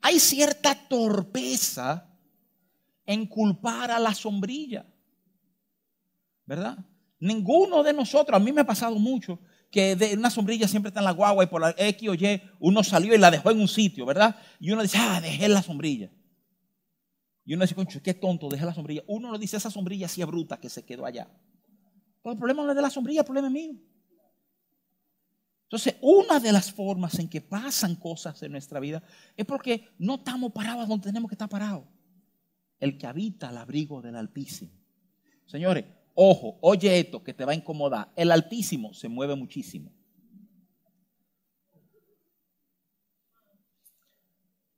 Hay 0.00 0.18
cierta 0.20 0.74
torpeza 0.88 2.08
en 3.04 3.26
culpar 3.26 3.90
a 3.90 3.98
la 3.98 4.14
sombrilla, 4.14 4.86
¿verdad? 6.46 6.78
Ninguno 7.18 7.82
de 7.82 7.92
nosotros, 7.92 8.36
a 8.36 8.42
mí 8.42 8.52
me 8.52 8.60
ha 8.60 8.66
pasado 8.66 8.96
mucho, 8.96 9.40
que 9.70 9.96
de 9.96 10.14
una 10.14 10.30
sombrilla 10.30 10.68
siempre 10.68 10.88
está 10.88 11.00
en 11.00 11.04
la 11.04 11.12
guagua 11.12 11.44
y 11.44 11.48
por 11.48 11.60
la 11.60 11.74
X 11.76 12.08
o 12.08 12.14
Y 12.14 12.40
uno 12.60 12.82
salió 12.84 13.14
y 13.14 13.18
la 13.18 13.30
dejó 13.30 13.50
en 13.50 13.60
un 13.60 13.68
sitio, 13.68 14.06
¿verdad? 14.06 14.36
Y 14.60 14.70
uno 14.70 14.82
dice, 14.82 14.98
ah, 14.98 15.20
dejé 15.20 15.48
la 15.48 15.62
sombrilla. 15.62 16.10
Y 17.44 17.54
uno 17.54 17.64
dice, 17.64 17.74
concho, 17.74 18.00
qué 18.02 18.14
tonto, 18.14 18.48
dejé 18.48 18.64
la 18.64 18.74
sombrilla. 18.74 19.02
Uno 19.08 19.32
le 19.32 19.38
dice, 19.38 19.56
esa 19.56 19.70
sombrilla 19.70 20.06
así 20.06 20.20
es 20.20 20.26
bruta 20.26 20.60
que 20.60 20.70
se 20.70 20.84
quedó 20.84 21.04
allá. 21.04 21.28
El 22.24 22.36
problema 22.36 22.62
no 22.62 22.70
es 22.70 22.76
de 22.76 22.82
la 22.82 22.90
sombrilla, 22.90 23.20
el 23.20 23.26
problema 23.26 23.48
es 23.48 23.54
mío. 23.54 23.74
Entonces, 25.68 25.96
una 26.00 26.40
de 26.40 26.50
las 26.50 26.72
formas 26.72 27.18
en 27.18 27.28
que 27.28 27.42
pasan 27.42 27.94
cosas 27.94 28.42
en 28.42 28.52
nuestra 28.52 28.80
vida 28.80 29.02
es 29.36 29.44
porque 29.44 29.88
no 29.98 30.14
estamos 30.14 30.50
parados 30.52 30.88
donde 30.88 31.06
tenemos 31.06 31.28
que 31.28 31.34
estar 31.34 31.48
parados. 31.48 31.84
El 32.80 32.96
que 32.96 33.06
habita 33.06 33.50
al 33.50 33.58
abrigo 33.58 34.00
del 34.00 34.16
Altísimo. 34.16 34.72
Señores, 35.44 35.84
ojo, 36.14 36.58
oye 36.62 37.00
esto 37.00 37.22
que 37.22 37.34
te 37.34 37.44
va 37.44 37.52
a 37.52 37.54
incomodar. 37.54 38.10
El 38.16 38.30
Altísimo 38.30 38.94
se 38.94 39.08
mueve 39.08 39.34
muchísimo. 39.34 39.92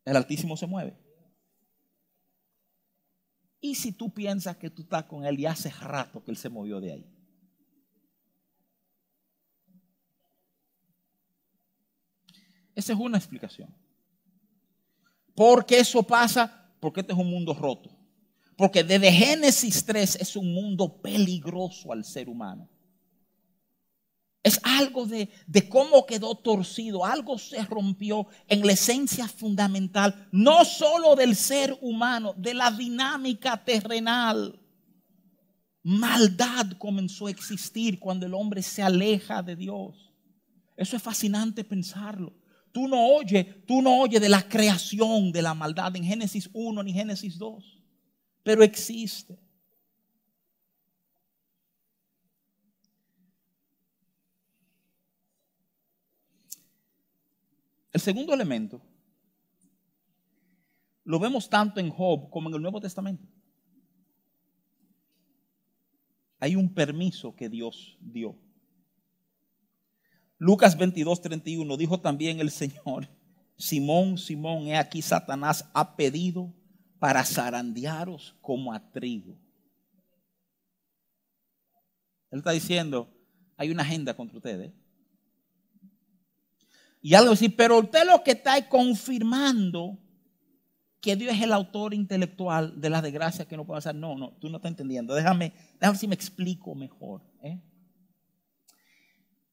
El 0.04 0.16
Altísimo 0.16 0.56
se 0.56 0.66
mueve. 0.66 0.98
¿Y 3.60 3.76
si 3.76 3.92
tú 3.92 4.12
piensas 4.12 4.56
que 4.56 4.70
tú 4.70 4.82
estás 4.82 5.04
con 5.04 5.24
Él 5.24 5.38
y 5.38 5.46
hace 5.46 5.70
rato 5.70 6.24
que 6.24 6.32
Él 6.32 6.36
se 6.36 6.48
movió 6.48 6.80
de 6.80 6.92
ahí? 6.94 7.19
Esa 12.80 12.94
es 12.94 12.98
una 12.98 13.18
explicación. 13.18 13.68
Porque 15.34 15.78
eso 15.78 16.02
pasa? 16.02 16.72
Porque 16.80 17.00
este 17.00 17.12
es 17.12 17.18
un 17.18 17.28
mundo 17.28 17.52
roto. 17.52 17.90
Porque 18.56 18.82
desde 18.82 19.12
Génesis 19.12 19.84
3 19.84 20.16
es 20.16 20.34
un 20.34 20.50
mundo 20.54 21.00
peligroso 21.02 21.92
al 21.92 22.06
ser 22.06 22.26
humano. 22.30 22.70
Es 24.42 24.58
algo 24.62 25.04
de, 25.04 25.28
cómo 25.68 26.06
quedó 26.06 26.34
torcido, 26.34 27.04
algo 27.04 27.38
se 27.38 27.62
rompió 27.66 28.26
en 28.48 28.66
la 28.66 28.72
esencia 28.72 29.28
fundamental, 29.28 30.26
no 30.32 30.64
solo 30.64 31.14
del 31.16 31.36
ser 31.36 31.76
humano, 31.82 32.32
de 32.38 32.54
la 32.54 32.70
dinámica 32.70 33.62
terrenal. 33.62 34.58
Maldad 35.82 36.78
comenzó 36.78 37.26
a 37.26 37.30
existir 37.30 38.00
cuando 38.00 38.24
el 38.24 38.32
hombre 38.32 38.62
se 38.62 38.82
aleja 38.82 39.42
de 39.42 39.54
Dios. 39.54 40.10
Eso 40.78 40.96
es 40.96 41.02
fascinante 41.02 41.62
pensarlo. 41.62 42.39
Tú 42.72 42.86
no 42.86 43.04
oyes, 43.04 43.46
tú 43.66 43.82
no 43.82 44.00
oyes 44.00 44.20
de 44.20 44.28
la 44.28 44.48
creación 44.48 45.32
de 45.32 45.42
la 45.42 45.54
maldad 45.54 45.94
en 45.96 46.04
Génesis 46.04 46.48
1 46.52 46.82
ni 46.82 46.92
Génesis 46.92 47.36
2, 47.38 47.82
pero 48.42 48.62
existe. 48.62 49.38
El 57.92 58.00
segundo 58.00 58.32
elemento 58.32 58.80
lo 61.04 61.18
vemos 61.18 61.50
tanto 61.50 61.80
en 61.80 61.90
Job 61.90 62.30
como 62.30 62.48
en 62.48 62.54
el 62.54 62.62
Nuevo 62.62 62.80
Testamento. 62.80 63.26
Hay 66.38 66.54
un 66.54 66.72
permiso 66.72 67.34
que 67.34 67.48
Dios 67.48 67.98
dio. 68.00 68.36
Lucas 70.40 70.74
22, 70.78 71.20
31 71.20 71.76
dijo 71.76 72.00
también 72.00 72.40
el 72.40 72.50
Señor, 72.50 73.06
Simón, 73.58 74.16
Simón, 74.16 74.68
he 74.68 74.76
aquí 74.78 75.02
Satanás 75.02 75.68
ha 75.74 75.96
pedido 75.96 76.50
para 76.98 77.26
zarandearos 77.26 78.34
como 78.40 78.72
a 78.72 78.90
trigo. 78.90 79.38
Él 82.30 82.38
está 82.38 82.52
diciendo, 82.52 83.14
hay 83.58 83.70
una 83.70 83.82
agenda 83.82 84.14
contra 84.14 84.38
ustedes. 84.38 84.72
Y 87.02 87.12
algo 87.12 87.32
así, 87.32 87.50
pero 87.50 87.78
usted 87.78 88.06
lo 88.06 88.22
que 88.22 88.30
está 88.30 88.66
confirmando 88.66 89.98
que 91.02 91.16
Dios 91.16 91.34
es 91.34 91.42
el 91.42 91.52
autor 91.52 91.92
intelectual 91.92 92.80
de 92.80 92.88
las 92.88 93.02
desgracias 93.02 93.46
que 93.46 93.58
no 93.58 93.66
puede 93.66 93.80
hacer. 93.80 93.94
No, 93.94 94.16
no, 94.16 94.32
tú 94.38 94.48
no 94.48 94.56
estás 94.56 94.70
entendiendo. 94.70 95.14
Déjame, 95.14 95.52
déjame 95.78 95.98
si 95.98 96.08
me 96.08 96.14
explico 96.14 96.74
mejor. 96.74 97.20
¿eh? 97.42 97.60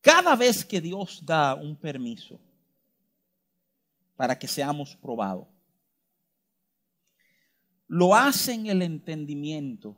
Cada 0.07 0.37
vez 0.37 0.63
que 0.63 0.79
Dios 0.79 1.21
da 1.21 1.53
un 1.53 1.75
permiso 1.75 2.39
para 4.15 4.39
que 4.39 4.47
seamos 4.47 4.95
probados, 4.95 5.49
lo 7.89 8.15
hace 8.15 8.53
en 8.53 8.67
el 8.67 8.83
entendimiento 8.83 9.97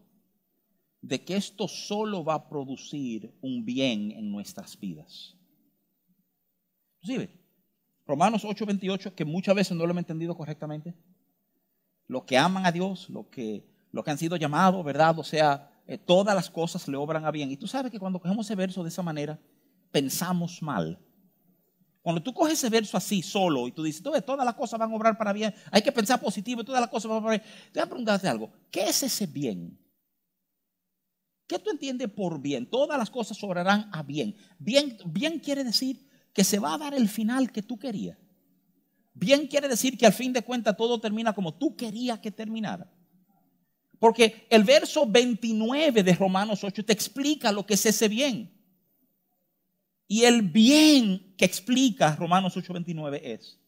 de 0.99 1.23
que 1.23 1.35
esto 1.35 1.67
solo 1.67 2.23
va 2.23 2.33
a 2.33 2.49
producir 2.49 3.31
un 3.39 3.63
bien 3.63 4.11
en 4.11 4.31
nuestras 4.31 4.79
vidas. 4.79 5.37
Inclusive, 7.03 7.29
Romanos 8.07 8.43
8:28, 8.43 9.13
que 9.13 9.25
muchas 9.25 9.53
veces 9.53 9.77
no 9.77 9.83
lo 9.85 9.91
hemos 9.91 10.01
entendido 10.01 10.35
correctamente. 10.35 10.95
Los 12.07 12.23
que 12.23 12.35
aman 12.35 12.65
a 12.65 12.71
Dios, 12.71 13.11
los 13.11 13.27
que, 13.27 13.63
que 13.93 14.09
han 14.09 14.17
sido 14.17 14.37
llamados, 14.37 14.83
¿verdad? 14.83 15.19
O 15.19 15.23
sea, 15.23 15.71
eh, 15.85 15.99
todas 15.99 16.33
las 16.33 16.49
cosas 16.49 16.87
le 16.87 16.97
obran 16.97 17.25
a 17.25 17.31
bien. 17.31 17.51
Y 17.51 17.57
tú 17.57 17.67
sabes 17.67 17.91
que 17.91 17.99
cuando 17.99 18.19
cogemos 18.19 18.47
ese 18.47 18.55
verso 18.55 18.81
de 18.81 18.89
esa 18.89 19.03
manera, 19.03 19.39
pensamos 19.91 20.61
mal. 20.61 20.99
Cuando 22.01 22.23
tú 22.23 22.33
coges 22.33 22.53
ese 22.53 22.69
verso 22.69 22.97
así, 22.97 23.21
solo, 23.21 23.67
y 23.67 23.71
tú 23.71 23.83
dices, 23.83 24.01
todas 24.01 24.45
las 24.45 24.55
cosas 24.55 24.79
van 24.79 24.91
a 24.91 24.95
obrar 24.95 25.17
para 25.17 25.33
bien, 25.33 25.53
hay 25.71 25.81
que 25.81 25.91
pensar 25.91 26.19
positivo, 26.19 26.63
todas 26.63 26.81
las 26.81 26.89
cosas 26.89 27.09
van 27.09 27.21
a 27.21 27.25
obrar. 27.25 27.43
Te 27.71 27.79
voy 27.79 27.83
a 27.83 27.85
preguntarte 27.85 28.27
algo, 28.27 28.51
¿qué 28.71 28.83
es 28.89 29.03
ese 29.03 29.27
bien? 29.27 29.77
¿Qué 31.45 31.59
tú 31.59 31.71
entiendes 31.71 32.09
por 32.09 32.39
bien? 32.39 32.69
Todas 32.69 32.97
las 32.97 33.09
cosas 33.09 33.43
obrarán 33.43 33.89
a 33.91 34.03
bien. 34.03 34.35
Bien, 34.59 34.97
bien 35.05 35.39
quiere 35.39 35.63
decir 35.63 36.07
que 36.31 36.43
se 36.43 36.59
va 36.59 36.75
a 36.75 36.77
dar 36.77 36.93
el 36.93 37.09
final 37.09 37.51
que 37.51 37.63
tú 37.63 37.77
querías. 37.77 38.17
Bien 39.13 39.47
quiere 39.47 39.67
decir 39.67 39.97
que 39.97 40.05
al 40.05 40.13
fin 40.13 40.31
de 40.31 40.43
cuentas 40.43 40.77
todo 40.77 41.01
termina 41.01 41.33
como 41.33 41.55
tú 41.55 41.75
querías 41.75 42.19
que 42.19 42.31
terminara. 42.31 42.89
Porque 43.97 44.47
el 44.49 44.63
verso 44.63 45.05
29 45.05 46.03
de 46.03 46.13
Romanos 46.13 46.63
8 46.63 46.85
te 46.85 46.93
explica 46.93 47.51
lo 47.51 47.65
que 47.65 47.73
es 47.73 47.85
ese 47.85 48.07
bien. 48.07 48.58
Y 50.11 50.23
el 50.23 50.41
bien 50.41 51.35
que 51.37 51.45
explica 51.45 52.15
Romanos 52.15 52.57
8:29 52.57 53.21
es 53.23 53.59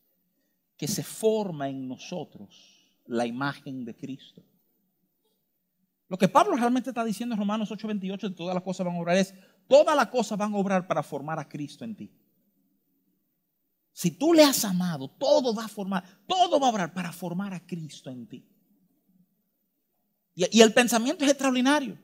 que 0.76 0.88
se 0.88 1.04
forma 1.04 1.70
en 1.70 1.88
nosotros 1.88 2.98
la 3.06 3.28
imagen 3.28 3.86
de 3.86 3.96
Cristo. 3.96 4.44
Lo 6.08 6.18
que 6.18 6.28
Pablo 6.28 6.58
realmente 6.58 6.90
está 6.90 7.06
diciendo 7.06 7.36
en 7.36 7.40
Romanos 7.40 7.70
8:28 7.70 8.30
de 8.30 8.36
todas 8.36 8.56
las 8.56 8.64
cosas 8.64 8.88
van 8.88 8.96
a 8.96 9.00
obrar 9.00 9.18
es, 9.18 9.36
todas 9.68 9.96
las 9.96 10.08
cosas 10.08 10.36
van 10.36 10.52
a 10.54 10.58
obrar 10.58 10.88
para 10.88 11.04
formar 11.04 11.38
a 11.38 11.48
Cristo 11.48 11.86
en 11.86 11.96
ti. 11.96 12.12
Si 13.94 14.10
tú 14.10 14.34
le 14.34 14.44
has 14.44 14.66
amado, 14.66 15.10
todo 15.12 15.54
va 15.54 15.66
a 15.66 15.68
formar, 15.68 16.04
todo 16.26 16.60
va 16.60 16.68
a 16.68 16.72
obrar 16.72 16.92
para 16.92 17.12
formar 17.12 17.54
a 17.54 17.66
Cristo 17.68 18.10
en 18.10 18.26
ti. 18.26 18.44
Y, 20.34 20.60
el 20.60 20.74
pensamiento 20.74 21.24
es 21.24 21.30
extraordinario. 21.30 22.00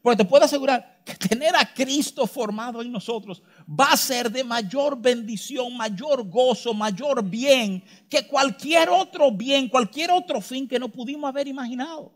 Porque 0.00 0.22
te 0.22 0.24
puedo 0.24 0.44
asegurar 0.44 0.97
tener 1.14 1.54
a 1.56 1.72
Cristo 1.72 2.26
formado 2.26 2.82
en 2.82 2.90
nosotros 2.90 3.42
va 3.68 3.92
a 3.92 3.96
ser 3.96 4.30
de 4.30 4.44
mayor 4.44 5.00
bendición, 5.00 5.76
mayor 5.76 6.28
gozo, 6.28 6.74
mayor 6.74 7.22
bien 7.22 7.82
que 8.08 8.26
cualquier 8.26 8.88
otro 8.88 9.30
bien, 9.30 9.68
cualquier 9.68 10.10
otro 10.10 10.40
fin 10.40 10.66
que 10.68 10.78
no 10.78 10.88
pudimos 10.88 11.28
haber 11.28 11.48
imaginado. 11.48 12.12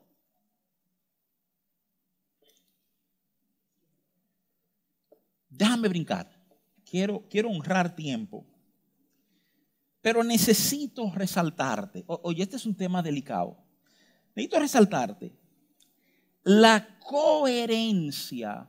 Déjame 5.48 5.88
brincar. 5.88 6.30
Quiero, 6.84 7.26
quiero 7.28 7.50
honrar 7.50 7.94
tiempo. 7.94 8.46
Pero 10.00 10.24
necesito 10.24 11.12
resaltarte, 11.14 12.04
oye, 12.06 12.42
este 12.42 12.56
es 12.56 12.66
un 12.66 12.76
tema 12.76 13.02
delicado. 13.02 13.56
Necesito 14.34 14.58
resaltarte 14.58 15.38
la 16.42 16.98
coherencia 16.98 18.68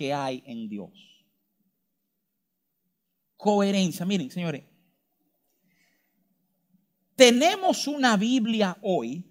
que 0.00 0.14
hay 0.14 0.42
en 0.46 0.66
Dios. 0.66 1.26
coherencia. 3.36 4.06
Miren, 4.06 4.30
señores, 4.30 4.64
tenemos 7.14 7.86
una 7.86 8.16
Biblia 8.16 8.78
hoy 8.80 9.30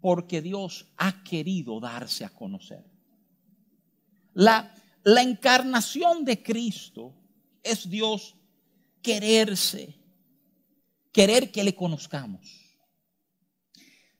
porque 0.00 0.40
Dios 0.40 0.86
ha 0.96 1.22
querido 1.22 1.78
darse 1.78 2.24
a 2.24 2.30
conocer. 2.30 2.90
La, 4.32 4.74
la 5.02 5.20
encarnación 5.20 6.24
de 6.24 6.42
Cristo 6.42 7.14
es 7.62 7.86
Dios 7.90 8.34
quererse, 9.02 9.94
querer 11.12 11.52
que 11.52 11.64
le 11.64 11.74
conozcamos. 11.74 12.48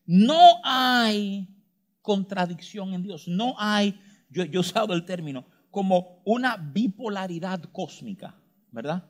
No 0.04 0.60
hay 0.64 1.48
contradicción 2.02 2.94
en 2.94 3.02
Dios, 3.02 3.28
no 3.28 3.54
hay, 3.58 4.00
yo, 4.30 4.44
yo 4.44 4.58
he 4.58 4.60
usado 4.60 4.94
el 4.94 5.04
término, 5.04 5.46
como 5.70 6.20
una 6.24 6.56
bipolaridad 6.56 7.62
cósmica, 7.72 8.34
¿verdad? 8.70 9.08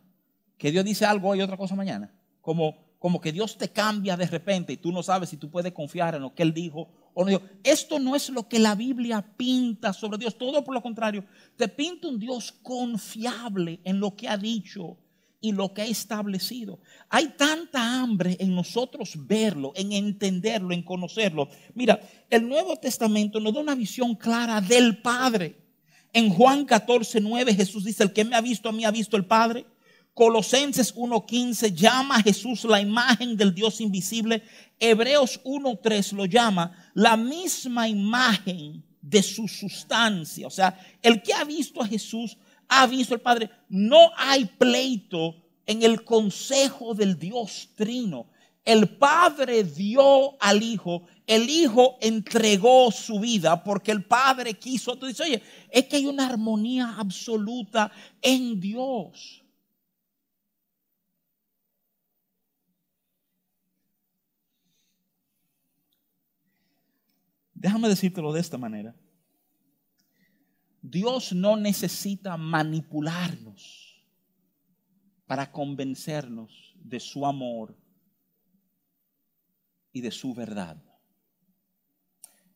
Que 0.57 0.71
Dios 0.71 0.85
dice 0.85 1.07
algo 1.07 1.35
y 1.35 1.41
otra 1.41 1.57
cosa 1.57 1.75
mañana. 1.75 2.12
Como, 2.41 2.97
como 2.99 3.21
que 3.21 3.33
Dios 3.33 3.57
te 3.57 3.71
cambia 3.71 4.16
de 4.16 4.27
repente 4.27 4.73
y 4.73 4.77
tú 4.77 4.91
no 4.91 5.03
sabes 5.03 5.29
si 5.29 5.37
tú 5.37 5.51
puedes 5.51 5.73
confiar 5.73 6.14
en 6.14 6.23
lo 6.23 6.35
que 6.35 6.43
Él 6.43 6.53
dijo 6.53 6.89
o 7.14 7.25
no. 7.25 7.41
Esto 7.62 7.99
no 7.99 8.16
es 8.16 8.29
lo 8.31 8.49
que 8.49 8.59
la 8.59 8.75
Biblia 8.75 9.25
pinta 9.37 9.93
sobre 9.93 10.19
Dios, 10.19 10.37
todo 10.37 10.64
por 10.64 10.75
lo 10.75 10.83
contrario. 10.83 11.25
Te 11.57 11.69
pinta 11.69 12.09
un 12.09 12.19
Dios 12.19 12.53
confiable 12.62 13.81
en 13.85 14.01
lo 14.01 14.16
que 14.16 14.29
ha 14.29 14.37
dicho 14.37 14.99
y 15.41 15.53
lo 15.53 15.72
que 15.72 15.82
ha 15.82 15.86
establecido. 15.86 16.80
Hay 17.09 17.28
tanta 17.36 18.01
hambre 18.01 18.36
en 18.41 18.55
nosotros 18.55 19.12
verlo, 19.16 19.72
en 19.76 19.93
entenderlo, 19.93 20.72
en 20.72 20.82
conocerlo. 20.82 21.49
Mira, 21.74 22.01
el 22.28 22.49
Nuevo 22.49 22.76
Testamento 22.76 23.39
nos 23.39 23.55
da 23.55 23.61
una 23.61 23.74
visión 23.74 24.14
clara 24.14 24.61
del 24.61 25.01
Padre. 25.01 25.57
En 26.12 26.30
Juan 26.30 26.64
14, 26.64 27.20
9 27.20 27.55
Jesús 27.55 27.84
dice, 27.84 28.03
el 28.03 28.12
que 28.12 28.24
me 28.24 28.34
ha 28.34 28.41
visto 28.41 28.68
a 28.68 28.72
mí 28.72 28.84
ha 28.84 28.91
visto 28.91 29.16
el 29.16 29.26
Padre. 29.26 29.64
Colosenses 30.14 30.93
1.15 30.97 31.72
llama 31.72 32.16
a 32.16 32.22
Jesús 32.22 32.64
la 32.64 32.80
imagen 32.80 33.36
del 33.36 33.55
Dios 33.55 33.80
invisible. 33.80 34.43
Hebreos 34.80 35.41
1.3 35.45 36.12
lo 36.12 36.24
llama 36.24 36.91
la 36.95 37.16
misma 37.16 37.89
imagen 37.89 38.82
de 39.01 39.22
su 39.22 39.47
sustancia. 39.47 40.49
O 40.49 40.51
sea, 40.51 40.76
el 41.03 41.22
que 41.22 41.32
ha 41.32 41.45
visto 41.45 41.80
a 41.80 41.86
Jesús 41.86 42.36
ha 42.69 42.87
visto 42.87 43.14
al 43.14 43.21
Padre. 43.21 43.51
No 43.69 44.11
hay 44.16 44.45
pleito 44.45 45.35
en 45.66 45.83
el 45.83 46.05
consejo 46.05 46.95
del 46.95 47.19
Dios 47.19 47.71
Trino. 47.75 48.31
El 48.64 48.97
Padre 48.99 49.64
dio 49.64 50.41
al 50.43 50.62
Hijo, 50.62 51.07
el 51.27 51.49
Hijo 51.49 51.97
entregó 52.03 52.91
su 52.91 53.19
vida 53.19 53.64
porque 53.64 53.93
el 53.93 54.05
Padre 54.05 54.55
quiso. 54.55 54.97
Tú 54.97 55.07
dices, 55.07 55.27
oye, 55.27 55.43
es 55.71 55.85
que 55.85 55.97
hay 55.97 56.07
una 56.07 56.27
armonía 56.27 56.97
absoluta 56.99 57.91
en 58.21 58.61
Dios. 58.61 59.43
Déjame 67.55 67.89
decírtelo 67.89 68.33
de 68.33 68.41
esta 68.41 68.57
manera. 68.57 68.95
Dios 70.83 71.33
no 71.33 71.57
necesita 71.57 72.37
manipularnos 72.37 74.03
para 75.26 75.51
convencernos 75.51 76.74
de 76.76 77.01
su 77.01 77.26
amor 77.26 77.76
y 79.93 80.01
de 80.01 80.11
su 80.11 80.33
verdad. 80.35 80.83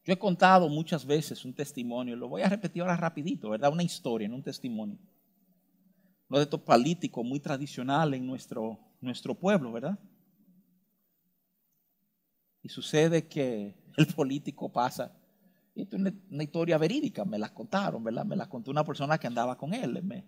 Yo 0.04 0.12
he 0.12 0.18
contado 0.18 0.68
muchas 0.68 1.04
veces 1.04 1.44
un 1.44 1.54
testimonio, 1.54 2.16
lo 2.16 2.28
voy 2.28 2.42
a 2.42 2.48
repetir 2.48 2.82
ahora 2.82 2.96
rapidito, 2.96 3.50
¿verdad? 3.50 3.72
Una 3.72 3.84
historia, 3.84 4.26
en 4.26 4.34
un 4.34 4.42
testimonio. 4.42 4.98
Lo 6.28 6.38
de 6.38 6.44
estos 6.44 6.60
político 6.60 7.22
muy 7.22 7.40
tradicional 7.40 8.14
en 8.14 8.26
nuestro, 8.26 8.78
nuestro 9.00 9.34
pueblo, 9.34 9.70
¿verdad? 9.70 9.98
Y 12.62 12.68
sucede 12.68 13.28
que 13.28 13.76
el 13.96 14.06
político 14.06 14.72
pasa 14.72 15.14
esto 15.74 15.96
es 15.96 16.02
una, 16.30 16.42
historia 16.42 16.76
verídica, 16.76 17.24
me 17.24 17.38
la 17.38 17.52
contaron, 17.52 18.04
¿verdad? 18.04 18.26
Me 18.26 18.36
la 18.36 18.48
contó 18.48 18.70
una 18.70 18.84
persona 18.84 19.18
que 19.18 19.26
andaba 19.26 19.56
con 19.56 19.72
él. 19.72 20.02
Me 20.02 20.24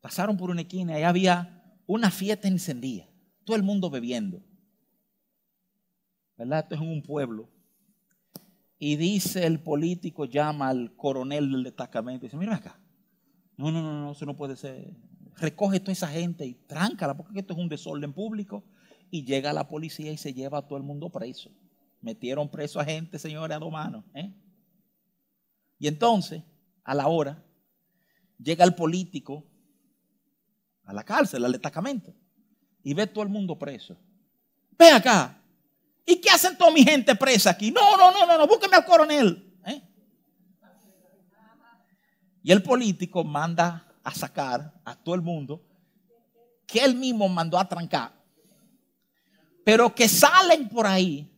pasaron 0.00 0.36
por 0.36 0.50
una 0.50 0.62
esquina 0.62 0.98
y 0.98 1.02
había 1.02 1.78
una 1.86 2.10
fiesta 2.10 2.48
encendida, 2.48 3.06
todo 3.44 3.56
el 3.56 3.62
mundo 3.62 3.90
bebiendo. 3.90 4.42
¿Verdad? 6.38 6.60
Esto 6.60 6.74
es 6.76 6.80
en 6.80 6.88
un 6.88 7.02
pueblo. 7.02 7.50
Y 8.78 8.96
dice 8.96 9.46
el 9.46 9.60
político, 9.60 10.24
llama 10.24 10.68
al 10.68 10.96
coronel 10.96 11.52
del 11.52 11.64
destacamento 11.64 12.24
y 12.24 12.28
dice, 12.28 12.36
mira 12.36 12.56
acá, 12.56 12.80
no, 13.56 13.70
no, 13.70 13.82
no, 13.82 14.00
no, 14.00 14.12
eso 14.12 14.26
no 14.26 14.36
puede 14.36 14.56
ser. 14.56 14.96
Recoge 15.36 15.80
toda 15.80 15.92
esa 15.92 16.08
gente 16.08 16.46
y 16.46 16.54
tráncala, 16.54 17.16
porque 17.16 17.40
esto 17.40 17.52
es 17.52 17.58
un 17.58 17.68
desorden 17.68 18.12
público. 18.12 18.64
Y 19.10 19.24
llega 19.24 19.52
la 19.52 19.68
policía 19.68 20.10
y 20.10 20.16
se 20.16 20.32
lleva 20.32 20.58
a 20.58 20.66
todo 20.66 20.78
el 20.78 20.84
mundo 20.84 21.10
preso. 21.10 21.50
Metieron 22.00 22.48
preso 22.48 22.80
a 22.80 22.84
gente, 22.84 23.18
señores, 23.18 23.54
a 23.54 23.60
dos 23.60 23.70
manos. 23.70 24.04
¿eh? 24.14 24.32
Y 25.82 25.88
entonces, 25.88 26.44
a 26.84 26.94
la 26.94 27.08
hora, 27.08 27.44
llega 28.38 28.64
el 28.64 28.72
político 28.72 29.44
a 30.84 30.92
la 30.92 31.02
cárcel, 31.02 31.44
al 31.44 31.50
destacamento, 31.50 32.14
y 32.84 32.94
ve 32.94 33.08
todo 33.08 33.24
el 33.24 33.30
mundo 33.30 33.58
preso. 33.58 33.96
Ve 34.78 34.90
acá. 34.90 35.42
¿Y 36.06 36.20
qué 36.20 36.30
hacen 36.30 36.56
toda 36.56 36.70
mi 36.70 36.84
gente 36.84 37.16
presa 37.16 37.50
aquí? 37.50 37.72
No, 37.72 37.96
no, 37.96 38.12
no, 38.12 38.24
no, 38.24 38.38
no, 38.38 38.46
búsqueme 38.46 38.76
al 38.76 38.84
coronel. 38.84 39.58
¿eh? 39.66 39.82
Y 42.44 42.52
el 42.52 42.62
político 42.62 43.24
manda 43.24 43.92
a 44.04 44.14
sacar 44.14 44.80
a 44.84 44.94
todo 44.94 45.16
el 45.16 45.22
mundo 45.22 45.66
que 46.64 46.78
él 46.84 46.94
mismo 46.94 47.28
mandó 47.28 47.58
a 47.58 47.68
trancar. 47.68 48.12
Pero 49.64 49.92
que 49.92 50.08
salen 50.08 50.68
por 50.68 50.86
ahí 50.86 51.28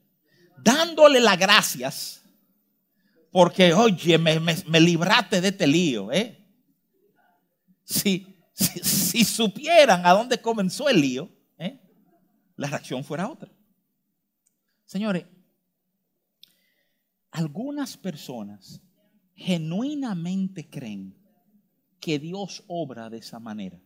dándole 0.58 1.18
las 1.18 1.38
gracias 1.38 2.23
porque, 3.34 3.74
oye, 3.74 4.16
me, 4.16 4.38
me, 4.38 4.80
libraste 4.80 5.40
de 5.40 5.48
este 5.48 5.66
lío. 5.66 6.12
¿eh? 6.12 6.38
Si, 7.82 8.24
si, 8.52 9.24
supieran 9.24 10.06
a 10.06 10.12
dónde 10.12 10.40
comenzó 10.40 10.88
el 10.88 11.00
lío, 11.00 11.28
¿eh? 11.58 11.80
la 12.54 12.68
reacción 12.68 13.02
fuera 13.02 13.28
otra. 13.28 13.50
Señores, 14.84 15.26
algunas 17.32 17.96
personas 17.96 18.80
genuinamente 19.34 20.70
creen 20.70 21.18
que 21.98 22.20
Dios 22.20 22.62
obra 22.68 23.10
de 23.10 23.18
esa 23.18 23.40
manera. 23.40 23.82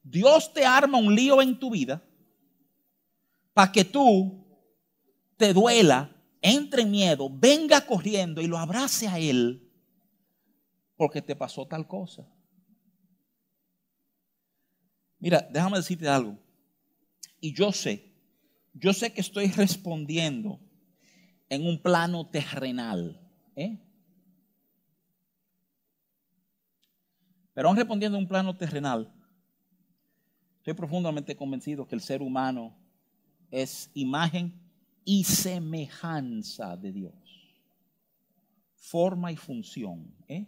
Dios 0.00 0.52
te 0.52 0.64
arma 0.64 0.98
un 0.98 1.12
lío 1.12 1.42
en 1.42 1.58
tu 1.58 1.72
vida 1.72 2.04
para 3.52 3.72
que 3.72 3.84
tú 3.84 4.46
te 5.36 5.52
duela 5.52 6.13
entre 6.46 6.82
en 6.82 6.90
miedo, 6.90 7.30
venga 7.30 7.86
corriendo 7.86 8.42
y 8.42 8.46
lo 8.46 8.58
abrace 8.58 9.08
a 9.08 9.18
Él 9.18 9.66
porque 10.94 11.22
te 11.22 11.34
pasó 11.34 11.66
tal 11.66 11.88
cosa. 11.88 12.28
Mira, 15.18 15.48
déjame 15.50 15.78
decirte 15.78 16.06
algo. 16.06 16.38
Y 17.40 17.54
yo 17.54 17.72
sé, 17.72 18.12
yo 18.74 18.92
sé 18.92 19.10
que 19.14 19.22
estoy 19.22 19.46
respondiendo 19.46 20.60
en 21.48 21.66
un 21.66 21.80
plano 21.80 22.28
terrenal. 22.28 23.18
¿eh? 23.56 23.80
Pero 27.54 27.68
aún 27.68 27.76
respondiendo 27.78 28.18
en 28.18 28.24
un 28.24 28.28
plano 28.28 28.54
terrenal, 28.54 29.10
estoy 30.58 30.74
profundamente 30.74 31.34
convencido 31.34 31.88
que 31.88 31.94
el 31.94 32.02
ser 32.02 32.20
humano 32.20 32.76
es 33.50 33.90
imagen 33.94 34.63
y 35.04 35.24
semejanza 35.24 36.76
de 36.76 36.92
Dios. 36.92 37.14
Forma 38.74 39.32
y 39.32 39.36
función. 39.36 40.14
¿eh? 40.28 40.46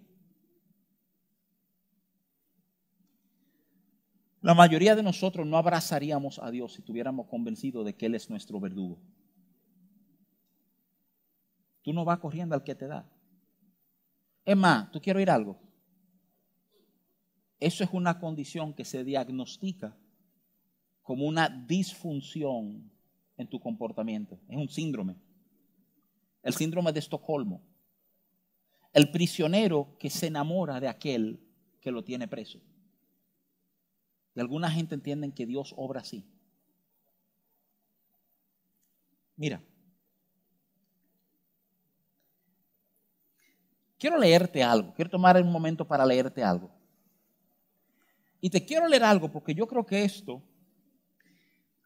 La 4.41 4.55
mayoría 4.55 4.95
de 4.95 5.03
nosotros 5.03 5.47
no 5.47 5.57
abrazaríamos 5.57 6.39
a 6.39 6.51
Dios 6.51 6.75
si 6.75 6.81
estuviéramos 6.81 7.27
convencidos 7.27 7.85
de 7.85 7.95
que 7.95 8.07
Él 8.07 8.15
es 8.15 8.31
nuestro 8.31 8.61
verdugo. 8.61 8.99
Tú 11.83 11.93
no 11.93 12.05
vas 12.05 12.19
corriendo 12.19 12.55
al 12.55 12.63
que 12.63 12.75
te 12.75 12.87
da. 12.87 13.09
Es 14.45 14.57
más, 14.57 14.91
tú 14.93 15.01
quiero 15.01 15.19
oír 15.19 15.31
algo. 15.31 15.59
Eso 17.59 17.85
es 17.85 17.91
una 17.93 18.19
condición 18.19 18.75
que 18.75 18.85
se 18.85 19.03
diagnostica 19.03 19.97
como 21.03 21.27
una 21.27 21.49
disfunción 21.49 22.91
en 23.37 23.49
tu 23.49 23.61
comportamiento. 23.61 24.39
Es 24.49 24.57
un 24.57 24.69
síndrome. 24.69 25.17
El 26.43 26.55
síndrome 26.55 26.93
de 26.93 27.01
Estocolmo. 27.01 27.63
El 28.93 29.11
prisionero 29.11 29.97
que 29.99 30.11
se 30.11 30.29
enamora 30.29 30.81
de 30.81 30.89
aquel 30.89 31.41
que 31.81 31.91
lo 31.91 32.03
tiene 32.03 32.29
preso. 32.29 32.61
Y 34.35 34.41
alguna 34.41 34.71
gente 34.71 34.95
entienden 34.95 35.33
que 35.33 35.47
Dios 35.47 35.75
obra 35.77 36.01
así. 36.01 36.25
Mira, 39.37 39.63
quiero 43.99 44.19
leerte 44.19 44.63
algo, 44.63 44.95
quiero 44.95 45.11
tomar 45.11 45.41
un 45.43 45.53
momento 45.53 45.87
para 45.87 46.07
leerte 46.07 46.43
algo. 46.43 46.71
Y 48.41 48.51
te 48.51 48.65
quiero 48.65 48.89
leer 48.89 49.05
algo 49.05 49.31
porque 49.31 49.55
yo 49.55 49.67
creo 49.67 49.85
que 49.85 50.05
esto, 50.05 50.43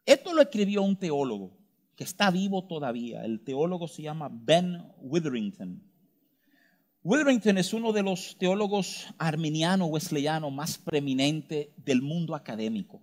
esto 0.05 0.33
lo 0.33 0.41
escribió 0.41 0.81
un 0.81 0.95
teólogo 0.95 1.57
que 1.95 2.03
está 2.03 2.31
vivo 2.31 2.65
todavía. 2.65 3.23
El 3.23 3.43
teólogo 3.43 3.87
se 3.87 4.01
llama 4.01 4.29
Ben 4.31 4.83
Witherington. 4.97 5.81
Witherington 7.03 7.57
es 7.57 7.73
uno 7.73 7.91
de 7.93 8.03
los 8.03 8.37
teólogos 8.37 9.07
arminianos 9.17 9.89
wesleyanos 9.89 10.51
más 10.51 10.77
preeminentes 10.77 11.69
del 11.77 12.01
mundo 12.01 12.35
académico. 12.35 13.01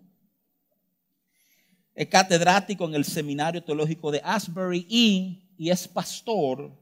Es 1.95 2.07
catedrático 2.07 2.85
en 2.87 2.95
el 2.95 3.05
Seminario 3.05 3.63
Teológico 3.63 4.13
de 4.13 4.21
Asbury 4.23 4.87
y 4.89 5.71
es 5.71 5.89
pastor 5.89 6.73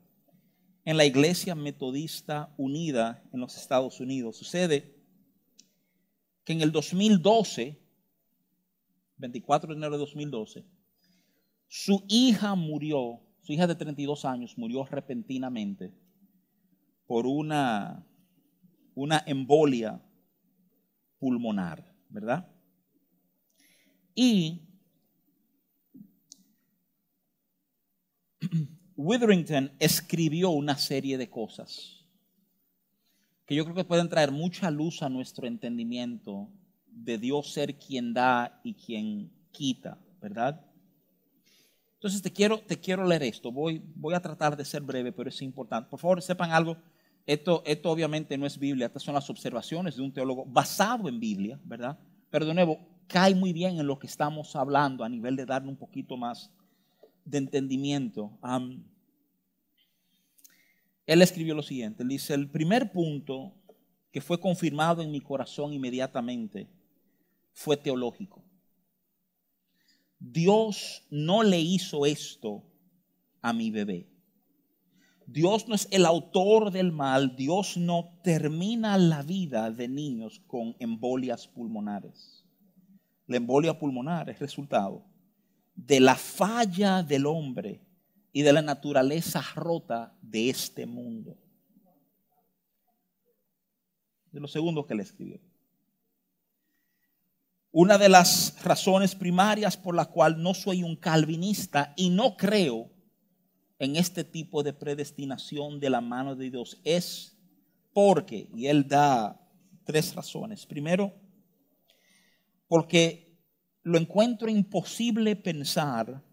en 0.84 0.96
la 0.96 1.04
Iglesia 1.04 1.54
Metodista 1.54 2.54
Unida 2.56 3.22
en 3.32 3.40
los 3.40 3.56
Estados 3.56 3.98
Unidos. 3.98 4.36
Sucede 4.36 4.94
que 6.44 6.52
en 6.52 6.60
el 6.60 6.70
2012, 6.70 7.80
24 9.18 9.72
de 9.72 9.76
enero 9.76 9.92
de 9.92 9.98
2012, 9.98 10.64
su 11.68 12.04
hija 12.08 12.54
murió, 12.54 13.20
su 13.42 13.52
hija 13.52 13.66
de 13.66 13.74
32 13.74 14.24
años 14.24 14.56
murió 14.56 14.84
repentinamente 14.84 15.92
por 17.06 17.26
una, 17.26 18.06
una 18.94 19.22
embolia 19.26 20.02
pulmonar, 21.18 21.84
¿verdad? 22.08 22.50
Y 24.14 24.62
Witherington 28.96 29.72
escribió 29.78 30.50
una 30.50 30.76
serie 30.76 31.18
de 31.18 31.28
cosas 31.28 31.96
que 33.46 33.54
yo 33.54 33.64
creo 33.64 33.76
que 33.76 33.84
pueden 33.84 34.08
traer 34.08 34.32
mucha 34.32 34.70
luz 34.70 35.02
a 35.02 35.08
nuestro 35.08 35.46
entendimiento 35.46 36.50
de 36.96 37.18
Dios 37.18 37.52
ser 37.52 37.76
quien 37.76 38.14
da 38.14 38.58
y 38.64 38.74
quien 38.74 39.30
quita, 39.52 39.98
¿verdad? 40.20 40.60
Entonces 41.94 42.22
te 42.22 42.32
quiero, 42.32 42.58
te 42.58 42.78
quiero 42.78 43.04
leer 43.04 43.22
esto. 43.22 43.52
Voy, 43.52 43.82
voy 43.94 44.14
a 44.14 44.20
tratar 44.20 44.56
de 44.56 44.64
ser 44.64 44.82
breve, 44.82 45.12
pero 45.12 45.28
es 45.28 45.42
importante. 45.42 45.90
Por 45.90 46.00
favor, 46.00 46.22
sepan 46.22 46.50
algo. 46.52 46.76
Esto, 47.26 47.62
esto 47.66 47.90
obviamente 47.90 48.38
no 48.38 48.46
es 48.46 48.58
Biblia, 48.58 48.86
estas 48.86 49.02
son 49.02 49.14
las 49.14 49.28
observaciones 49.28 49.96
de 49.96 50.02
un 50.02 50.12
teólogo 50.12 50.44
basado 50.46 51.08
en 51.08 51.18
Biblia, 51.18 51.58
¿verdad? 51.64 51.98
Pero 52.30 52.46
de 52.46 52.54
nuevo, 52.54 52.78
cae 53.08 53.34
muy 53.34 53.52
bien 53.52 53.78
en 53.78 53.86
lo 53.86 53.98
que 53.98 54.06
estamos 54.06 54.54
hablando 54.54 55.04
a 55.04 55.08
nivel 55.08 55.36
de 55.36 55.44
darle 55.44 55.68
un 55.68 55.76
poquito 55.76 56.16
más 56.16 56.50
de 57.24 57.38
entendimiento. 57.38 58.30
él 61.04 61.22
escribió 61.22 61.54
lo 61.54 61.62
siguiente, 61.62 62.04
él 62.04 62.08
dice, 62.08 62.34
el 62.34 62.48
primer 62.48 62.92
punto 62.92 63.52
que 64.12 64.20
fue 64.20 64.38
confirmado 64.38 65.02
en 65.02 65.10
mi 65.10 65.20
corazón 65.20 65.72
inmediatamente 65.72 66.68
fue 67.56 67.78
teológico. 67.78 68.44
Dios 70.18 71.06
no 71.08 71.42
le 71.42 71.58
hizo 71.58 72.04
esto 72.04 72.62
a 73.40 73.54
mi 73.54 73.70
bebé. 73.70 74.06
Dios 75.26 75.66
no 75.66 75.74
es 75.74 75.88
el 75.90 76.04
autor 76.04 76.70
del 76.70 76.92
mal, 76.92 77.34
Dios 77.34 77.78
no 77.78 78.20
termina 78.22 78.98
la 78.98 79.22
vida 79.22 79.70
de 79.70 79.88
niños 79.88 80.42
con 80.46 80.76
embolias 80.80 81.48
pulmonares. 81.48 82.44
La 83.26 83.38
embolia 83.38 83.78
pulmonar 83.78 84.28
es 84.28 84.38
resultado 84.38 85.02
de 85.74 85.98
la 85.98 86.14
falla 86.14 87.02
del 87.02 87.24
hombre 87.24 87.80
y 88.32 88.42
de 88.42 88.52
la 88.52 88.60
naturaleza 88.60 89.42
rota 89.54 90.14
de 90.20 90.50
este 90.50 90.84
mundo. 90.84 91.38
De 94.30 94.40
lo 94.40 94.46
segundo 94.46 94.86
que 94.86 94.94
le 94.94 95.02
escribió. 95.02 95.40
Una 97.78 97.98
de 97.98 98.08
las 98.08 98.64
razones 98.64 99.14
primarias 99.14 99.76
por 99.76 99.94
la 99.94 100.06
cual 100.06 100.42
no 100.42 100.54
soy 100.54 100.82
un 100.82 100.96
calvinista 100.96 101.92
y 101.94 102.08
no 102.08 102.34
creo 102.34 102.90
en 103.78 103.96
este 103.96 104.24
tipo 104.24 104.62
de 104.62 104.72
predestinación 104.72 105.78
de 105.78 105.90
la 105.90 106.00
mano 106.00 106.34
de 106.36 106.50
Dios 106.50 106.80
es 106.84 107.36
porque, 107.92 108.48
y 108.54 108.68
él 108.68 108.88
da 108.88 109.38
tres 109.84 110.14
razones. 110.14 110.64
Primero, 110.64 111.12
porque 112.66 113.38
lo 113.82 113.98
encuentro 113.98 114.48
imposible 114.48 115.36
pensar 115.36 116.24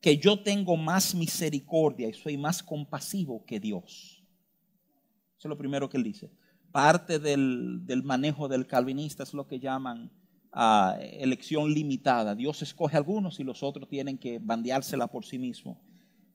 que 0.00 0.16
yo 0.16 0.42
tengo 0.42 0.78
más 0.78 1.14
misericordia 1.14 2.08
y 2.08 2.14
soy 2.14 2.38
más 2.38 2.62
compasivo 2.62 3.44
que 3.44 3.60
Dios. 3.60 4.24
Eso 5.36 5.48
es 5.48 5.50
lo 5.50 5.58
primero 5.58 5.90
que 5.90 5.98
él 5.98 6.02
dice. 6.02 6.32
Parte 6.72 7.18
del, 7.18 8.02
manejo 8.04 8.48
del 8.48 8.66
calvinista 8.66 9.22
es 9.22 9.34
lo 9.34 9.46
que 9.46 9.60
llaman 9.60 10.10
ah, 10.52 10.98
elección 11.00 11.72
limitada. 11.72 12.34
Dios 12.34 12.62
escoge 12.62 12.96
a 12.96 12.98
algunos 12.98 13.40
y 13.40 13.44
los 13.44 13.62
otros 13.62 13.88
tienen 13.88 14.18
que 14.18 14.38
bandeársela 14.38 15.06
por 15.06 15.24
sí 15.24 15.38
mismos 15.38 15.78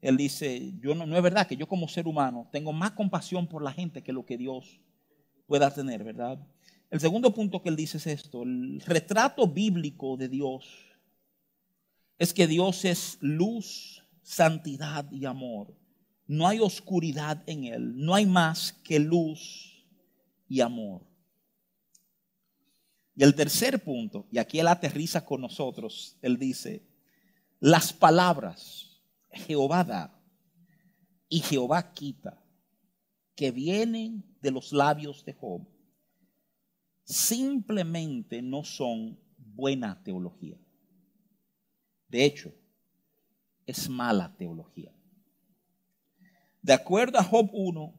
él 0.02 0.18
dice, 0.18 0.74
yo 0.82 0.96
no, 0.96 1.06
no 1.06 1.16
es 1.16 1.24
verdad 1.24 1.48
que 1.48 1.56
yo 1.56 1.68
como 1.68 1.88
ser 1.88 2.08
humano 2.08 2.50
tengo 2.52 2.74
más 2.74 2.92
compasión 2.92 3.48
por 3.48 3.64
la 3.64 3.72
gente 3.72 4.02
que 4.02 4.12
lo 4.12 4.26
que 4.26 4.38
Dios 4.38 4.82
pueda 5.46 5.72
tener, 5.72 6.04
¿verdad? 6.04 6.40
El 6.90 7.00
segundo 7.00 7.34
punto 7.34 7.62
que 7.62 7.70
él 7.70 7.76
dice 7.76 7.98
es 7.98 8.08
esto, 8.08 8.44
el 8.44 8.82
retrato 8.82 9.48
bíblico 9.48 10.18
de 10.18 10.28
Dios 10.28 10.66
es 12.18 12.34
que 12.34 12.48
Dios 12.48 12.84
es 12.84 13.18
luz, 13.22 14.04
santidad 14.24 15.10
y 15.12 15.26
amor. 15.26 15.76
No 16.28 16.48
hay 16.48 16.60
oscuridad 16.60 17.44
en 17.46 17.66
él, 17.66 17.94
no 17.96 18.16
hay 18.16 18.26
más 18.26 18.74
que 18.74 19.00
luz 19.00 19.86
y 20.48 20.62
amor. 20.62 21.02
Y 23.16 23.24
el 23.24 23.36
tercer 23.36 23.84
punto, 23.84 24.28
y 24.32 24.38
aquí 24.38 24.60
él 24.60 24.68
aterriza 24.68 25.26
con 25.26 25.42
nosotros, 25.42 26.18
él 26.22 26.38
dice, 26.38 26.88
las 27.60 27.92
palabras 27.92 29.02
Jehová 29.32 29.84
da 29.84 30.18
y 31.30 31.40
Jehová 31.40 31.94
quita, 31.94 32.42
que 33.36 33.52
vienen 33.52 34.24
de 34.42 34.52
los 34.52 34.74
labios 34.74 35.24
de 35.26 35.34
Job, 35.34 35.66
simplemente 37.04 38.42
no 38.42 38.64
son 38.64 39.18
buena 39.38 40.02
teología. 40.04 40.58
De 42.08 42.26
hecho, 42.26 42.54
es 43.66 43.90
mala 43.90 44.36
teología. 44.36 44.92
De 46.62 46.74
acuerdo 46.74 47.18
a 47.18 47.24
Job 47.24 47.50
1, 47.54 47.94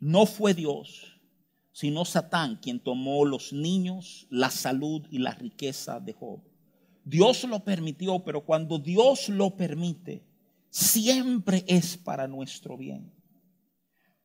no 0.00 0.26
fue 0.26 0.54
Dios, 0.54 1.19
sino 1.72 2.04
Satán 2.04 2.56
quien 2.56 2.80
tomó 2.80 3.24
los 3.24 3.52
niños, 3.52 4.26
la 4.30 4.50
salud 4.50 5.06
y 5.10 5.18
la 5.18 5.34
riqueza 5.34 6.00
de 6.00 6.12
Job. 6.12 6.40
Dios 7.04 7.44
lo 7.44 7.64
permitió, 7.64 8.22
pero 8.24 8.44
cuando 8.44 8.78
Dios 8.78 9.28
lo 9.28 9.56
permite, 9.56 10.24
siempre 10.68 11.64
es 11.66 11.96
para 11.96 12.28
nuestro 12.28 12.76
bien. 12.76 13.12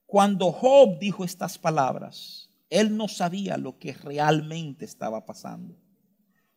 Cuando 0.06 0.52
Job 0.52 1.00
dijo 1.00 1.24
estas 1.24 1.58
palabras, 1.58 2.50
él 2.70 2.96
no 2.96 3.08
sabía 3.08 3.58
lo 3.58 3.80
que 3.80 3.94
realmente 3.94 4.86
estaba 4.86 5.26
pasando. 5.26 5.76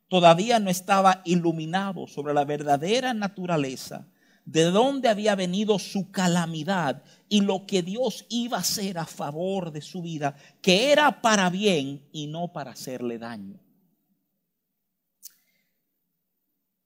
Todavía 0.07 0.59
no 0.59 0.69
estaba 0.69 1.21
iluminado 1.23 2.07
sobre 2.07 2.33
la 2.33 2.45
verdadera 2.45 3.13
naturaleza, 3.13 4.07
de 4.51 4.63
dónde 4.63 5.09
había 5.09 5.35
venido 5.35 5.77
su 5.77 6.09
calamidad 6.09 7.03
y 7.27 7.41
lo 7.41 7.67
que 7.67 7.83
Dios 7.83 8.25
iba 8.29 8.57
a 8.57 8.61
hacer 8.61 8.97
a 8.97 9.05
favor 9.05 9.71
de 9.71 9.81
su 9.81 10.01
vida, 10.01 10.35
que 10.59 10.91
era 10.91 11.21
para 11.21 11.51
bien 11.51 12.01
y 12.11 12.25
no 12.25 12.51
para 12.51 12.71
hacerle 12.71 13.19
daño. 13.19 13.59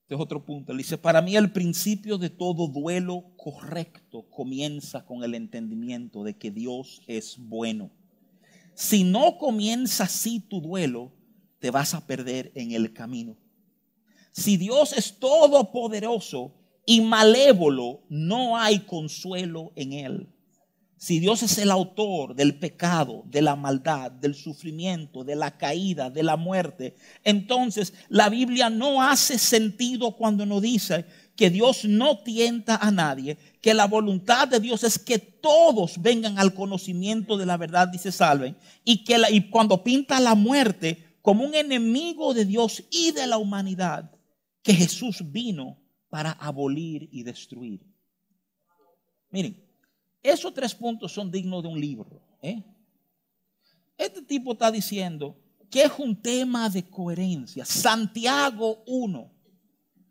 Este 0.01 0.15
es 0.15 0.19
otro 0.19 0.43
punto. 0.43 0.73
Él 0.73 0.79
dice, 0.79 0.97
para 0.97 1.21
mí 1.21 1.37
el 1.37 1.53
principio 1.53 2.17
de 2.17 2.29
todo 2.29 2.67
duelo 2.67 3.31
correcto 3.37 4.29
comienza 4.29 5.05
con 5.05 5.23
el 5.23 5.33
entendimiento 5.33 6.25
de 6.25 6.37
que 6.37 6.51
Dios 6.51 7.01
es 7.07 7.37
bueno. 7.37 7.91
Si 8.73 9.05
no 9.05 9.37
comienza 9.37 10.03
así 10.03 10.41
tu 10.41 10.59
duelo, 10.59 11.13
te 11.59 11.71
vas 11.71 11.93
a 11.93 12.05
perder 12.05 12.51
en 12.55 12.73
el 12.73 12.91
camino. 12.91 13.37
Si 14.33 14.57
Dios 14.57 14.91
es 14.91 15.17
todopoderoso 15.17 16.59
y 16.85 17.01
malévolo, 17.01 18.01
no 18.09 18.57
hay 18.57 18.79
consuelo 18.79 19.71
en 19.75 19.93
él. 19.93 20.29
Si 21.03 21.19
Dios 21.19 21.43
es 21.43 21.57
el 21.57 21.69
autor 21.69 22.33
del 22.33 22.57
pecado, 22.59 23.23
de 23.25 23.41
la 23.41 23.57
maldad, 23.57 24.09
del 24.09 24.35
sufrimiento, 24.35 25.25
de 25.25 25.35
la 25.35 25.57
caída, 25.57 26.09
de 26.09 26.23
la 26.23 26.37
muerte, 26.37 26.95
entonces 27.25 27.93
la 28.07 28.29
Biblia 28.29 28.69
no 28.69 29.03
hace 29.03 29.37
sentido 29.37 30.15
cuando 30.15 30.45
nos 30.45 30.61
dice 30.61 31.05
que 31.35 31.49
Dios 31.49 31.83
no 31.83 32.19
tienta 32.19 32.77
a 32.77 32.89
nadie, 32.89 33.37
que 33.61 33.73
la 33.73 33.85
voluntad 33.85 34.47
de 34.47 34.61
Dios 34.61 34.85
es 34.85 34.97
que 34.97 35.19
todos 35.19 36.01
vengan 36.01 36.39
al 36.39 36.53
conocimiento 36.53 37.37
de 37.37 37.47
la 37.47 37.57
verdad 37.57 37.91
y 37.93 37.97
se 37.97 38.13
salven, 38.13 38.55
y 38.85 39.03
que 39.03 39.17
y 39.29 39.49
cuando 39.49 39.83
pinta 39.83 40.21
la 40.21 40.35
muerte 40.35 41.17
como 41.21 41.43
un 41.43 41.53
enemigo 41.53 42.33
de 42.33 42.45
Dios 42.45 42.81
y 42.89 43.11
de 43.11 43.27
la 43.27 43.37
humanidad, 43.37 44.09
que 44.61 44.73
Jesús 44.73 45.17
vino 45.21 45.82
para 46.13 46.33
abolir 46.33 47.09
y 47.11 47.23
destruir. 47.23 47.81
Miren, 49.31 49.59
esos 50.21 50.53
tres 50.53 50.75
puntos 50.75 51.11
son 51.11 51.31
dignos 51.31 51.63
de 51.63 51.69
un 51.69 51.81
libro. 51.81 52.21
¿eh? 52.39 52.63
Este 53.97 54.21
tipo 54.21 54.51
está 54.51 54.69
diciendo 54.69 55.35
que 55.71 55.81
es 55.81 55.91
un 55.97 56.15
tema 56.15 56.69
de 56.69 56.87
coherencia. 56.87 57.65
Santiago 57.65 58.83
1. 58.85 59.31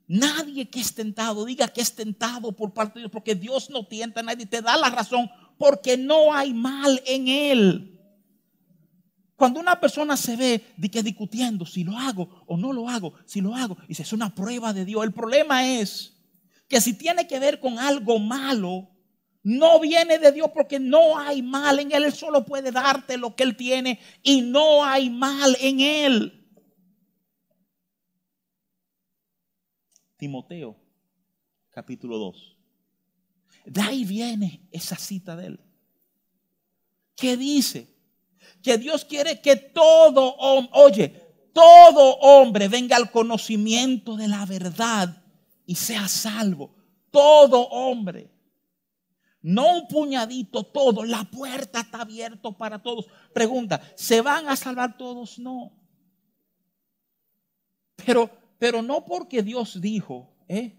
Nadie 0.09 0.69
que 0.69 0.81
es 0.81 0.93
tentado 0.93 1.45
diga 1.45 1.69
que 1.69 1.83
es 1.83 1.95
tentado 1.95 2.51
por 2.51 2.75
parte 2.75 2.95
de 2.95 3.03
Dios, 3.03 3.13
porque 3.13 3.37
Dios 3.37 3.71
no 3.71 3.87
tienta 3.87 4.19
a 4.19 4.25
nadie, 4.25 4.45
te 4.45 4.61
da 4.61 4.77
la 4.77 4.91
razón, 4.91 5.31
porque 5.57 5.97
no 5.97 6.35
hay 6.35 6.53
mal 6.53 7.01
en 7.07 7.29
él. 7.29 7.92
Cuando 9.43 9.59
una 9.59 9.81
persona 9.81 10.17
se 10.17 10.37
ve 10.37 10.63
que 10.89 11.03
discutiendo 11.03 11.67
si 11.67 11.83
lo 11.83 11.99
hago 11.99 12.45
o 12.47 12.57
no 12.57 12.73
lo 12.73 12.89
hago, 12.89 13.15
si 13.27 13.41
lo 13.41 13.57
hago, 13.57 13.77
y 13.89 13.95
se 13.97 14.05
es 14.05 14.13
una 14.13 14.33
prueba 14.33 14.73
de 14.73 14.85
Dios. 14.85 15.03
El 15.03 15.13
problema 15.13 15.67
es 15.67 16.17
que 16.69 16.81
si 16.81 16.95
tiene 16.95 17.27
que 17.27 17.41
ver 17.41 17.59
con 17.59 17.77
algo 17.77 18.21
malo, 18.21 18.89
no 19.43 19.81
viene 19.81 20.21
de 20.21 20.31
Dios 20.31 20.49
porque 20.55 20.79
no 20.79 21.19
hay 21.19 21.43
mal 21.43 21.81
en 21.81 21.91
Él. 21.91 22.05
Él 22.05 22.13
solo 22.13 22.45
puede 22.45 22.71
darte 22.71 23.17
lo 23.17 23.35
que 23.35 23.43
Él 23.43 23.57
tiene 23.57 23.99
y 24.23 24.43
no 24.43 24.85
hay 24.85 25.11
mal 25.11 25.57
en 25.61 25.81
Él. 25.81 26.49
Timoteo, 30.19 30.77
capítulo 31.71 32.17
2. 32.17 32.59
De 33.67 33.81
ahí 33.81 34.05
viene 34.05 34.69
esa 34.71 34.95
cita 34.95 35.35
de 35.35 35.47
Él. 35.47 35.61
¿Qué 37.17 37.37
dice? 37.37 37.93
Que 38.63 38.79
Dios 38.79 39.05
quiere 39.05 39.41
que 39.41 39.57
todo 39.57 40.35
hombre, 40.37 40.71
oye, 40.75 41.09
todo 41.53 42.17
hombre 42.19 42.69
venga 42.69 42.97
al 42.97 43.11
conocimiento 43.11 44.17
de 44.17 44.29
la 44.29 44.47
verdad 44.47 45.23
y 45.67 45.75
sea 45.75 46.09
salvo. 46.09 46.75
Todo 47.11 47.69
hombre. 47.69 48.31
No 49.43 49.79
un 49.79 49.89
puñadito, 49.89 50.63
todo. 50.63 51.05
La 51.05 51.25
puerta 51.25 51.81
está 51.81 52.03
abierta 52.03 52.51
para 52.53 52.81
todos. 52.81 53.07
Pregunta, 53.35 53.83
¿se 53.97 54.21
van 54.21 54.49
a 54.49 54.57
salvar 54.57 54.97
todos? 54.97 55.39
No. 55.39 55.73
Pero, 57.97 58.31
pero 58.59 58.83
no 58.83 59.05
porque 59.05 59.43
Dios 59.43 59.81
dijo, 59.81 60.33
¿eh? 60.49 60.79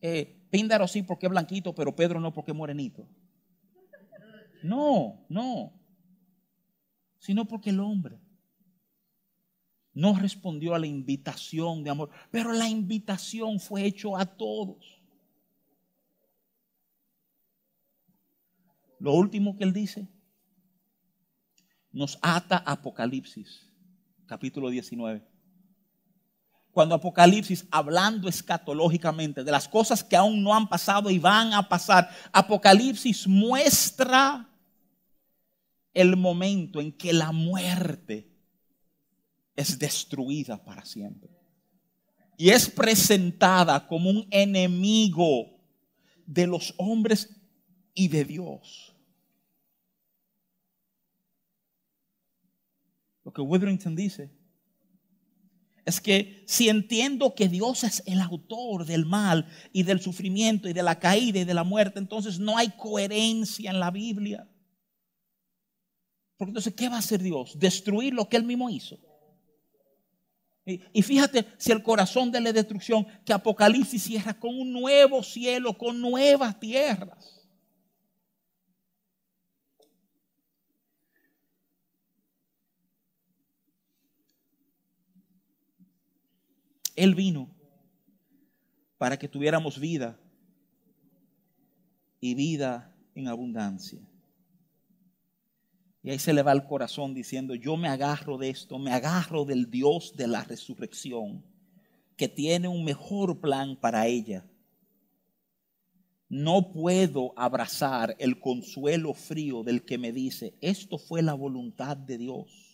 eh 0.00 0.36
Píndaro 0.50 0.88
sí 0.88 1.04
porque 1.04 1.26
es 1.26 1.30
blanquito, 1.30 1.74
pero 1.74 1.94
Pedro 1.94 2.18
no 2.18 2.32
porque 2.32 2.50
es 2.50 2.56
morenito. 2.56 3.06
No, 4.64 5.24
no. 5.28 5.79
Sino 7.20 7.44
porque 7.44 7.70
el 7.70 7.78
hombre 7.78 8.18
no 9.92 10.14
respondió 10.18 10.74
a 10.74 10.78
la 10.78 10.86
invitación 10.86 11.84
de 11.84 11.90
amor, 11.90 12.10
pero 12.32 12.52
la 12.52 12.68
invitación 12.68 13.60
fue 13.60 13.84
hecho 13.84 14.16
a 14.16 14.24
todos. 14.24 15.00
Lo 18.98 19.14
último 19.14 19.56
que 19.56 19.64
él 19.64 19.72
dice 19.72 20.08
nos 21.92 22.18
ata 22.22 22.58
Apocalipsis, 22.58 23.68
capítulo 24.26 24.70
19. 24.70 25.26
Cuando 26.70 26.94
Apocalipsis, 26.94 27.66
hablando 27.70 28.28
escatológicamente 28.28 29.42
de 29.42 29.50
las 29.50 29.68
cosas 29.68 30.04
que 30.04 30.16
aún 30.16 30.42
no 30.42 30.54
han 30.54 30.68
pasado 30.68 31.10
y 31.10 31.18
van 31.18 31.52
a 31.52 31.68
pasar, 31.68 32.08
Apocalipsis 32.32 33.26
muestra 33.26 34.49
el 35.94 36.16
momento 36.16 36.80
en 36.80 36.92
que 36.92 37.12
la 37.12 37.32
muerte 37.32 38.30
es 39.56 39.78
destruida 39.78 40.62
para 40.64 40.84
siempre. 40.84 41.30
Y 42.36 42.50
es 42.50 42.70
presentada 42.70 43.86
como 43.86 44.08
un 44.08 44.26
enemigo 44.30 45.60
de 46.26 46.46
los 46.46 46.74
hombres 46.78 47.28
y 47.92 48.08
de 48.08 48.24
Dios. 48.24 48.94
Lo 53.24 53.32
que 53.32 53.42
Witherington 53.42 53.94
dice 53.94 54.30
es 55.84 56.00
que 56.00 56.42
si 56.46 56.68
entiendo 56.68 57.34
que 57.34 57.48
Dios 57.48 57.84
es 57.84 58.02
el 58.06 58.20
autor 58.20 58.86
del 58.86 59.06
mal 59.06 59.46
y 59.72 59.82
del 59.82 60.00
sufrimiento 60.00 60.68
y 60.68 60.72
de 60.72 60.82
la 60.82 60.98
caída 60.98 61.40
y 61.40 61.44
de 61.44 61.54
la 61.54 61.64
muerte, 61.64 61.98
entonces 61.98 62.38
no 62.38 62.56
hay 62.56 62.70
coherencia 62.70 63.70
en 63.70 63.80
la 63.80 63.90
Biblia. 63.90 64.49
Porque 66.40 66.52
entonces, 66.52 66.72
¿qué 66.72 66.88
va 66.88 66.96
a 66.96 67.00
hacer 67.00 67.20
Dios? 67.20 67.58
Destruir 67.58 68.14
lo 68.14 68.26
que 68.26 68.38
Él 68.38 68.44
mismo 68.44 68.70
hizo. 68.70 68.98
Y, 70.64 71.02
fíjate 71.02 71.44
si 71.58 71.70
el 71.70 71.82
corazón 71.82 72.32
de 72.32 72.40
la 72.40 72.50
destrucción 72.50 73.06
que 73.26 73.34
Apocalipsis 73.34 74.02
cierra 74.02 74.32
con 74.32 74.58
un 74.58 74.72
nuevo 74.72 75.22
cielo, 75.22 75.76
con 75.76 76.00
nuevas 76.00 76.58
tierras. 76.58 77.46
Él 86.96 87.14
vino 87.14 87.54
para 88.96 89.18
que 89.18 89.28
tuviéramos 89.28 89.78
vida 89.78 90.18
y 92.18 92.34
vida 92.34 92.96
en 93.14 93.28
abundancia. 93.28 94.09
Y 96.02 96.10
ahí 96.10 96.18
se 96.18 96.32
le 96.32 96.42
va 96.42 96.52
el 96.52 96.64
corazón 96.64 97.12
diciendo, 97.12 97.54
yo 97.54 97.76
me 97.76 97.88
agarro 97.88 98.38
de 98.38 98.48
esto, 98.48 98.78
me 98.78 98.92
agarro 98.92 99.44
del 99.44 99.70
Dios 99.70 100.14
de 100.16 100.26
la 100.26 100.42
resurrección, 100.44 101.44
que 102.16 102.28
tiene 102.28 102.68
un 102.68 102.84
mejor 102.84 103.40
plan 103.40 103.76
para 103.76 104.06
ella. 104.06 104.46
No 106.28 106.72
puedo 106.72 107.34
abrazar 107.36 108.16
el 108.18 108.40
consuelo 108.40 109.14
frío 109.14 109.62
del 109.62 109.84
que 109.84 109.98
me 109.98 110.12
dice, 110.12 110.54
esto 110.60 110.96
fue 110.96 111.22
la 111.22 111.34
voluntad 111.34 111.96
de 111.96 112.18
Dios. 112.18 112.70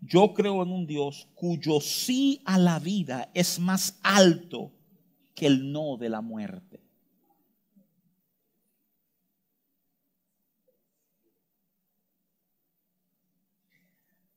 Yo 0.00 0.34
creo 0.34 0.62
en 0.62 0.70
un 0.70 0.86
Dios 0.86 1.28
cuyo 1.34 1.80
sí 1.80 2.42
a 2.44 2.58
la 2.58 2.78
vida 2.78 3.30
es 3.34 3.58
más 3.58 3.98
alto 4.02 4.72
que 5.34 5.46
el 5.46 5.72
no 5.72 5.96
de 5.96 6.08
la 6.08 6.20
muerte. 6.20 6.85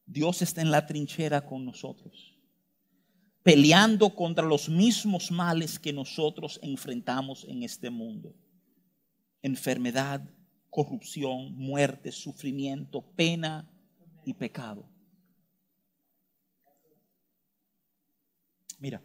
Dios 0.09 0.41
está 0.41 0.61
en 0.61 0.71
la 0.71 0.87
trinchera 0.87 1.45
con 1.45 1.63
nosotros, 1.63 2.35
peleando 3.43 4.15
contra 4.15 4.43
los 4.43 4.67
mismos 4.67 5.29
males 5.29 5.77
que 5.77 5.93
nosotros 5.93 6.59
enfrentamos 6.63 7.45
en 7.47 7.61
este 7.61 7.91
mundo. 7.91 8.33
Enfermedad, 9.43 10.27
corrupción, 10.71 11.55
muerte, 11.55 12.11
sufrimiento, 12.11 13.03
pena 13.15 13.69
y 14.25 14.33
pecado. 14.33 14.89
Mira. 18.79 19.03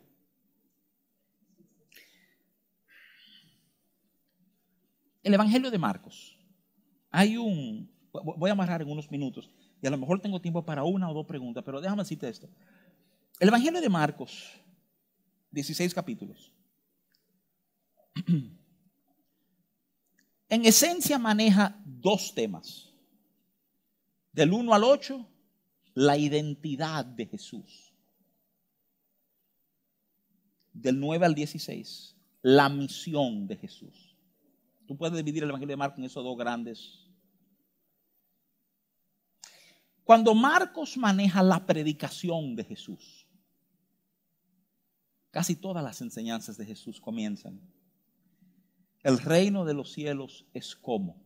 El 5.22 5.34
Evangelio 5.34 5.70
de 5.70 5.78
Marcos. 5.78 6.38
Hay 7.10 7.36
un, 7.36 7.92
voy 8.10 8.48
a 8.48 8.54
amarrar 8.54 8.80
en 8.80 8.90
unos 8.90 9.10
minutos 9.10 9.50
y 9.84 9.86
a 9.86 9.90
lo 9.90 9.98
mejor 9.98 10.18
tengo 10.18 10.40
tiempo 10.40 10.64
para 10.64 10.82
una 10.82 11.10
o 11.10 11.12
dos 11.12 11.26
preguntas, 11.26 11.62
pero 11.62 11.78
déjame 11.78 12.02
decirte 12.02 12.26
esto. 12.26 12.48
El 13.38 13.48
Evangelio 13.48 13.82
de 13.82 13.88
Marcos, 13.90 14.50
16 15.50 15.92
capítulos. 15.92 16.50
En 20.46 20.64
esencia 20.66 21.18
maneja 21.18 21.82
dos 21.84 22.32
temas. 22.32 22.92
Del 24.30 24.52
1 24.52 24.72
al 24.72 24.84
8, 24.84 25.26
la 25.94 26.16
identidad 26.16 27.04
de 27.04 27.26
Jesús 27.26 27.94
del 30.74 30.98
9 31.00 31.24
al 31.24 31.34
16, 31.34 32.16
la 32.42 32.68
misión 32.68 33.46
de 33.46 33.56
Jesús. 33.56 34.16
Tú 34.86 34.96
puedes 34.96 35.16
dividir 35.16 35.42
el 35.44 35.48
Evangelio 35.48 35.72
de 35.72 35.78
Marcos 35.78 35.98
en 35.98 36.04
esos 36.04 36.22
dos 36.22 36.36
grandes. 36.36 37.03
Cuando 40.04 40.34
Marcos 40.34 40.96
maneja 40.98 41.42
la 41.42 41.64
predicación 41.64 42.54
de 42.54 42.64
Jesús, 42.64 43.26
casi 45.30 45.56
todas 45.56 45.82
las 45.82 46.00
enseñanzas 46.02 46.58
de 46.58 46.66
Jesús 46.66 47.00
comienzan. 47.00 47.60
El 49.02 49.18
reino 49.18 49.64
de 49.64 49.74
los 49.74 49.92
cielos 49.92 50.46
es 50.52 50.76
como. 50.76 51.22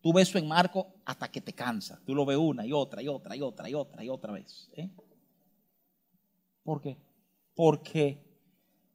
Tú 0.00 0.12
ves 0.12 0.28
eso 0.28 0.38
en 0.38 0.48
Marcos 0.48 0.86
hasta 1.04 1.30
que 1.30 1.40
te 1.40 1.52
cansa. 1.52 2.00
Tú 2.04 2.14
lo 2.14 2.24
ves 2.26 2.38
una 2.38 2.66
y 2.66 2.72
otra 2.72 3.02
y 3.02 3.08
otra 3.08 3.36
y 3.36 3.42
otra 3.42 3.68
y 3.68 3.74
otra 3.74 4.04
y 4.04 4.08
otra 4.08 4.32
vez. 4.32 4.70
¿eh? 4.74 4.90
¿Por 6.62 6.80
qué? 6.80 6.96
Porque 7.54 8.24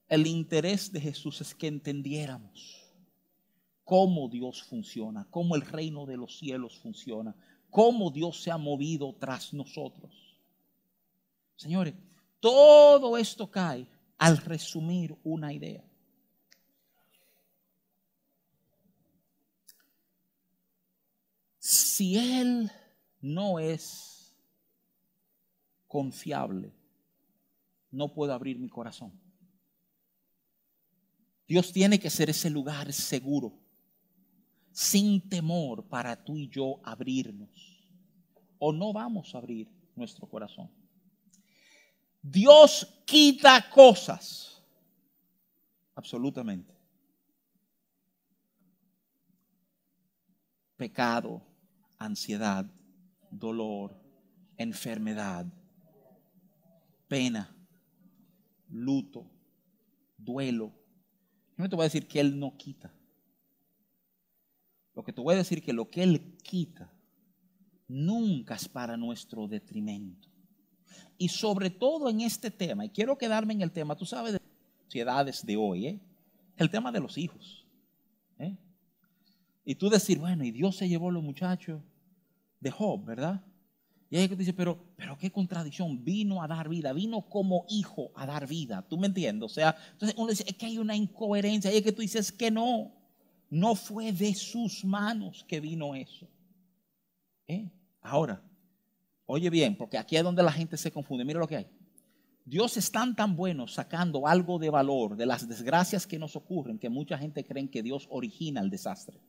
el 0.08 0.28
interés 0.28 0.92
de 0.92 1.00
Jesús 1.00 1.42
es 1.42 1.56
que 1.56 1.68
entendiéramos 1.68 2.84
cómo 3.84 4.28
Dios 4.30 4.64
funciona, 4.64 5.28
cómo 5.30 5.56
el 5.56 5.62
reino 5.62 6.06
de 6.06 6.18
los 6.18 6.38
cielos 6.38 6.78
funciona, 6.80 7.36
cómo 7.76 8.10
Dios 8.10 8.42
se 8.42 8.50
ha 8.50 8.58
movido 8.58 9.14
tras 9.16 9.54
nosotros. 9.54 10.40
Señores, 11.58 11.94
todo 12.40 13.18
esto 13.18 13.52
cae 13.52 13.86
al 14.18 14.38
resumir 14.38 15.14
una 15.26 15.52
idea. 15.52 15.84
Si 21.60 22.18
Él 22.18 22.72
no 23.20 23.60
es 23.60 24.34
confiable, 25.86 26.74
no 27.92 28.14
puedo 28.14 28.32
abrir 28.32 28.58
mi 28.58 28.70
corazón. 28.70 29.12
Dios 31.46 31.74
tiene 31.74 32.00
que 32.00 32.10
ser 32.10 32.30
ese 32.30 32.50
lugar 32.50 32.94
seguro, 32.94 33.52
sin 34.76 35.22
temor 35.30 35.88
para 35.88 36.22
tú 36.22 36.38
y 36.38 36.50
yo 36.50 36.82
abrirnos. 36.84 37.50
O 38.60 38.74
no 38.74 38.92
vamos 38.92 39.34
a 39.34 39.38
abrir 39.38 39.70
nuestro 39.96 40.28
corazón. 40.28 40.70
Dios 42.22 42.86
quita 43.06 43.70
cosas. 43.70 44.62
Absolutamente. 45.96 46.76
Pecado, 50.76 51.42
ansiedad, 51.98 52.70
dolor, 53.32 53.96
enfermedad, 54.58 55.46
pena, 57.08 57.56
luto, 58.68 59.26
duelo. 60.18 60.74
Yo 61.58 61.64
no 61.64 61.70
te 61.70 61.78
voy 61.78 61.84
a 61.84 61.86
decir 61.86 62.10
que 62.10 62.20
Él 62.20 62.38
no 62.38 62.58
quita. 62.58 62.95
Lo 64.96 65.04
que 65.04 65.14
te 65.14 65.22
voy 65.22 65.36
a 65.36 65.38
decir 65.38 65.62
que 65.62 65.74
lo 65.74 65.90
que 65.90 66.04
Él 66.04 66.38
quita 66.42 66.92
nunca 67.88 68.56
es 68.56 68.68
para 68.68 68.98
nuestro 68.98 69.48
detrimento. 69.48 70.30
Y 71.18 71.30
sobre 71.30 71.70
todo 71.70 72.10
en 72.10 72.22
este 72.22 72.52
tema, 72.52 72.86
y 72.86 72.90
quiero 72.90 73.18
quedarme 73.18 73.54
en 73.54 73.62
el 73.62 73.72
tema, 73.72 73.96
tú 73.96 74.06
sabes, 74.06 74.34
de 74.34 74.40
sociedades 74.86 75.46
de 75.46 75.56
hoy, 75.56 75.88
¿eh? 75.88 76.00
el 76.58 76.70
tema 76.70 76.92
de 76.92 77.00
los 77.00 77.18
hijos. 77.18 77.66
¿eh? 78.40 78.58
Y 79.64 79.76
tú 79.76 79.90
decir, 79.90 80.20
bueno, 80.20 80.44
y 80.44 80.52
Dios 80.52 80.76
se 80.78 80.88
llevó 80.88 81.10
a 81.10 81.14
los 81.14 81.24
muchachos 81.24 81.82
de 82.60 82.72
Job, 82.72 83.06
¿verdad? 83.06 83.44
Y 84.10 84.18
hay 84.18 84.30
que 84.30 84.36
dice, 84.36 84.54
pero, 84.54 84.78
pero 84.96 85.18
qué 85.18 85.32
contradicción, 85.32 86.04
vino 86.04 86.42
a 86.42 86.48
dar 86.48 86.70
vida, 86.70 86.94
vino 86.94 87.24
como 87.24 87.66
hijo 87.70 88.12
a 88.16 88.26
dar 88.26 88.48
vida, 88.48 88.86
¿tú 88.88 88.98
me 88.98 89.08
entiendes? 89.08 89.52
O 89.52 89.54
sea, 89.54 89.76
entonces 89.94 90.18
uno 90.18 90.30
dice, 90.30 90.44
es 90.48 90.56
que 90.56 90.68
hay 90.68 90.78
una 90.78 90.96
incoherencia, 90.96 91.74
y 91.74 91.78
es 91.78 91.84
que 91.84 91.92
tú 91.92 92.02
dices 92.02 92.32
que 92.32 92.52
no, 92.52 92.94
no 93.50 93.76
fue 93.76 94.12
de 94.12 94.34
sus 94.34 94.84
manos 94.84 95.46
que 95.48 95.60
vino 95.60 95.96
eso. 95.96 96.28
¿Eh? 97.48 97.70
Ahora, 98.02 98.42
oye 99.26 99.50
bien, 99.50 99.76
porque 99.78 99.98
aquí 99.98 100.16
es 100.16 100.24
donde 100.24 100.44
la 100.44 100.52
gente 100.52 100.78
se 100.78 100.92
confunde, 100.92 101.26
mira 101.26 101.40
lo 101.40 101.48
que 101.48 101.58
hay. 101.58 101.68
Dios 102.46 102.78
es 102.78 102.92
tan 102.92 103.16
tan 103.16 103.36
bueno 103.36 103.68
sacando 103.68 104.28
algo 104.28 104.60
de 104.60 104.70
valor 104.70 105.16
de 105.16 105.26
las 105.26 105.48
desgracias 105.48 106.06
que 106.06 106.20
nos 106.20 106.36
ocurren 106.36 106.78
que 106.78 106.90
mucha 106.90 107.18
gente 107.18 107.44
cree 107.44 107.70
que 107.70 107.82
Dios 107.82 108.08
origina 108.12 108.62
el 108.62 108.70
desastre. 108.70 109.20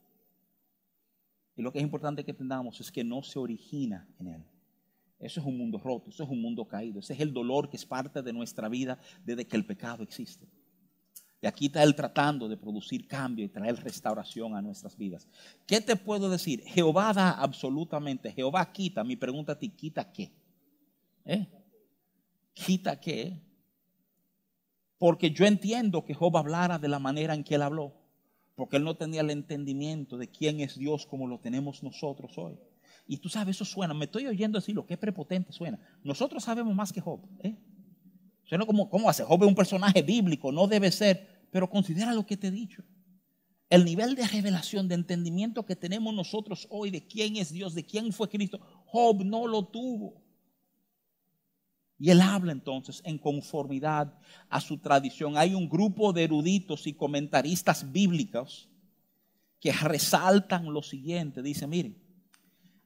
Y 1.55 1.63
lo 1.63 1.71
que 1.71 1.79
es 1.79 1.83
importante 1.83 2.23
que 2.23 2.31
entendamos 2.31 2.79
es 2.79 2.91
que 2.91 3.03
no 3.03 3.23
se 3.23 3.39
origina 3.39 4.07
en 4.19 4.27
él. 4.27 4.43
Eso 5.19 5.39
es 5.39 5.45
un 5.47 5.57
mundo 5.57 5.79
roto, 5.79 6.11
eso 6.11 6.23
es 6.23 6.29
un 6.29 6.39
mundo 6.39 6.67
caído, 6.67 6.99
ese 6.99 7.13
es 7.13 7.19
el 7.19 7.33
dolor 7.33 7.69
que 7.69 7.77
es 7.77 7.85
parte 7.85 8.21
de 8.21 8.33
nuestra 8.33 8.69
vida 8.69 8.99
desde 9.25 9.47
que 9.47 9.57
el 9.57 9.65
pecado 9.65 10.03
existe. 10.03 10.47
Y 11.41 11.47
aquí 11.47 11.67
está 11.67 11.83
Él 11.83 11.95
tratando 11.95 12.47
de 12.47 12.57
producir 12.57 13.07
cambio 13.07 13.45
y 13.45 13.49
traer 13.49 13.75
restauración 13.83 14.55
a 14.55 14.61
nuestras 14.61 14.97
vidas. 14.97 15.27
¿Qué 15.67 15.81
te 15.81 15.95
puedo 15.95 16.29
decir? 16.29 16.63
Jehová 16.65 17.13
da 17.13 17.31
absolutamente, 17.31 18.31
Jehová 18.31 18.71
quita. 18.71 19.03
Mi 19.03 19.15
pregunta 19.15 19.51
a 19.51 19.59
ti, 19.59 19.69
¿quita 19.69 20.11
qué? 20.11 20.31
¿Eh? 21.25 21.47
¿Quita 22.53 22.99
qué? 22.99 23.39
Porque 24.97 25.29
yo 25.29 25.45
entiendo 25.45 26.03
que 26.03 26.15
Job 26.15 26.35
hablara 26.37 26.79
de 26.79 26.87
la 26.87 26.97
manera 26.97 27.35
en 27.35 27.43
que 27.43 27.53
él 27.53 27.61
habló, 27.61 27.93
porque 28.55 28.77
él 28.77 28.83
no 28.83 28.97
tenía 28.97 29.21
el 29.21 29.29
entendimiento 29.29 30.17
de 30.17 30.29
quién 30.29 30.59
es 30.59 30.75
Dios 30.75 31.05
como 31.05 31.27
lo 31.27 31.39
tenemos 31.39 31.83
nosotros 31.83 32.35
hoy. 32.39 32.57
Y 33.05 33.17
tú 33.17 33.29
sabes, 33.29 33.55
eso 33.55 33.65
suena, 33.65 33.93
me 33.93 34.05
estoy 34.05 34.25
oyendo 34.25 34.57
decir 34.57 34.75
lo 34.75 34.87
que 34.87 34.97
prepotente 34.97 35.53
suena. 35.53 35.79
Nosotros 36.03 36.43
sabemos 36.43 36.73
más 36.73 36.91
que 36.91 36.99
Job. 36.99 37.21
¿eh? 37.39 37.55
Como, 38.65 38.89
¿cómo 38.89 39.09
hace? 39.09 39.23
Job 39.23 39.43
es 39.43 39.49
un 39.49 39.55
personaje 39.55 40.01
bíblico, 40.01 40.51
no 40.51 40.67
debe 40.67 40.91
ser, 40.91 41.47
pero 41.51 41.69
considera 41.69 42.13
lo 42.13 42.25
que 42.25 42.37
te 42.37 42.47
he 42.47 42.51
dicho. 42.51 42.83
El 43.69 43.83
nivel 43.83 44.15
de 44.15 44.25
revelación, 44.25 44.87
de 44.87 44.95
entendimiento 44.95 45.65
que 45.65 45.75
tenemos 45.75 46.13
nosotros 46.13 46.67
hoy 46.69 46.89
de 46.89 47.05
quién 47.05 47.35
es 47.35 47.51
Dios, 47.51 47.75
de 47.75 47.85
quién 47.85 48.13
fue 48.13 48.29
Cristo, 48.29 48.59
Job 48.85 49.25
no 49.25 49.47
lo 49.47 49.65
tuvo. 49.65 50.23
Y 51.99 52.11
él 52.11 52.21
habla 52.21 52.53
entonces 52.53 53.01
en 53.03 53.17
conformidad 53.17 54.17
a 54.49 54.61
su 54.61 54.77
tradición. 54.77 55.35
Hay 55.35 55.53
un 55.53 55.67
grupo 55.67 56.13
de 56.13 56.23
eruditos 56.23 56.87
y 56.87 56.93
comentaristas 56.93 57.91
bíblicos 57.91 58.69
que 59.59 59.73
resaltan 59.73 60.71
lo 60.71 60.83
siguiente. 60.83 61.41
Dice, 61.41 61.67
miren, 61.67 62.07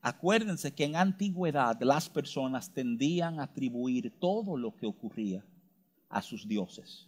Acuérdense 0.01 0.73
que 0.73 0.85
en 0.85 0.95
antigüedad 0.95 1.79
las 1.81 2.09
personas 2.09 2.73
tendían 2.73 3.39
a 3.39 3.43
atribuir 3.43 4.17
todo 4.19 4.57
lo 4.57 4.75
que 4.75 4.87
ocurría 4.87 5.45
a 6.11 6.21
sus 6.21 6.47
dioses. 6.47 7.07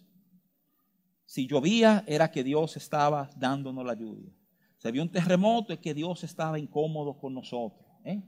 Si 1.26 1.48
llovía 1.48 2.04
era 2.08 2.32
que 2.32 2.44
Dios 2.44 2.78
estaba 2.78 3.30
dándonos 3.38 3.86
la 3.86 3.94
lluvia. 3.94 4.32
Si 4.78 4.88
había 4.88 5.02
un 5.02 5.12
terremoto 5.12 5.74
es 5.74 5.80
que 5.80 5.94
Dios 5.94 6.24
estaba 6.24 6.60
incómodo 6.60 7.18
con 7.18 7.34
nosotros. 7.34 7.86
¿eh? 8.04 8.22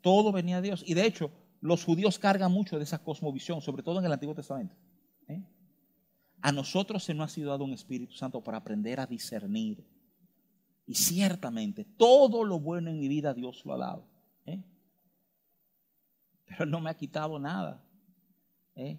Todo 0.00 0.32
venía 0.32 0.60
de 0.60 0.68
Dios. 0.68 0.84
Y 0.86 0.94
de 0.94 1.06
hecho, 1.06 1.30
los 1.60 1.84
judíos 1.84 2.18
cargan 2.18 2.52
mucho 2.52 2.78
de 2.78 2.84
esa 2.84 3.02
cosmovisión, 3.02 3.60
sobre 3.60 3.82
todo 3.82 3.98
en 3.98 4.06
el 4.06 4.12
Antiguo 4.12 4.34
Testamento. 4.34 4.76
¿eh? 5.28 5.42
A 6.40 6.52
nosotros 6.52 7.02
se 7.02 7.14
nos 7.14 7.30
ha 7.30 7.34
sido 7.34 7.50
dado 7.50 7.64
un 7.64 7.72
Espíritu 7.72 8.14
Santo 8.14 8.42
para 8.42 8.58
aprender 8.58 9.00
a 9.00 9.06
discernir 9.06 9.84
y 10.86 10.94
ciertamente 10.94 11.84
todo 11.84 12.44
lo 12.44 12.60
bueno 12.60 12.90
en 12.90 13.00
mi 13.00 13.08
vida 13.08 13.34
Dios 13.34 13.62
lo 13.64 13.74
ha 13.74 13.78
dado. 13.78 14.08
¿eh? 14.46 14.62
Pero 16.46 16.66
no 16.66 16.80
me 16.80 16.90
ha 16.90 16.94
quitado 16.94 17.38
nada. 17.38 17.84
¿Eh? 18.76 18.98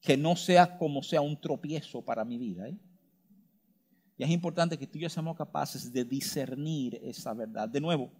Que 0.00 0.16
no 0.16 0.36
sea 0.36 0.78
como 0.78 1.02
sea 1.02 1.20
un 1.20 1.40
tropiezo 1.40 2.02
para 2.02 2.24
mi 2.24 2.38
vida. 2.38 2.68
¿eh? 2.68 2.78
Y 4.16 4.24
es 4.24 4.30
importante 4.30 4.78
que 4.78 4.86
tú 4.86 4.98
y 4.98 5.02
yo 5.02 5.10
seamos 5.10 5.36
capaces 5.36 5.92
de 5.92 6.04
discernir 6.04 6.98
esa 7.02 7.34
verdad. 7.34 7.68
De 7.68 7.80
nuevo, 7.80 8.10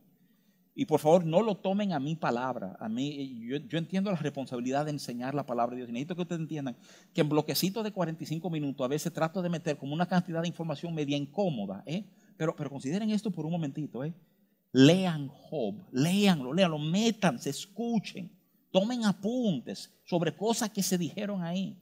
y 0.79 0.85
por 0.85 1.01
favor 1.01 1.25
no 1.25 1.41
lo 1.41 1.57
tomen 1.57 1.95
a 1.95 1.99
mi 1.99 2.17
palabra. 2.17 2.77
A 2.79 2.89
mí, 2.91 3.41
yo, 3.49 3.57
yo, 3.57 3.79
entiendo 3.79 4.11
la 4.11 4.19
responsabilidad 4.19 4.85
de 4.85 4.91
enseñar 4.91 5.35
la 5.35 5.47
palabra 5.47 5.75
de 5.75 5.79
Dios. 5.79 5.89
Necesito 5.89 6.15
que 6.15 6.23
ustedes 6.23 6.43
entiendan 6.43 6.77
que 7.15 7.23
en 7.23 7.31
bloquecitos 7.31 7.83
de 7.83 7.93
45 7.93 8.51
minutos 8.51 8.85
a 8.85 8.89
veces 8.89 9.11
trato 9.11 9.41
de 9.41 9.49
meter 9.49 9.79
como 9.79 9.95
una 9.95 10.05
cantidad 10.05 10.43
de 10.43 10.49
información 10.49 10.95
media 10.95 11.17
incómoda. 11.17 11.83
¿eh? 11.87 12.05
Pero, 12.37 12.55
pero 12.55 12.69
consideren 12.69 13.09
esto 13.09 13.31
por 13.31 13.47
un 13.47 13.53
momentito. 13.53 14.05
¿eh? 14.05 14.13
Lean 14.73 15.29
Job, 15.29 15.77
leanlo, 15.93 16.53
leanlo, 16.53 16.79
métanse, 16.79 17.49
escuchen, 17.49 18.31
tomen 18.77 19.07
apuntes 19.07 19.91
sobre 20.05 20.37
cosas 20.37 20.69
que 20.69 20.83
se 20.83 20.99
dijeron 20.99 21.43
ahí. 21.43 21.81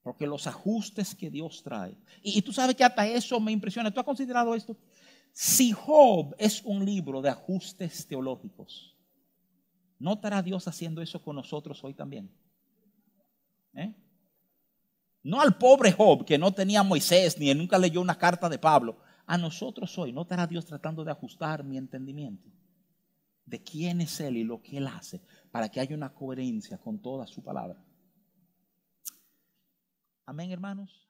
Porque 0.00 0.24
los 0.24 0.46
ajustes 0.46 1.12
que 1.12 1.28
Dios 1.28 1.60
trae. 1.64 1.98
Y, 2.22 2.40
tú 2.42 2.52
sabes 2.52 2.76
que 2.76 2.84
hasta 2.84 3.04
eso 3.04 3.40
me 3.40 3.50
impresiona. 3.50 3.90
¿Tú 3.90 3.98
has 3.98 4.06
considerado 4.06 4.54
esto? 4.54 4.76
Si 5.32 5.72
Job 5.72 6.36
es 6.38 6.62
un 6.62 6.84
libro 6.84 7.20
de 7.20 7.30
ajustes 7.30 8.06
teológicos, 8.06 8.96
¿no 9.98 10.12
estará 10.12 10.40
Dios 10.40 10.68
haciendo 10.68 11.02
eso 11.02 11.20
con 11.20 11.34
nosotros 11.34 11.82
hoy 11.82 11.94
también? 11.94 12.30
¿Eh? 13.74 13.92
No 15.24 15.40
al 15.40 15.58
pobre 15.58 15.90
Job 15.90 16.24
que 16.24 16.38
no 16.38 16.52
tenía 16.52 16.84
Moisés 16.84 17.36
ni 17.40 17.52
nunca 17.54 17.76
leyó 17.76 18.00
una 18.00 18.16
carta 18.16 18.48
de 18.48 18.60
Pablo, 18.60 18.98
a 19.26 19.36
nosotros 19.36 19.98
hoy, 19.98 20.12
¿no 20.12 20.22
estará 20.22 20.46
Dios 20.46 20.64
tratando 20.64 21.02
de 21.02 21.10
ajustar 21.10 21.64
mi 21.64 21.76
entendimiento? 21.76 22.48
De 23.44 23.60
quién 23.60 24.00
es 24.00 24.20
Él 24.20 24.36
y 24.36 24.44
lo 24.44 24.62
que 24.62 24.76
Él 24.76 24.86
hace 24.86 25.20
para 25.50 25.68
que 25.68 25.80
haya 25.80 25.96
una 25.96 26.12
coherencia 26.12 26.78
con 26.78 27.00
toda 27.00 27.26
su 27.26 27.42
palabra. 27.42 27.82
Amén, 30.26 30.50
hermanos. 30.50 31.05